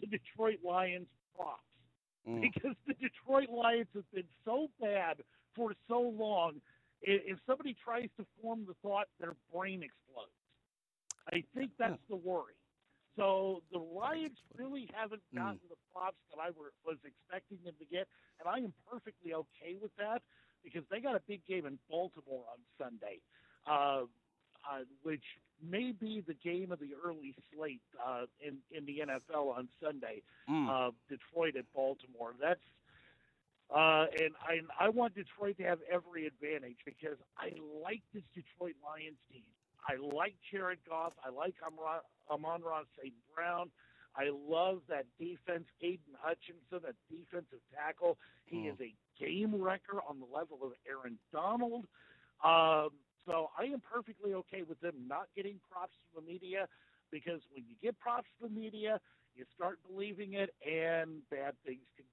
the 0.00 0.06
Detroit 0.06 0.58
Lions 0.64 1.08
props 1.34 1.62
mm. 2.28 2.40
because 2.40 2.76
the 2.86 2.94
Detroit 2.94 3.48
Lions 3.50 3.88
have 3.94 4.10
been 4.12 4.28
so 4.44 4.68
bad 4.80 5.22
for 5.54 5.72
so 5.88 6.00
long. 6.00 6.60
If 7.02 7.38
somebody 7.46 7.76
tries 7.84 8.08
to 8.18 8.24
form 8.40 8.64
the 8.66 8.74
thought, 8.82 9.06
their 9.20 9.36
brain 9.52 9.82
explodes. 9.82 10.32
I 11.28 11.44
think 11.54 11.72
that's 11.78 12.00
the 12.08 12.16
worry. 12.16 12.56
So 13.16 13.62
the 13.70 13.78
Lions 13.78 14.38
really 14.56 14.90
haven't 14.92 15.22
hmm. 15.30 15.38
gotten 15.38 15.62
mm. 15.62 15.70
the 15.70 15.80
props 15.92 16.18
that 16.32 16.40
I 16.42 16.50
were, 16.50 16.74
was 16.84 16.98
expecting 17.04 17.58
them 17.64 17.74
to 17.78 17.86
get, 17.86 18.08
and 18.40 18.48
I 18.48 18.58
am 18.58 18.74
perfectly 18.90 19.34
okay 19.34 19.78
with 19.80 19.94
that 19.98 20.22
because 20.64 20.82
they 20.90 20.98
got 20.98 21.14
a 21.14 21.22
big 21.28 21.46
game 21.46 21.66
in 21.66 21.78
Baltimore 21.88 22.44
on 22.50 22.58
Sunday, 22.80 23.20
uh, 23.68 24.08
uh, 24.66 24.82
which 25.02 25.22
may 25.68 25.92
be 25.92 26.22
the 26.26 26.34
game 26.34 26.72
of 26.72 26.80
the 26.80 26.90
early 27.04 27.34
slate 27.52 27.80
uh, 28.04 28.24
in 28.40 28.58
in 28.70 28.84
the 28.86 29.02
NFL 29.06 29.56
on 29.56 29.68
Sunday. 29.82 30.22
Mm. 30.48 30.68
Uh, 30.68 30.90
Detroit 31.08 31.56
at 31.56 31.64
Baltimore. 31.74 32.34
That's 32.40 32.60
uh, 33.74 34.06
and 34.18 34.34
I 34.42 34.60
I 34.78 34.88
want 34.88 35.14
Detroit 35.14 35.56
to 35.58 35.64
have 35.64 35.78
every 35.90 36.26
advantage 36.26 36.78
because 36.84 37.18
I 37.38 37.52
like 37.82 38.02
this 38.12 38.24
Detroit 38.34 38.74
Lions 38.84 39.18
team. 39.32 39.42
I 39.88 39.96
like 39.96 40.34
Jared 40.50 40.78
Goff. 40.88 41.12
I 41.24 41.28
like 41.28 41.54
Amon-Ra 42.30 42.80
St. 42.98 43.12
Brown. 43.34 43.70
I 44.16 44.30
love 44.30 44.80
that 44.88 45.04
defense. 45.18 45.64
Aidan 45.82 46.16
Hutchinson, 46.20 46.80
that 46.86 46.94
defensive 47.10 47.60
tackle. 47.74 48.16
He 48.46 48.58
mm. 48.58 48.72
is 48.72 48.80
a 48.80 48.94
game 49.22 49.54
wrecker 49.54 50.00
on 50.08 50.20
the 50.20 50.26
level 50.32 50.58
of 50.62 50.72
Aaron 50.88 51.18
Donald. 51.32 51.86
Um, 52.42 52.90
so 53.26 53.50
I 53.58 53.64
am 53.64 53.80
perfectly 53.80 54.34
okay 54.34 54.62
with 54.62 54.80
them 54.80 54.94
not 55.06 55.28
getting 55.36 55.60
props 55.70 55.94
from 56.12 56.24
the 56.24 56.32
media 56.32 56.68
because 57.10 57.40
when 57.52 57.64
you 57.68 57.76
get 57.82 57.98
props 57.98 58.28
from 58.38 58.54
the 58.54 58.60
media, 58.60 59.00
you 59.34 59.44
start 59.54 59.78
believing 59.88 60.34
it, 60.34 60.54
and 60.62 61.20
bad 61.30 61.54
things 61.66 61.84
can 61.96 62.06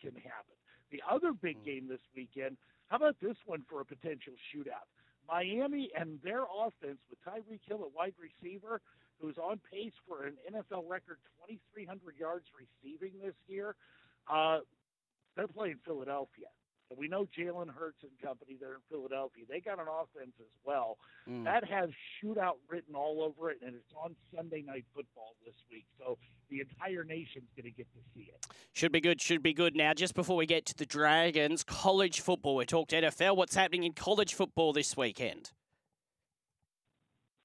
can 0.00 0.14
happen. 0.22 0.54
The 0.90 1.02
other 1.10 1.32
big 1.32 1.58
mm. 1.58 1.64
game 1.64 1.88
this 1.88 2.04
weekend. 2.14 2.56
How 2.88 2.96
about 2.96 3.16
this 3.20 3.36
one 3.44 3.64
for 3.68 3.80
a 3.80 3.84
potential 3.84 4.32
shootout? 4.54 4.88
Miami 5.28 5.90
and 5.94 6.18
their 6.24 6.44
offense 6.48 6.98
with 7.10 7.20
Tyreek 7.20 7.60
Hill 7.66 7.84
at 7.84 7.92
wide 7.94 8.14
receiver, 8.16 8.80
who's 9.20 9.36
on 9.36 9.60
pace 9.70 9.92
for 10.06 10.24
an 10.24 10.34
NFL 10.48 10.88
record 10.88 11.18
2,300 11.46 12.16
yards 12.18 12.46
receiving 12.56 13.12
this 13.22 13.34
year, 13.46 13.74
uh, 14.32 14.60
they're 15.36 15.48
playing 15.48 15.76
Philadelphia. 15.84 16.48
And 16.90 16.98
we 16.98 17.08
know 17.08 17.26
Jalen 17.38 17.68
Hurts 17.68 18.02
and 18.02 18.10
company 18.22 18.56
there 18.58 18.74
in 18.74 18.80
Philadelphia. 18.90 19.44
They 19.48 19.60
got 19.60 19.78
an 19.78 19.86
offense 19.88 20.32
as 20.40 20.52
well. 20.64 20.96
Mm. 21.28 21.44
That 21.44 21.64
has 21.68 21.90
shootout 22.22 22.56
written 22.68 22.94
all 22.94 23.22
over 23.22 23.50
it, 23.50 23.58
and 23.64 23.74
it's 23.74 23.92
on 24.02 24.16
Sunday 24.34 24.62
night 24.62 24.84
football 24.94 25.34
this 25.44 25.54
week. 25.70 25.84
So 25.98 26.16
the 26.50 26.60
entire 26.60 27.04
nation's 27.04 27.48
going 27.56 27.70
to 27.70 27.76
get 27.76 27.86
to 27.92 28.00
see 28.14 28.30
it. 28.32 28.46
Should 28.72 28.92
be 28.92 29.00
good. 29.00 29.20
Should 29.20 29.42
be 29.42 29.52
good. 29.52 29.76
Now, 29.76 29.92
just 29.92 30.14
before 30.14 30.36
we 30.36 30.46
get 30.46 30.64
to 30.66 30.74
the 30.74 30.86
Dragons, 30.86 31.62
college 31.62 32.20
football. 32.20 32.56
We 32.56 32.64
talked 32.64 32.92
NFL. 32.92 33.36
What's 33.36 33.54
happening 33.54 33.84
in 33.84 33.92
college 33.92 34.34
football 34.34 34.72
this 34.72 34.96
weekend? 34.96 35.52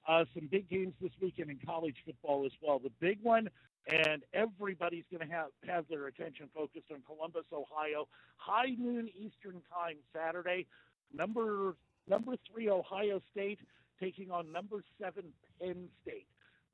Uh, 0.08 0.26
some 0.34 0.48
big 0.52 0.70
games 0.70 0.94
this 1.02 1.12
weekend 1.22 1.50
in 1.50 1.60
college 1.66 1.96
football 2.06 2.46
as 2.46 2.52
well. 2.62 2.80
The 2.80 2.92
big 3.00 3.20
one 3.22 3.50
and 3.88 4.24
everybody's 4.34 5.04
going 5.12 5.28
to 5.28 5.34
have 5.34 5.48
have 5.68 5.86
their 5.90 6.08
attention 6.08 6.50
focused 6.54 6.86
on 6.92 7.02
Columbus, 7.06 7.46
Ohio. 7.52 8.08
High 8.38 8.76
noon 8.78 9.10
Eastern 9.18 9.62
time 9.72 9.98
Saturday. 10.16 10.68
Number 11.14 11.76
number 12.08 12.36
three 12.52 12.70
Ohio 12.70 13.22
State 13.32 13.60
taking 14.00 14.32
on 14.32 14.52
number 14.52 14.84
seven 15.02 15.26
Penn 15.60 15.88
State. 16.02 16.28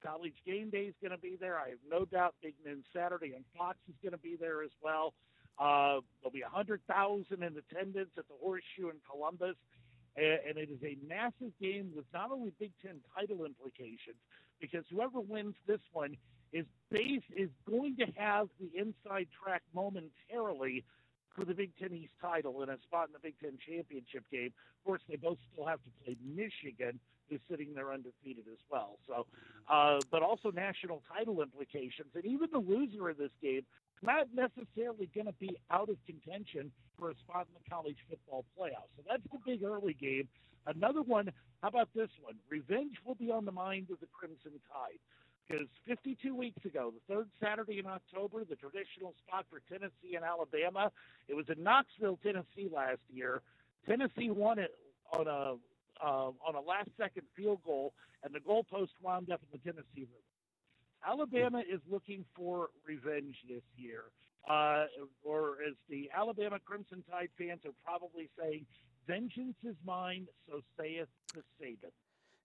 College 0.06 0.36
game 0.46 0.70
day 0.70 0.84
is 0.84 0.96
going 1.02 1.12
to 1.12 1.18
be 1.18 1.36
there. 1.40 1.58
I 1.58 1.70
have 1.70 1.80
no 1.90 2.06
doubt. 2.06 2.36
Big 2.42 2.54
noon 2.66 2.84
Saturday 2.96 3.34
and 3.36 3.44
Fox 3.58 3.78
is 3.90 3.96
going 4.02 4.14
to 4.14 4.20
be 4.20 4.38
there 4.40 4.64
as 4.64 4.72
well. 4.82 5.14
Uh, 5.58 6.00
there'll 6.22 6.32
be 6.32 6.42
a 6.42 6.48
hundred 6.48 6.82
thousand 6.88 7.44
in 7.44 7.56
attendance 7.58 8.12
at 8.18 8.28
the 8.28 8.36
Horseshoe 8.42 8.90
in 8.90 8.96
Columbus, 9.10 9.56
and, 10.16 10.58
it 10.58 10.70
is 10.70 10.84
a 10.84 10.98
massive 11.08 11.54
game 11.62 11.92
with 11.96 12.06
not 12.14 12.32
only 12.32 12.52
Big 12.60 12.72
Ten 12.82 12.96
title 13.16 13.46
implications, 13.46 14.18
because 14.60 14.84
whoever 14.92 15.20
wins 15.20 15.56
this 15.68 15.80
one 15.94 16.18
is 16.52 16.66
base 16.92 17.24
is 17.36 17.50
going 17.70 17.96
to 17.98 18.06
have 18.16 18.48
the 18.60 18.70
inside 18.78 19.28
track 19.44 19.62
momentarily 19.74 20.84
for 21.36 21.46
the 21.46 21.54
Big 21.54 21.72
Ten 21.80 21.94
East 21.94 22.14
title 22.22 22.62
and 22.62 22.72
a 22.72 22.78
spot 22.82 23.08
in 23.08 23.14
the 23.14 23.20
Big 23.20 23.36
Ten 23.42 23.58
championship 23.66 24.24
game. 24.32 24.52
Of 24.80 24.86
course, 24.86 25.02
they 25.08 25.16
both 25.16 25.38
still 25.54 25.66
have 25.66 25.80
to 25.84 25.90
play 26.04 26.18
Michigan, 26.26 27.00
who's 27.30 27.40
sitting 27.50 27.74
there 27.76 27.94
undefeated 27.94 28.46
as 28.52 28.60
well. 28.70 28.98
So, 29.08 29.28
uh, 29.70 30.00
but 30.12 30.24
also 30.24 30.52
national 30.52 31.04
title 31.14 31.42
implications, 31.42 32.10
and 32.16 32.26
even 32.26 32.50
the 32.52 32.60
loser 32.60 33.10
of 33.10 33.18
this 33.18 33.32
game 33.42 33.62
not 34.02 34.28
necessarily 34.34 35.10
going 35.14 35.28
to 35.28 35.38
be 35.40 35.58
out 35.72 35.90
of 35.90 35.98
contention 36.06 36.72
for 36.98 37.12
a 37.12 37.16
spot 37.16 37.48
in 37.48 37.54
the 37.62 37.70
college 37.70 37.98
football 38.10 38.46
playoff. 38.58 38.88
So 38.98 39.04
that's 39.08 39.24
the 39.32 39.40
big 39.46 39.64
early 39.64 39.94
game. 39.94 40.28
Another 40.68 41.02
one. 41.02 41.32
How 41.62 41.68
about 41.68 41.90
this 41.94 42.10
one? 42.22 42.36
Revenge 42.50 42.96
will 43.06 43.16
be 43.16 43.32
on 43.32 43.46
the 43.46 43.52
mind 43.52 43.88
of 43.92 44.00
the 44.00 44.08
Crimson 44.08 44.52
Tide 44.72 45.00
because 45.50 45.68
52 45.88 46.36
weeks 46.36 46.64
ago, 46.64 46.94
the 46.94 47.14
third 47.14 47.28
Saturday 47.42 47.80
in 47.80 47.86
October, 47.86 48.46
the 48.46 48.56
traditional 48.56 49.14
spot 49.26 49.46
for 49.50 49.62
Tennessee 49.70 50.16
and 50.16 50.24
Alabama, 50.24 50.92
it 51.28 51.34
was 51.34 51.46
in 51.50 51.64
Knoxville, 51.64 52.20
Tennessee 52.22 52.70
last 52.74 53.02
year. 53.12 53.42
Tennessee 53.88 54.30
won 54.30 54.60
it 54.60 54.76
on 55.12 55.28
a 55.28 55.56
uh, 56.02 56.32
on 56.48 56.56
a 56.56 56.62
last 56.62 56.90
second 56.98 57.24
field 57.36 57.60
goal, 57.66 57.94
and 58.24 58.34
the 58.34 58.40
goalpost 58.40 58.90
wound 59.02 59.32
up 59.32 59.42
in 59.42 59.60
the 59.60 59.72
Tennessee 59.72 60.08
River. 60.08 60.29
Alabama 61.08 61.60
is 61.60 61.80
looking 61.90 62.26
for 62.36 62.70
revenge 62.86 63.36
this 63.48 63.64
year. 63.76 64.06
Uh, 64.50 64.86
or 65.24 65.58
as 65.68 65.76
the 65.90 66.10
Alabama 66.16 66.58
Crimson 66.66 67.04
Tide 67.10 67.30
fans 67.38 67.62
are 67.66 67.76
probably 67.86 68.30
saying, 68.40 68.66
vengeance 69.06 69.58
is 69.64 69.76
mine, 69.86 70.28
so 70.48 70.62
saith 70.80 71.08
the 71.34 71.42
Saban. 71.62 71.92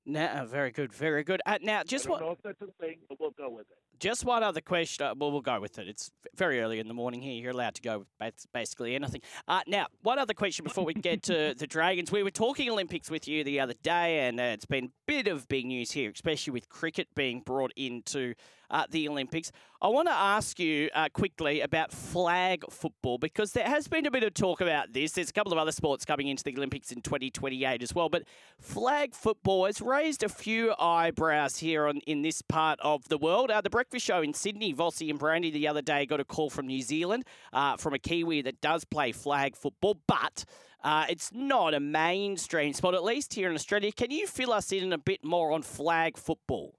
Now, 0.07 0.45
very 0.45 0.71
good, 0.71 0.93
very 0.93 1.25
good. 1.25 1.41
Uh, 1.47 1.59
now, 1.63 1.83
just 1.83 2.09
what? 2.09 2.21
know 2.21 2.37
that's 2.45 2.61
a 2.61 2.67
thing, 2.79 2.99
but 3.09 3.19
we'll 3.19 3.31
go 3.31 3.49
with 3.49 3.63
it. 3.71 3.79
Just 4.01 4.25
one 4.25 4.43
other 4.43 4.61
question. 4.61 5.07
Uh, 5.07 5.15
well, 5.17 5.33
we'll 5.33 5.41
go 5.41 5.59
with 5.61 5.79
it. 5.79 5.89
It's 5.89 6.11
very 6.37 6.61
early 6.61 6.79
in 6.79 6.89
the 6.89 6.95
morning 6.95 7.23
here. 7.23 7.33
You're 7.41 7.53
allowed 7.53 7.75
to 7.77 7.83
go 7.83 8.05
with 8.21 8.35
basically 8.53 8.95
anything. 8.95 9.23
Uh, 9.49 9.61
now, 9.67 9.87
one 10.03 10.19
other 10.19 10.35
question 10.35 10.65
before 10.65 10.85
we 10.85 10.93
get 10.93 11.23
to 11.25 11.55
the 11.59 11.67
Dragons. 11.67 12.13
We 12.13 12.23
were 12.23 12.31
talking 12.31 12.69
Olympics 12.69 13.11
with 13.11 13.27
you 13.27 13.45
the 13.45 13.61
other 13.61 13.75
day, 13.83 14.29
and 14.29 14.39
uh, 14.39 14.43
it's 14.43 14.67
been 14.67 14.85
a 14.87 14.91
bit 15.07 15.27
of 15.27 15.49
big 15.49 15.65
news 15.65 15.93
here, 15.93 16.11
especially 16.11 16.53
with 16.53 16.69
cricket 16.69 17.09
being 17.15 17.41
brought 17.41 17.73
into 17.77 18.35
uh, 18.75 18.85
the 18.91 19.09
Olympics. 19.09 19.53
I 19.81 19.89
want 19.89 20.09
to 20.09 20.15
ask 20.15 20.59
you 20.59 20.91
uh, 20.95 21.09
quickly 21.13 21.61
about 21.61 21.93
flag 21.93 22.65
football 22.71 23.19
because 23.19 23.53
there 23.53 23.67
has 23.67 23.87
been 23.87 24.05
a 24.05 24.11
bit 24.11 24.25
of 24.25 24.35
talk 24.35 24.61
about 24.61 24.93
this. 24.93 25.13
There's 25.13 25.31
a 25.31 25.33
couple 25.33 25.53
of 25.53 25.59
other 25.59 25.71
sports 25.71 26.05
coming 26.05 26.27
into 26.27 26.43
the 26.43 26.57
Olympics 26.57 26.91
in 26.91 27.01
2028 27.01 27.83
as 27.83 27.95
well, 27.95 28.09
but 28.09 28.25
flag 28.61 29.15
football 29.15 29.67
has 29.67 29.81
raised 29.81 30.25
a 30.25 30.29
few 30.29 30.75
eyebrows 30.79 31.59
here 31.59 31.87
on 31.87 31.99
in 31.99 32.23
this 32.23 32.43
part 32.43 32.81
of 32.83 33.09
the 33.09 33.17
world. 33.17 33.53
Uh, 33.53 33.61
the 33.61 33.71
breakfast 33.71 34.05
show 34.05 34.23
in 34.23 34.35
Sydney, 34.35 34.75
Vossi 34.75 35.09
and 35.09 35.21
Brandy 35.21 35.53
the 35.53 35.69
other 35.69 35.83
day 35.83 36.05
got 36.05 36.19
a 36.19 36.25
call 36.25 36.51
from 36.51 36.67
New 36.67 36.83
Zealand 36.83 37.25
uh, 37.53 37.77
from 37.77 37.95
a 37.95 37.99
Kiwi 37.99 38.43
that 38.43 38.61
does 38.61 38.85
play 38.85 39.13
flag 39.13 39.57
football, 39.57 39.97
but. 40.07 40.45
Uh, 40.83 41.07
it's 41.09 41.31
not 41.33 41.73
a 41.73 41.81
mainstream 41.81 42.75
sport, 42.75 42.95
at 42.95 43.03
least 43.03 43.33
here 43.33 43.49
in 43.49 43.55
Australia. 43.55 43.91
Can 43.91 44.11
you 44.11 44.27
fill 44.27 44.53
us 44.53 44.71
in 44.71 44.93
a 44.93 44.99
bit 44.99 45.25
more 45.25 45.51
on 45.51 45.63
flag 45.63 46.19
football? 46.19 46.75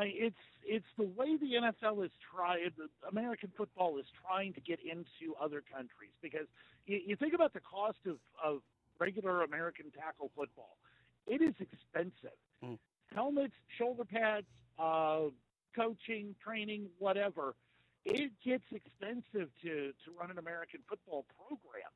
I, 0.00 0.04
it's 0.14 0.36
it's 0.64 0.86
the 0.96 1.04
way 1.04 1.36
the 1.36 1.54
NFL 1.60 2.04
is 2.04 2.10
trying, 2.34 2.70
American 3.10 3.50
football 3.56 3.98
is 3.98 4.06
trying 4.24 4.54
to 4.54 4.60
get 4.60 4.78
into 4.80 5.34
other 5.40 5.62
countries 5.70 6.12
because 6.22 6.46
you, 6.86 7.00
you 7.06 7.16
think 7.16 7.34
about 7.34 7.52
the 7.52 7.60
cost 7.60 7.98
of, 8.06 8.16
of 8.42 8.60
regular 8.98 9.42
American 9.42 9.86
tackle 9.90 10.30
football. 10.34 10.76
It 11.26 11.42
is 11.42 11.54
expensive. 11.60 12.36
Mm. 12.64 12.78
Helmets, 13.14 13.54
shoulder 13.76 14.04
pads, 14.04 14.46
uh, 14.78 15.24
coaching, 15.76 16.34
training, 16.42 16.86
whatever. 16.98 17.54
It 18.04 18.32
gets 18.44 18.64
expensive 18.72 19.50
to, 19.62 19.92
to 19.92 20.08
run 20.18 20.30
an 20.30 20.38
American 20.38 20.80
football 20.88 21.26
program. 21.36 21.90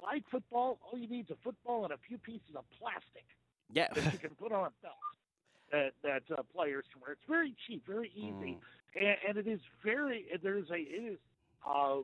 Flag 0.00 0.22
football, 0.30 0.78
all 0.82 0.98
you 0.98 1.08
need 1.08 1.26
is 1.26 1.36
a 1.36 1.42
football 1.44 1.84
and 1.84 1.92
a 1.92 1.98
few 2.08 2.18
pieces 2.18 2.54
of 2.56 2.64
plastic 2.78 3.26
Yeah. 3.72 3.88
that 3.94 4.12
you 4.12 4.18
can 4.18 4.30
put 4.30 4.52
on 4.52 4.66
a 4.66 4.72
belt 4.82 4.96
that 5.72 5.92
that 6.02 6.22
uh, 6.36 6.42
players 6.54 6.84
can 6.92 7.00
wear. 7.02 7.12
It's 7.12 7.22
very 7.28 7.54
cheap, 7.66 7.84
very 7.86 8.10
easy, 8.14 8.58
and, 8.94 9.16
and 9.28 9.38
it 9.38 9.46
is 9.50 9.60
very. 9.84 10.26
There's 10.42 10.70
a 10.70 10.76
it 10.76 11.12
is 11.14 11.18
uh, 11.66 11.98
uh, 12.00 12.02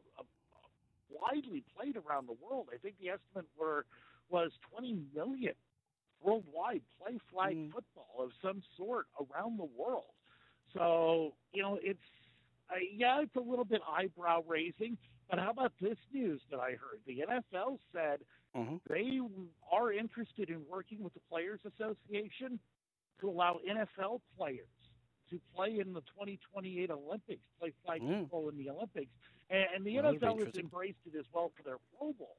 widely 1.10 1.62
played 1.76 1.96
around 1.96 2.28
the 2.28 2.36
world. 2.42 2.68
I 2.74 2.78
think 2.78 2.96
the 3.00 3.10
estimate 3.10 3.46
were 3.58 3.84
was 4.30 4.50
20 4.72 4.98
million 5.14 5.54
worldwide 6.22 6.82
play 7.00 7.18
flag 7.32 7.56
Mm. 7.56 7.72
football 7.72 8.16
of 8.18 8.30
some 8.42 8.62
sort 8.76 9.06
around 9.20 9.58
the 9.58 9.68
world. 9.76 10.12
So 10.74 11.34
you 11.52 11.62
know 11.62 11.78
it's 11.82 11.98
uh, 12.70 12.74
yeah, 12.94 13.20
it's 13.22 13.36
a 13.36 13.40
little 13.40 13.64
bit 13.64 13.80
eyebrow 13.88 14.42
raising. 14.46 14.96
But 15.30 15.38
how 15.38 15.50
about 15.50 15.72
this 15.80 15.98
news 16.12 16.40
that 16.50 16.58
I 16.58 16.70
heard? 16.70 17.00
The 17.06 17.20
NFL 17.28 17.78
said 17.92 18.20
Mhm. 18.56 18.80
they 18.88 19.20
are 19.70 19.92
interested 19.92 20.48
in 20.48 20.64
working 20.68 21.02
with 21.02 21.12
the 21.14 21.20
Players 21.28 21.60
Association 21.66 22.58
to 23.20 23.28
allow 23.28 23.58
NFL 23.68 24.20
players 24.36 24.66
to 25.30 25.40
play 25.54 25.78
in 25.78 25.92
the 25.92 26.00
2028 26.02 26.90
Olympics, 26.90 27.42
play 27.60 27.72
flag 27.84 28.00
Mm. 28.02 28.20
football 28.20 28.48
in 28.48 28.56
the 28.56 28.70
Olympics, 28.70 29.10
and, 29.50 29.66
and 29.74 29.84
the 29.84 29.96
Well, 30.00 30.14
NFL 30.14 30.44
has 30.46 30.54
embraced 30.56 30.98
it 31.06 31.18
as 31.18 31.26
well 31.32 31.50
for 31.56 31.62
their 31.62 31.76
Pro 31.98 32.12
Bowl. 32.12 32.36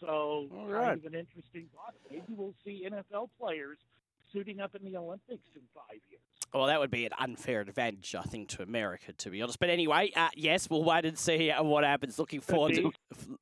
So, 0.00 0.08
All 0.08 0.48
kind 0.48 0.70
right. 0.72 0.98
of 0.98 1.04
an 1.04 1.14
interesting 1.14 1.68
thought. 1.74 1.94
Maybe 2.10 2.24
we'll 2.30 2.54
see 2.64 2.84
NFL 2.86 3.30
players 3.38 3.78
suiting 4.32 4.60
up 4.60 4.74
in 4.74 4.84
the 4.84 4.96
Olympics 4.96 5.48
in 5.54 5.62
five 5.74 6.00
years. 6.10 6.20
Well, 6.54 6.66
that 6.66 6.80
would 6.80 6.90
be 6.90 7.04
an 7.04 7.12
unfair 7.18 7.60
advantage, 7.60 8.14
I 8.14 8.22
think, 8.22 8.48
to 8.50 8.62
America, 8.62 9.12
to 9.12 9.30
be 9.30 9.42
honest. 9.42 9.58
But 9.58 9.70
anyway, 9.70 10.12
uh, 10.16 10.28
yes, 10.34 10.70
we'll 10.70 10.84
wait 10.84 11.04
and 11.04 11.18
see 11.18 11.50
uh, 11.50 11.62
what 11.62 11.84
happens. 11.84 12.18
Looking 12.18 12.40
forward 12.40 12.74
to 12.74 12.92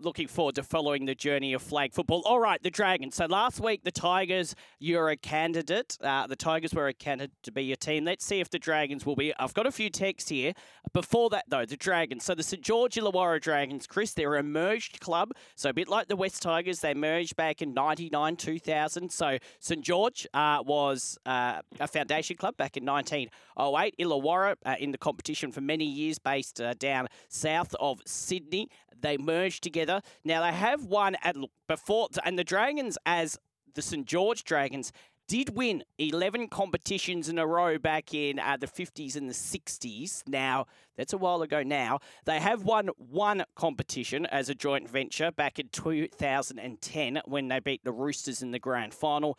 looking 0.00 0.26
forward 0.26 0.56
to 0.56 0.62
following 0.62 1.04
the 1.04 1.14
journey 1.14 1.52
of 1.52 1.62
flag 1.62 1.92
football. 1.92 2.22
All 2.24 2.40
right, 2.40 2.62
the 2.62 2.70
Dragons. 2.70 3.14
So 3.14 3.26
last 3.26 3.60
week, 3.60 3.84
the 3.84 3.90
Tigers, 3.90 4.54
you're 4.78 5.10
a 5.10 5.16
candidate. 5.16 5.96
Uh, 6.02 6.26
the 6.26 6.36
Tigers 6.36 6.74
were 6.74 6.88
a 6.88 6.92
candidate 6.92 7.32
to 7.44 7.52
be 7.52 7.64
your 7.64 7.76
team. 7.76 8.04
Let's 8.04 8.24
see 8.24 8.40
if 8.40 8.50
the 8.50 8.58
Dragons 8.58 9.06
will 9.06 9.16
be. 9.16 9.32
I've 9.38 9.54
got 9.54 9.66
a 9.66 9.72
few 9.72 9.90
texts 9.90 10.30
here. 10.30 10.52
Before 10.92 11.30
that, 11.30 11.44
though, 11.48 11.64
the 11.64 11.76
Dragons. 11.76 12.24
So 12.24 12.34
the 12.34 12.42
St 12.42 12.62
George 12.62 12.94
Illawarra 12.94 13.40
Dragons, 13.40 13.86
Chris, 13.86 14.12
they're 14.12 14.36
a 14.36 14.42
merged 14.42 15.00
club. 15.00 15.32
So 15.56 15.70
a 15.70 15.74
bit 15.74 15.88
like 15.88 16.08
the 16.08 16.16
West 16.16 16.42
Tigers, 16.42 16.80
they 16.80 16.94
merged 16.94 17.36
back 17.36 17.62
in 17.62 17.74
99, 17.74 18.36
2000. 18.36 19.10
So 19.10 19.38
St 19.60 19.82
George 19.82 20.26
uh, 20.34 20.62
was 20.64 21.18
uh, 21.26 21.60
a 21.80 21.88
foundation 21.88 22.36
club 22.36 22.56
back 22.56 22.76
in 22.76 22.84
1908. 22.94 23.94
Illawarra 23.98 24.56
uh, 24.64 24.76
in 24.78 24.92
the 24.92 24.98
competition 24.98 25.52
for 25.52 25.60
many 25.60 25.84
years, 25.84 26.18
based 26.18 26.60
uh, 26.60 26.74
down 26.74 27.08
south 27.28 27.74
of 27.80 28.00
Sydney. 28.06 28.68
They 29.00 29.16
merged 29.16 29.62
together. 29.62 30.00
Now 30.24 30.42
they 30.42 30.56
have 30.56 30.84
won 30.84 31.16
at 31.22 31.36
look, 31.36 31.50
before, 31.68 32.08
and 32.24 32.38
the 32.38 32.44
Dragons 32.44 32.96
as 33.04 33.38
the 33.74 33.82
St 33.82 34.06
George 34.06 34.44
Dragons 34.44 34.92
did 35.26 35.56
win 35.56 35.82
11 35.98 36.48
competitions 36.48 37.28
in 37.28 37.38
a 37.38 37.46
row 37.46 37.78
back 37.78 38.12
in 38.12 38.38
uh, 38.38 38.56
the 38.58 38.66
50s 38.66 39.16
and 39.16 39.28
the 39.28 39.34
60s. 39.34 40.22
Now, 40.28 40.66
that's 40.96 41.12
a 41.12 41.18
while 41.18 41.42
ago 41.42 41.62
now. 41.62 42.00
They 42.24 42.40
have 42.40 42.64
won 42.64 42.90
one 42.98 43.44
competition 43.56 44.26
as 44.26 44.48
a 44.48 44.54
joint 44.54 44.88
venture 44.88 45.30
back 45.30 45.58
in 45.58 45.68
2010 45.68 47.22
when 47.24 47.48
they 47.48 47.58
beat 47.60 47.84
the 47.84 47.92
Roosters 47.92 48.42
in 48.42 48.50
the 48.50 48.58
grand 48.58 48.92
final. 48.92 49.38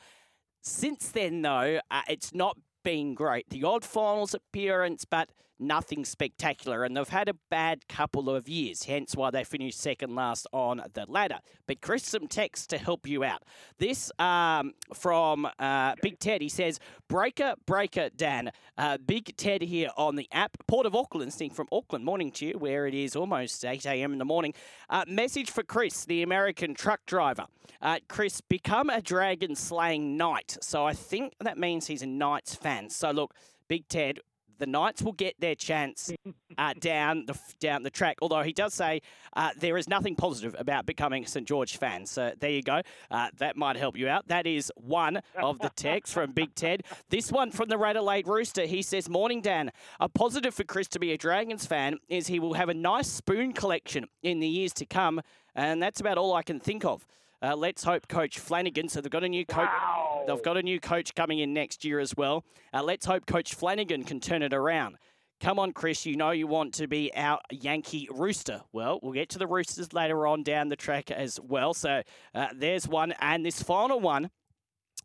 Since 0.62 1.10
then, 1.10 1.44
though, 1.44 1.80
uh, 1.92 2.02
it's 2.10 2.34
not 2.34 2.58
been 2.86 3.16
great. 3.16 3.50
The 3.50 3.66
odd 3.66 3.84
finals 3.84 4.34
appearance, 4.34 5.04
but 5.04 5.30
nothing 5.60 6.06
spectacular. 6.06 6.84
And 6.84 6.96
they've 6.96 7.08
had 7.08 7.30
a 7.30 7.36
bad 7.50 7.88
couple 7.88 8.30
of 8.30 8.48
years, 8.48 8.84
hence 8.84 9.16
why 9.16 9.32
they 9.32 9.44
finished 9.44 9.80
second 9.80 10.16
last 10.16 10.48
on 10.52 10.82
the 10.94 11.06
ladder. 11.08 11.40
But 11.68 11.82
Chris, 11.82 12.06
some 12.06 12.28
text 12.28 12.70
to 12.72 12.78
help 12.78 13.08
you 13.08 13.24
out. 13.24 13.44
This 13.78 14.12
um, 14.20 14.74
from 14.94 15.48
uh, 15.60 15.96
Big 16.02 16.20
Ted. 16.20 16.42
He 16.42 16.50
says, 16.50 16.80
Breaker, 17.08 17.56
breaker, 17.66 18.10
Dan. 18.16 18.52
Uh, 18.78 18.98
Big 18.98 19.36
Ted 19.38 19.62
here 19.62 19.90
on 19.98 20.16
the 20.16 20.28
app. 20.32 20.58
Port 20.68 20.86
of 20.86 20.96
Auckland, 20.96 21.34
sing 21.34 21.50
from 21.50 21.68
Auckland. 21.72 22.06
Morning 22.06 22.32
to 22.34 22.48
you, 22.48 22.58
where 22.58 22.88
it 22.88 22.94
is 22.94 23.16
almost 23.16 23.64
8 23.64 23.86
a.m. 23.86 24.14
in 24.14 24.20
the 24.20 24.26
morning. 24.26 24.54
Uh, 24.90 25.06
message 25.08 25.52
for 25.52 25.64
Chris, 25.64 26.06
the 26.06 26.24
American 26.24 26.74
truck 26.74 27.06
driver. 27.06 27.46
Uh, 27.82 28.00
Chris, 28.08 28.42
become 28.42 28.90
a 28.90 29.02
dragon 29.02 29.56
slaying 29.56 30.18
knight. 30.18 30.58
So 30.62 30.86
I 30.86 30.94
think 30.94 31.34
that 31.40 31.58
means 31.58 31.88
he's 31.88 32.02
a 32.02 32.08
Knights 32.08 32.56
fan. 32.56 32.90
So 32.90 33.12
look, 33.12 33.34
Big 33.68 33.88
Ted, 33.88 34.20
the 34.58 34.66
Knights 34.66 35.02
will 35.02 35.14
get 35.14 35.40
their 35.40 35.56
chance 35.56 36.12
uh, 36.58 36.74
down 36.80 37.26
the 37.26 37.38
down 37.60 37.84
the 37.84 37.90
track. 37.90 38.18
Although 38.22 38.44
he 38.44 38.54
does 38.54 38.74
say 38.74 39.02
uh, 39.36 39.52
there 39.58 39.78
is 39.78 39.88
nothing 39.88 40.16
positive 40.16 40.56
about 40.58 40.86
becoming 40.86 41.24
a 41.24 41.28
St 41.28 41.48
George 41.48 41.78
fan. 41.78 42.06
So 42.06 42.34
there 42.40 42.50
you 42.50 42.62
go. 42.62 42.82
Uh, 43.12 43.30
that 43.38 43.58
might 43.58 43.78
help 43.78 43.98
you 43.98 44.08
out. 44.08 44.28
That 44.28 44.48
is 44.48 44.72
one 44.76 45.22
of 45.38 45.60
the 45.60 45.70
texts 45.76 46.14
from 46.14 46.32
Big 46.32 46.54
Ted. 46.56 46.84
This 47.10 47.32
one 47.32 47.52
from 47.52 47.70
the 47.70 47.78
Adelaide 47.78 48.28
Rooster. 48.28 48.66
He 48.66 48.82
says, 48.82 49.10
"Morning, 49.10 49.42
Dan. 49.42 49.72
A 50.00 50.10
positive 50.10 50.54
for 50.54 50.64
Chris 50.64 50.88
to 50.90 51.00
be 51.00 51.12
a 51.12 51.18
Dragons 51.18 51.66
fan 51.66 51.98
is 52.10 52.28
he 52.28 52.40
will 52.40 52.54
have 52.54 52.70
a 52.70 52.74
nice 52.74 53.08
spoon 53.08 53.54
collection 53.54 54.06
in 54.24 54.40
the 54.40 54.48
years 54.48 54.74
to 54.74 54.86
come, 54.86 55.22
and 55.56 55.82
that's 55.82 56.00
about 56.00 56.18
all 56.18 56.34
I 56.34 56.44
can 56.44 56.60
think 56.60 56.84
of." 56.84 57.06
Uh, 57.42 57.56
let's 57.56 57.84
hope 57.84 58.08
Coach 58.08 58.40
Flanagan. 58.40 58.90
So 58.90 59.02
they've 59.02 59.12
got 59.12 59.24
a 59.24 59.30
new 59.30 59.46
coach. 59.46 59.68
Wow. 59.68 60.05
They've 60.28 60.42
got 60.42 60.58
a 60.58 60.64
new 60.64 60.80
coach 60.80 61.14
coming 61.14 61.40
in 61.40 61.54
next 61.54 61.86
year 61.86 62.00
as 62.00 62.16
well. 62.16 62.44
Uh, 62.74 62.82
let's 62.84 63.06
hope 63.06 63.26
Coach 63.26 63.54
Flanagan 63.54 64.04
can 64.04 64.20
turn 64.20 64.42
it 64.42 64.54
around. 64.54 64.98
Come 65.40 65.60
on, 65.60 65.74
Chris. 65.74 66.06
You 66.06 66.16
know 66.16 66.32
you 66.32 66.48
want 66.48 66.74
to 66.76 66.88
be 66.88 67.12
our 67.16 67.40
Yankee 67.52 68.08
Rooster. 68.12 68.62
Well, 68.72 69.00
we'll 69.04 69.14
get 69.14 69.30
to 69.30 69.40
the 69.40 69.48
Roosters 69.48 69.94
later 69.94 70.26
on 70.26 70.44
down 70.44 70.70
the 70.70 70.76
track 70.76 71.12
as 71.12 71.40
well. 71.40 71.74
So 71.74 72.02
uh, 72.34 72.48
there's 72.56 72.88
one. 72.88 73.14
And 73.20 73.46
this 73.46 73.62
final 73.62 74.00
one 74.00 74.32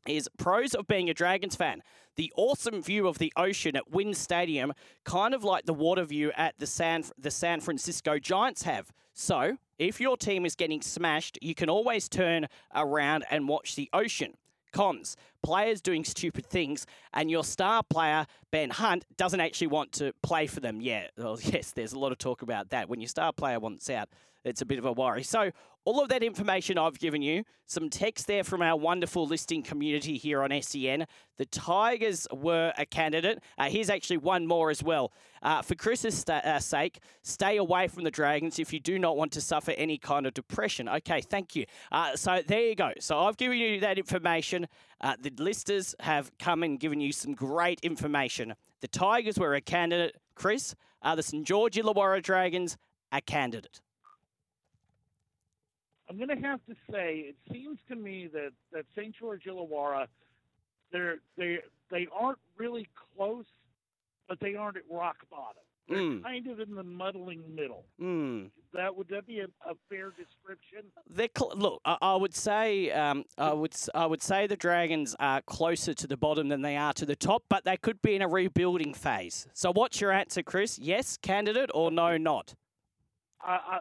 is 0.07 0.29
pros 0.39 0.75
of 0.75 0.87
being 0.87 1.11
a 1.11 1.15
Dragons 1.15 1.57
fan. 1.57 1.83
The 2.17 2.33
awesome 2.37 2.83
view 2.83 3.07
of 3.09 3.19
the 3.19 3.33
ocean 3.37 3.77
at 3.77 3.91
WIN 3.91 4.15
Stadium, 4.15 4.73
kind 5.05 5.35
of 5.35 5.45
like 5.45 5.67
the 5.67 5.75
water 5.75 6.05
view 6.05 6.33
at 6.37 6.59
the 6.59 6.67
San 6.67 7.05
the 7.19 7.31
San 7.31 7.61
Francisco 7.61 8.19
Giants 8.19 8.63
have. 8.63 8.93
So, 9.13 9.57
if 9.79 10.01
your 10.01 10.17
team 10.17 10.47
is 10.47 10.55
getting 10.55 10.81
smashed, 10.81 11.39
you 11.43 11.55
can 11.55 11.69
always 11.69 12.09
turn 12.09 12.47
around 12.75 13.25
and 13.31 13.49
watch 13.49 13.75
the 13.75 13.91
ocean. 13.93 14.35
Cons. 14.73 15.17
players 15.43 15.81
doing 15.81 16.05
stupid 16.05 16.47
things, 16.47 16.87
and 17.13 17.31
your 17.31 17.45
star 17.45 17.83
player, 17.83 18.27
Ben 18.51 18.71
Hunt, 18.71 19.05
doesn't 19.17 19.41
actually 19.41 19.69
want 19.69 19.93
to 19.93 20.13
play 20.23 20.47
for 20.47 20.61
them. 20.61 20.81
Yeah, 20.81 21.07
well, 21.17 21.39
yes, 21.43 21.73
there's 21.73 21.93
a 21.93 21.99
lot 21.99 22.13
of 22.13 22.19
talk 22.19 22.43
about 22.43 22.71
that. 22.71 22.89
When 22.89 23.01
your 23.01 23.09
star 23.09 23.33
player 23.33 23.59
wants 23.59 23.89
out, 23.91 24.09
it's 24.45 24.63
a 24.63 24.67
bit 24.67 24.79
of 24.79 24.85
a 24.85 24.93
worry. 24.93 25.23
So, 25.23 25.51
all 25.87 26.03
of 26.03 26.11
that 26.11 26.23
information 26.23 26.77
I've 26.77 26.99
given 26.99 27.23
you, 27.23 27.43
some 27.65 27.89
text 27.89 28.27
there 28.27 28.45
from 28.45 28.61
our 28.61 28.77
wonderful 28.77 29.27
listing 29.27 29.63
community 29.63 30.19
here 30.19 30.43
on 30.43 30.51
SEN. 30.61 31.07
The 31.39 31.47
Tigers 31.47 32.29
were 32.31 32.75
a 32.77 32.85
candidate. 32.85 33.43
Uh, 33.57 33.71
here's 33.71 33.89
actually 33.89 34.19
one 34.19 34.47
more 34.47 34.69
as 34.69 34.83
well. 34.83 35.11
Uh, 35.41 35.63
for 35.63 35.75
Chris's 35.75 36.19
sta- 36.19 36.43
uh, 36.45 36.59
sake, 36.59 37.01
stay 37.23 37.57
away 37.57 37.89
from 37.89 38.05
the 38.05 38.11
Dragons 38.11 38.59
if 38.59 38.75
you 38.75 38.79
do 38.79 38.99
not 38.99 39.17
want 39.17 39.33
to 39.33 39.41
suffer 39.41 39.71
any 39.71 39.97
kind 39.97 40.27
of 40.27 40.35
depression. 40.35 40.87
Okay, 40.87 41.23
thank 41.23 41.57
you. 41.57 41.65
Uh, 41.91 42.15
so 42.15 42.43
there 42.47 42.61
you 42.61 42.75
go. 42.75 42.93
So 43.01 43.19
I've 43.19 43.39
given 43.39 43.57
you 43.57 43.81
that 43.81 43.97
information. 43.99 44.69
Uh, 45.01 45.17
the 45.19 45.33
listers 45.39 45.95
have 46.01 46.31
come 46.39 46.63
and 46.63 46.79
given 46.79 47.01
you 47.01 47.11
some 47.11 47.33
great 47.33 47.81
information. 47.81 48.55
The 48.83 48.89
Tigers 48.89 49.39
were 49.39 49.55
a 49.55 49.63
candidate. 49.63 50.17
Chris, 50.35 50.75
the 51.03 51.23
St 51.23 51.47
George 51.47 51.77
Illawarra 51.77 52.23
Dragons 52.23 52.77
a 53.13 53.21
candidate? 53.21 53.81
I'm 56.11 56.17
going 56.17 56.29
to 56.29 56.47
have 56.49 56.59
to 56.69 56.75
say, 56.91 57.19
it 57.29 57.37
seems 57.53 57.79
to 57.89 57.95
me 57.95 58.29
that 58.33 58.51
that 58.73 58.85
St. 58.97 59.15
George 59.17 59.45
Illawarra, 59.45 60.07
they're 60.93 61.19
they 61.39 61.59
they 61.91 62.09
aren't 62.13 62.39
really 62.59 62.89
close, 63.17 63.45
but 64.29 64.41
they 64.41 64.57
aren't 64.57 64.77
at 64.77 64.83
rock 64.91 65.17
bottom. 65.31 65.63
They're 65.89 65.99
Mm. 65.99 66.23
kind 66.23 66.47
of 66.47 66.61
in 66.61 66.75
the 66.77 66.85
muddling 66.85 67.43
middle. 67.53 67.85
Hmm. 67.99 68.47
That 68.73 68.95
would 68.97 69.09
that 69.09 69.27
be 69.27 69.41
a, 69.41 69.47
a 69.69 69.75
fair 69.89 70.11
description? 70.11 70.85
They're 71.09 71.29
cl- 71.37 71.53
look. 71.57 71.81
I, 71.85 71.97
I 72.03 72.15
would 72.17 72.35
say 72.35 72.91
um, 72.93 73.25
I 73.39 73.53
would 73.53 73.75
I 73.95 74.07
would 74.07 74.23
say 74.23 74.47
the 74.49 74.57
Dragons 74.57 75.15
are 75.21 75.43
closer 75.43 75.93
to 75.95 76.07
the 76.07 76.17
bottom 76.17 76.49
than 76.49 76.63
they 76.63 76.77
are 76.77 76.93
to 76.95 77.07
the 77.07 77.17
top, 77.17 77.43
but 77.49 77.65
they 77.65 77.77
could 77.77 78.01
be 78.03 78.15
in 78.17 78.23
a 78.23 78.29
rebuilding 78.29 78.95
phase. 78.95 79.49
So, 79.53 79.73
what's 79.73 80.01
your 80.01 80.13
answer, 80.13 80.43
Chris? 80.45 80.79
Yes, 80.79 81.17
candidate, 81.17 81.71
or 81.75 81.91
no, 81.91 82.17
not? 82.17 82.55
I, 83.43 83.53
I 83.53 83.79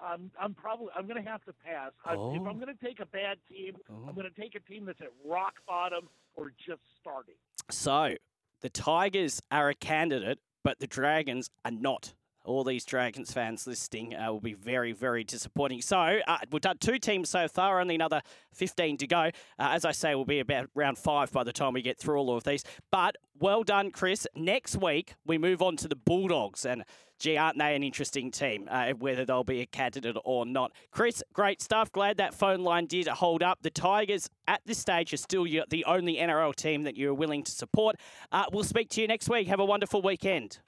I'm 0.00 0.30
I'm 0.40 0.54
probably 0.54 0.88
I'm 0.96 1.06
going 1.06 1.22
to 1.22 1.28
have 1.30 1.44
to 1.44 1.52
pass. 1.52 1.92
I, 2.04 2.12
if 2.12 2.18
Oh. 2.18 2.30
I'm 2.46 2.58
going 2.60 2.74
to 2.74 2.84
take 2.84 3.00
a 3.00 3.06
bad 3.06 3.38
team, 3.48 3.74
Oh. 3.90 4.04
I'm 4.08 4.14
going 4.14 4.30
to 4.32 4.40
take 4.40 4.54
a 4.54 4.60
team 4.60 4.84
that's 4.86 5.00
at 5.00 5.10
rock 5.24 5.54
bottom 5.66 6.08
or 6.36 6.52
just 6.66 6.80
starting. 7.00 7.34
So, 7.70 8.14
the 8.60 8.70
Tigers 8.70 9.40
are 9.50 9.68
a 9.70 9.74
candidate, 9.74 10.38
but 10.64 10.78
the 10.78 10.86
Dragons 10.86 11.50
are 11.64 11.70
not. 11.70 12.14
All 12.44 12.64
these 12.64 12.86
Dragons 12.86 13.30
fans 13.30 13.66
listening 13.66 14.14
uh, 14.16 14.32
will 14.32 14.40
be 14.40 14.54
very, 14.54 14.92
very 14.92 15.22
disappointing. 15.22 15.82
So, 15.82 15.98
uh, 16.26 16.38
we've 16.50 16.62
done 16.62 16.78
two 16.78 16.98
teams 16.98 17.28
so 17.28 17.46
far, 17.46 17.78
only 17.78 17.94
another 17.94 18.22
15 18.54 18.96
to 18.98 19.06
go. 19.06 19.18
Uh, 19.18 19.30
as 19.58 19.84
I 19.84 19.92
say, 19.92 20.14
we'll 20.14 20.24
be 20.24 20.38
about 20.40 20.70
round 20.74 20.96
five 20.96 21.30
by 21.30 21.44
the 21.44 21.52
time 21.52 21.74
we 21.74 21.82
get 21.82 21.98
through 21.98 22.16
all 22.18 22.34
of 22.34 22.44
these. 22.44 22.64
But 22.90 23.16
well 23.38 23.64
done, 23.64 23.90
Chris. 23.90 24.26
Next 24.34 24.76
week, 24.80 25.14
we 25.26 25.36
move 25.36 25.60
on 25.60 25.76
to 25.78 25.88
the 25.88 25.96
Bulldogs. 25.96 26.64
And 26.64 26.84
gee, 27.18 27.36
aren't 27.36 27.58
they 27.58 27.74
an 27.74 27.82
interesting 27.82 28.30
team, 28.30 28.68
uh, 28.70 28.92
whether 28.92 29.24
they'll 29.24 29.44
be 29.44 29.60
a 29.60 29.66
candidate 29.66 30.16
or 30.24 30.46
not? 30.46 30.72
Chris, 30.90 31.22
great 31.32 31.60
stuff. 31.60 31.90
Glad 31.92 32.16
that 32.18 32.34
phone 32.34 32.60
line 32.60 32.86
did 32.86 33.08
hold 33.08 33.42
up. 33.42 33.58
The 33.62 33.70
Tigers, 33.70 34.28
at 34.46 34.60
this 34.64 34.78
stage, 34.78 35.12
are 35.12 35.18
still 35.18 35.44
the 35.44 35.84
only 35.86 36.16
NRL 36.16 36.54
team 36.54 36.82
that 36.84 36.96
you're 36.96 37.14
willing 37.14 37.42
to 37.44 37.50
support. 37.50 37.96
Uh, 38.32 38.44
we'll 38.52 38.64
speak 38.64 38.88
to 38.90 39.00
you 39.00 39.06
next 39.06 39.28
week. 39.28 39.48
Have 39.48 39.60
a 39.60 39.64
wonderful 39.64 40.02
weekend. 40.02 40.60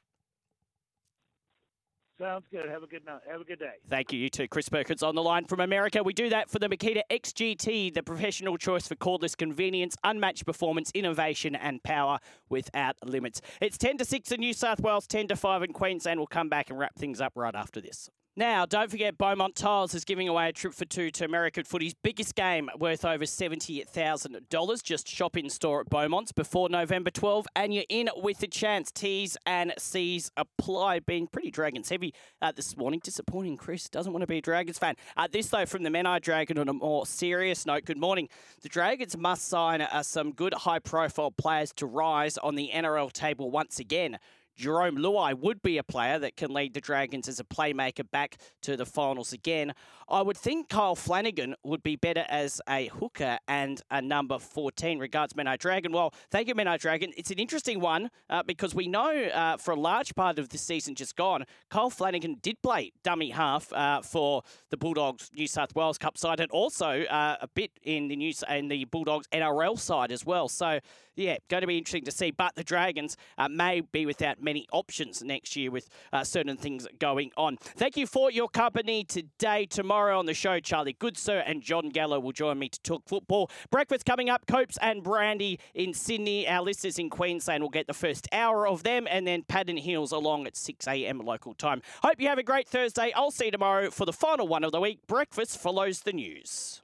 Sounds 2.20 2.44
good. 2.50 2.68
Have 2.68 2.82
a 2.82 2.86
good 2.86 3.06
night. 3.06 3.20
Have 3.30 3.40
a 3.40 3.44
good 3.44 3.58
day. 3.58 3.72
Thank 3.88 4.12
you, 4.12 4.18
you 4.18 4.28
too. 4.28 4.46
Chris 4.46 4.68
Perkins 4.68 5.02
on 5.02 5.14
the 5.14 5.22
line 5.22 5.46
from 5.46 5.60
America. 5.60 6.02
We 6.02 6.12
do 6.12 6.28
that 6.28 6.50
for 6.50 6.58
the 6.58 6.68
Makita 6.68 7.00
XGT, 7.10 7.94
the 7.94 8.02
professional 8.02 8.58
choice 8.58 8.86
for 8.86 8.94
cordless 8.96 9.34
convenience, 9.34 9.96
unmatched 10.04 10.44
performance, 10.44 10.90
innovation, 10.94 11.56
and 11.56 11.82
power 11.82 12.18
without 12.50 12.96
limits. 13.02 13.40
It's 13.62 13.78
10 13.78 13.96
to 13.98 14.04
6 14.04 14.32
in 14.32 14.40
New 14.40 14.52
South 14.52 14.80
Wales, 14.80 15.06
10 15.06 15.28
to 15.28 15.36
5 15.36 15.62
in 15.62 15.72
Queensland. 15.72 16.20
We'll 16.20 16.26
come 16.26 16.50
back 16.50 16.68
and 16.68 16.78
wrap 16.78 16.94
things 16.94 17.22
up 17.22 17.32
right 17.36 17.54
after 17.54 17.80
this. 17.80 18.10
Now, 18.40 18.64
don't 18.64 18.90
forget 18.90 19.18
Beaumont 19.18 19.54
Tiles 19.54 19.94
is 19.94 20.06
giving 20.06 20.26
away 20.26 20.48
a 20.48 20.52
trip 20.54 20.72
for 20.72 20.86
two 20.86 21.10
to 21.10 21.26
American 21.26 21.62
footy's 21.62 21.92
biggest 21.92 22.34
game 22.34 22.70
worth 22.78 23.04
over 23.04 23.24
$70,000. 23.24 24.82
Just 24.82 25.06
shop 25.06 25.36
in 25.36 25.50
store 25.50 25.82
at 25.82 25.90
Beaumont's 25.90 26.32
before 26.32 26.70
November 26.70 27.10
12 27.10 27.46
and 27.54 27.74
you're 27.74 27.84
in 27.90 28.08
with 28.16 28.42
a 28.42 28.46
chance. 28.46 28.90
T's 28.90 29.36
and 29.44 29.74
C's 29.76 30.30
apply. 30.38 31.00
Being 31.00 31.26
pretty 31.26 31.50
Dragons 31.50 31.90
heavy 31.90 32.14
uh, 32.40 32.50
this 32.50 32.78
morning. 32.78 33.02
Disappointing, 33.04 33.58
Chris. 33.58 33.90
Doesn't 33.90 34.10
want 34.10 34.22
to 34.22 34.26
be 34.26 34.38
a 34.38 34.40
Dragons 34.40 34.78
fan. 34.78 34.94
Uh, 35.18 35.28
this, 35.30 35.48
though, 35.48 35.66
from 35.66 35.82
the 35.82 35.90
Menai 35.90 36.22
Dragon 36.22 36.56
on 36.56 36.70
a 36.70 36.72
more 36.72 37.04
serious 37.04 37.66
note. 37.66 37.84
Good 37.84 37.98
morning. 37.98 38.30
The 38.62 38.70
Dragons 38.70 39.18
must 39.18 39.48
sign 39.48 39.82
uh, 39.82 40.02
some 40.02 40.32
good 40.32 40.54
high 40.54 40.78
profile 40.78 41.30
players 41.30 41.74
to 41.74 41.84
rise 41.84 42.38
on 42.38 42.54
the 42.54 42.70
NRL 42.72 43.12
table 43.12 43.50
once 43.50 43.78
again. 43.78 44.18
Jarome 44.60 44.98
Luai 44.98 45.38
would 45.38 45.62
be 45.62 45.78
a 45.78 45.82
player 45.82 46.18
that 46.18 46.36
can 46.36 46.52
lead 46.52 46.74
the 46.74 46.80
Dragons 46.80 47.28
as 47.28 47.40
a 47.40 47.44
playmaker 47.44 48.08
back 48.10 48.36
to 48.60 48.76
the 48.76 48.84
finals 48.84 49.32
again. 49.32 49.72
I 50.06 50.20
would 50.20 50.36
think 50.36 50.68
Kyle 50.68 50.94
Flanagan 50.94 51.54
would 51.64 51.82
be 51.82 51.96
better 51.96 52.26
as 52.28 52.60
a 52.68 52.88
hooker 52.88 53.38
and 53.48 53.80
a 53.90 54.02
number 54.02 54.38
14. 54.38 54.98
Regards, 54.98 55.32
Menai 55.32 55.58
Dragon. 55.58 55.92
Well, 55.92 56.12
thank 56.30 56.46
you, 56.46 56.54
Menai 56.54 56.78
Dragon. 56.78 57.12
It's 57.16 57.30
an 57.30 57.38
interesting 57.38 57.80
one 57.80 58.10
uh, 58.28 58.42
because 58.42 58.74
we 58.74 58.86
know 58.86 59.10
uh, 59.10 59.56
for 59.56 59.70
a 59.72 59.80
large 59.80 60.14
part 60.14 60.38
of 60.38 60.50
the 60.50 60.58
season 60.58 60.94
just 60.94 61.16
gone, 61.16 61.44
Kyle 61.70 61.90
Flanagan 61.90 62.36
did 62.42 62.60
play 62.62 62.92
dummy 63.02 63.30
half 63.30 63.72
uh, 63.72 64.02
for 64.02 64.42
the 64.68 64.76
Bulldogs 64.76 65.30
New 65.34 65.46
South 65.46 65.74
Wales 65.74 65.96
Cup 65.96 66.18
side 66.18 66.40
and 66.40 66.50
also 66.50 67.04
uh, 67.04 67.36
a 67.40 67.48
bit 67.48 67.70
in 67.82 68.08
the 68.08 68.16
New 68.16 68.32
in 68.50 68.68
the 68.68 68.84
Bulldogs 68.84 69.26
NRL 69.28 69.78
side 69.78 70.12
as 70.12 70.26
well. 70.26 70.48
So 70.48 70.80
yeah, 71.16 71.36
going 71.48 71.60
to 71.60 71.66
be 71.66 71.78
interesting 71.78 72.04
to 72.04 72.10
see. 72.10 72.30
But 72.30 72.54
the 72.54 72.64
Dragons 72.64 73.16
uh, 73.38 73.48
may 73.48 73.80
be 73.80 74.06
without 74.06 74.42
many 74.42 74.66
options 74.72 75.22
next 75.22 75.56
year 75.56 75.70
with 75.70 75.88
uh, 76.12 76.24
certain 76.24 76.56
things 76.56 76.86
going 76.98 77.32
on. 77.36 77.56
Thank 77.56 77.96
you 77.96 78.06
for 78.06 78.30
your 78.30 78.48
company 78.48 79.04
today. 79.04 79.66
Tomorrow 79.66 80.18
on 80.18 80.26
the 80.26 80.34
show, 80.34 80.60
Charlie 80.60 80.94
Goodsir 80.94 81.42
and 81.44 81.62
John 81.62 81.88
Gallo 81.88 82.20
will 82.20 82.32
join 82.32 82.58
me 82.58 82.68
to 82.68 82.80
talk 82.80 83.02
football. 83.06 83.50
Breakfast 83.70 84.04
coming 84.04 84.30
up, 84.30 84.46
Copes 84.46 84.78
and 84.80 85.02
Brandy 85.02 85.58
in 85.74 85.94
Sydney. 85.94 86.48
Our 86.48 86.62
listeners 86.62 86.98
in 86.98 87.10
Queensland 87.10 87.62
will 87.62 87.70
get 87.70 87.86
the 87.86 87.94
first 87.94 88.28
hour 88.32 88.66
of 88.66 88.82
them, 88.82 89.06
and 89.10 89.26
then 89.26 89.42
Paddon 89.42 89.76
Hills 89.76 90.12
along 90.12 90.46
at 90.46 90.56
6 90.56 90.86
a.m. 90.86 91.18
local 91.18 91.54
time. 91.54 91.82
Hope 92.02 92.20
you 92.20 92.28
have 92.28 92.38
a 92.38 92.42
great 92.42 92.68
Thursday. 92.68 93.12
I'll 93.14 93.30
see 93.30 93.46
you 93.46 93.50
tomorrow 93.50 93.90
for 93.90 94.04
the 94.04 94.12
final 94.12 94.48
one 94.48 94.64
of 94.64 94.72
the 94.72 94.80
week. 94.80 95.06
Breakfast 95.06 95.58
follows 95.58 96.00
the 96.00 96.12
news. 96.12 96.82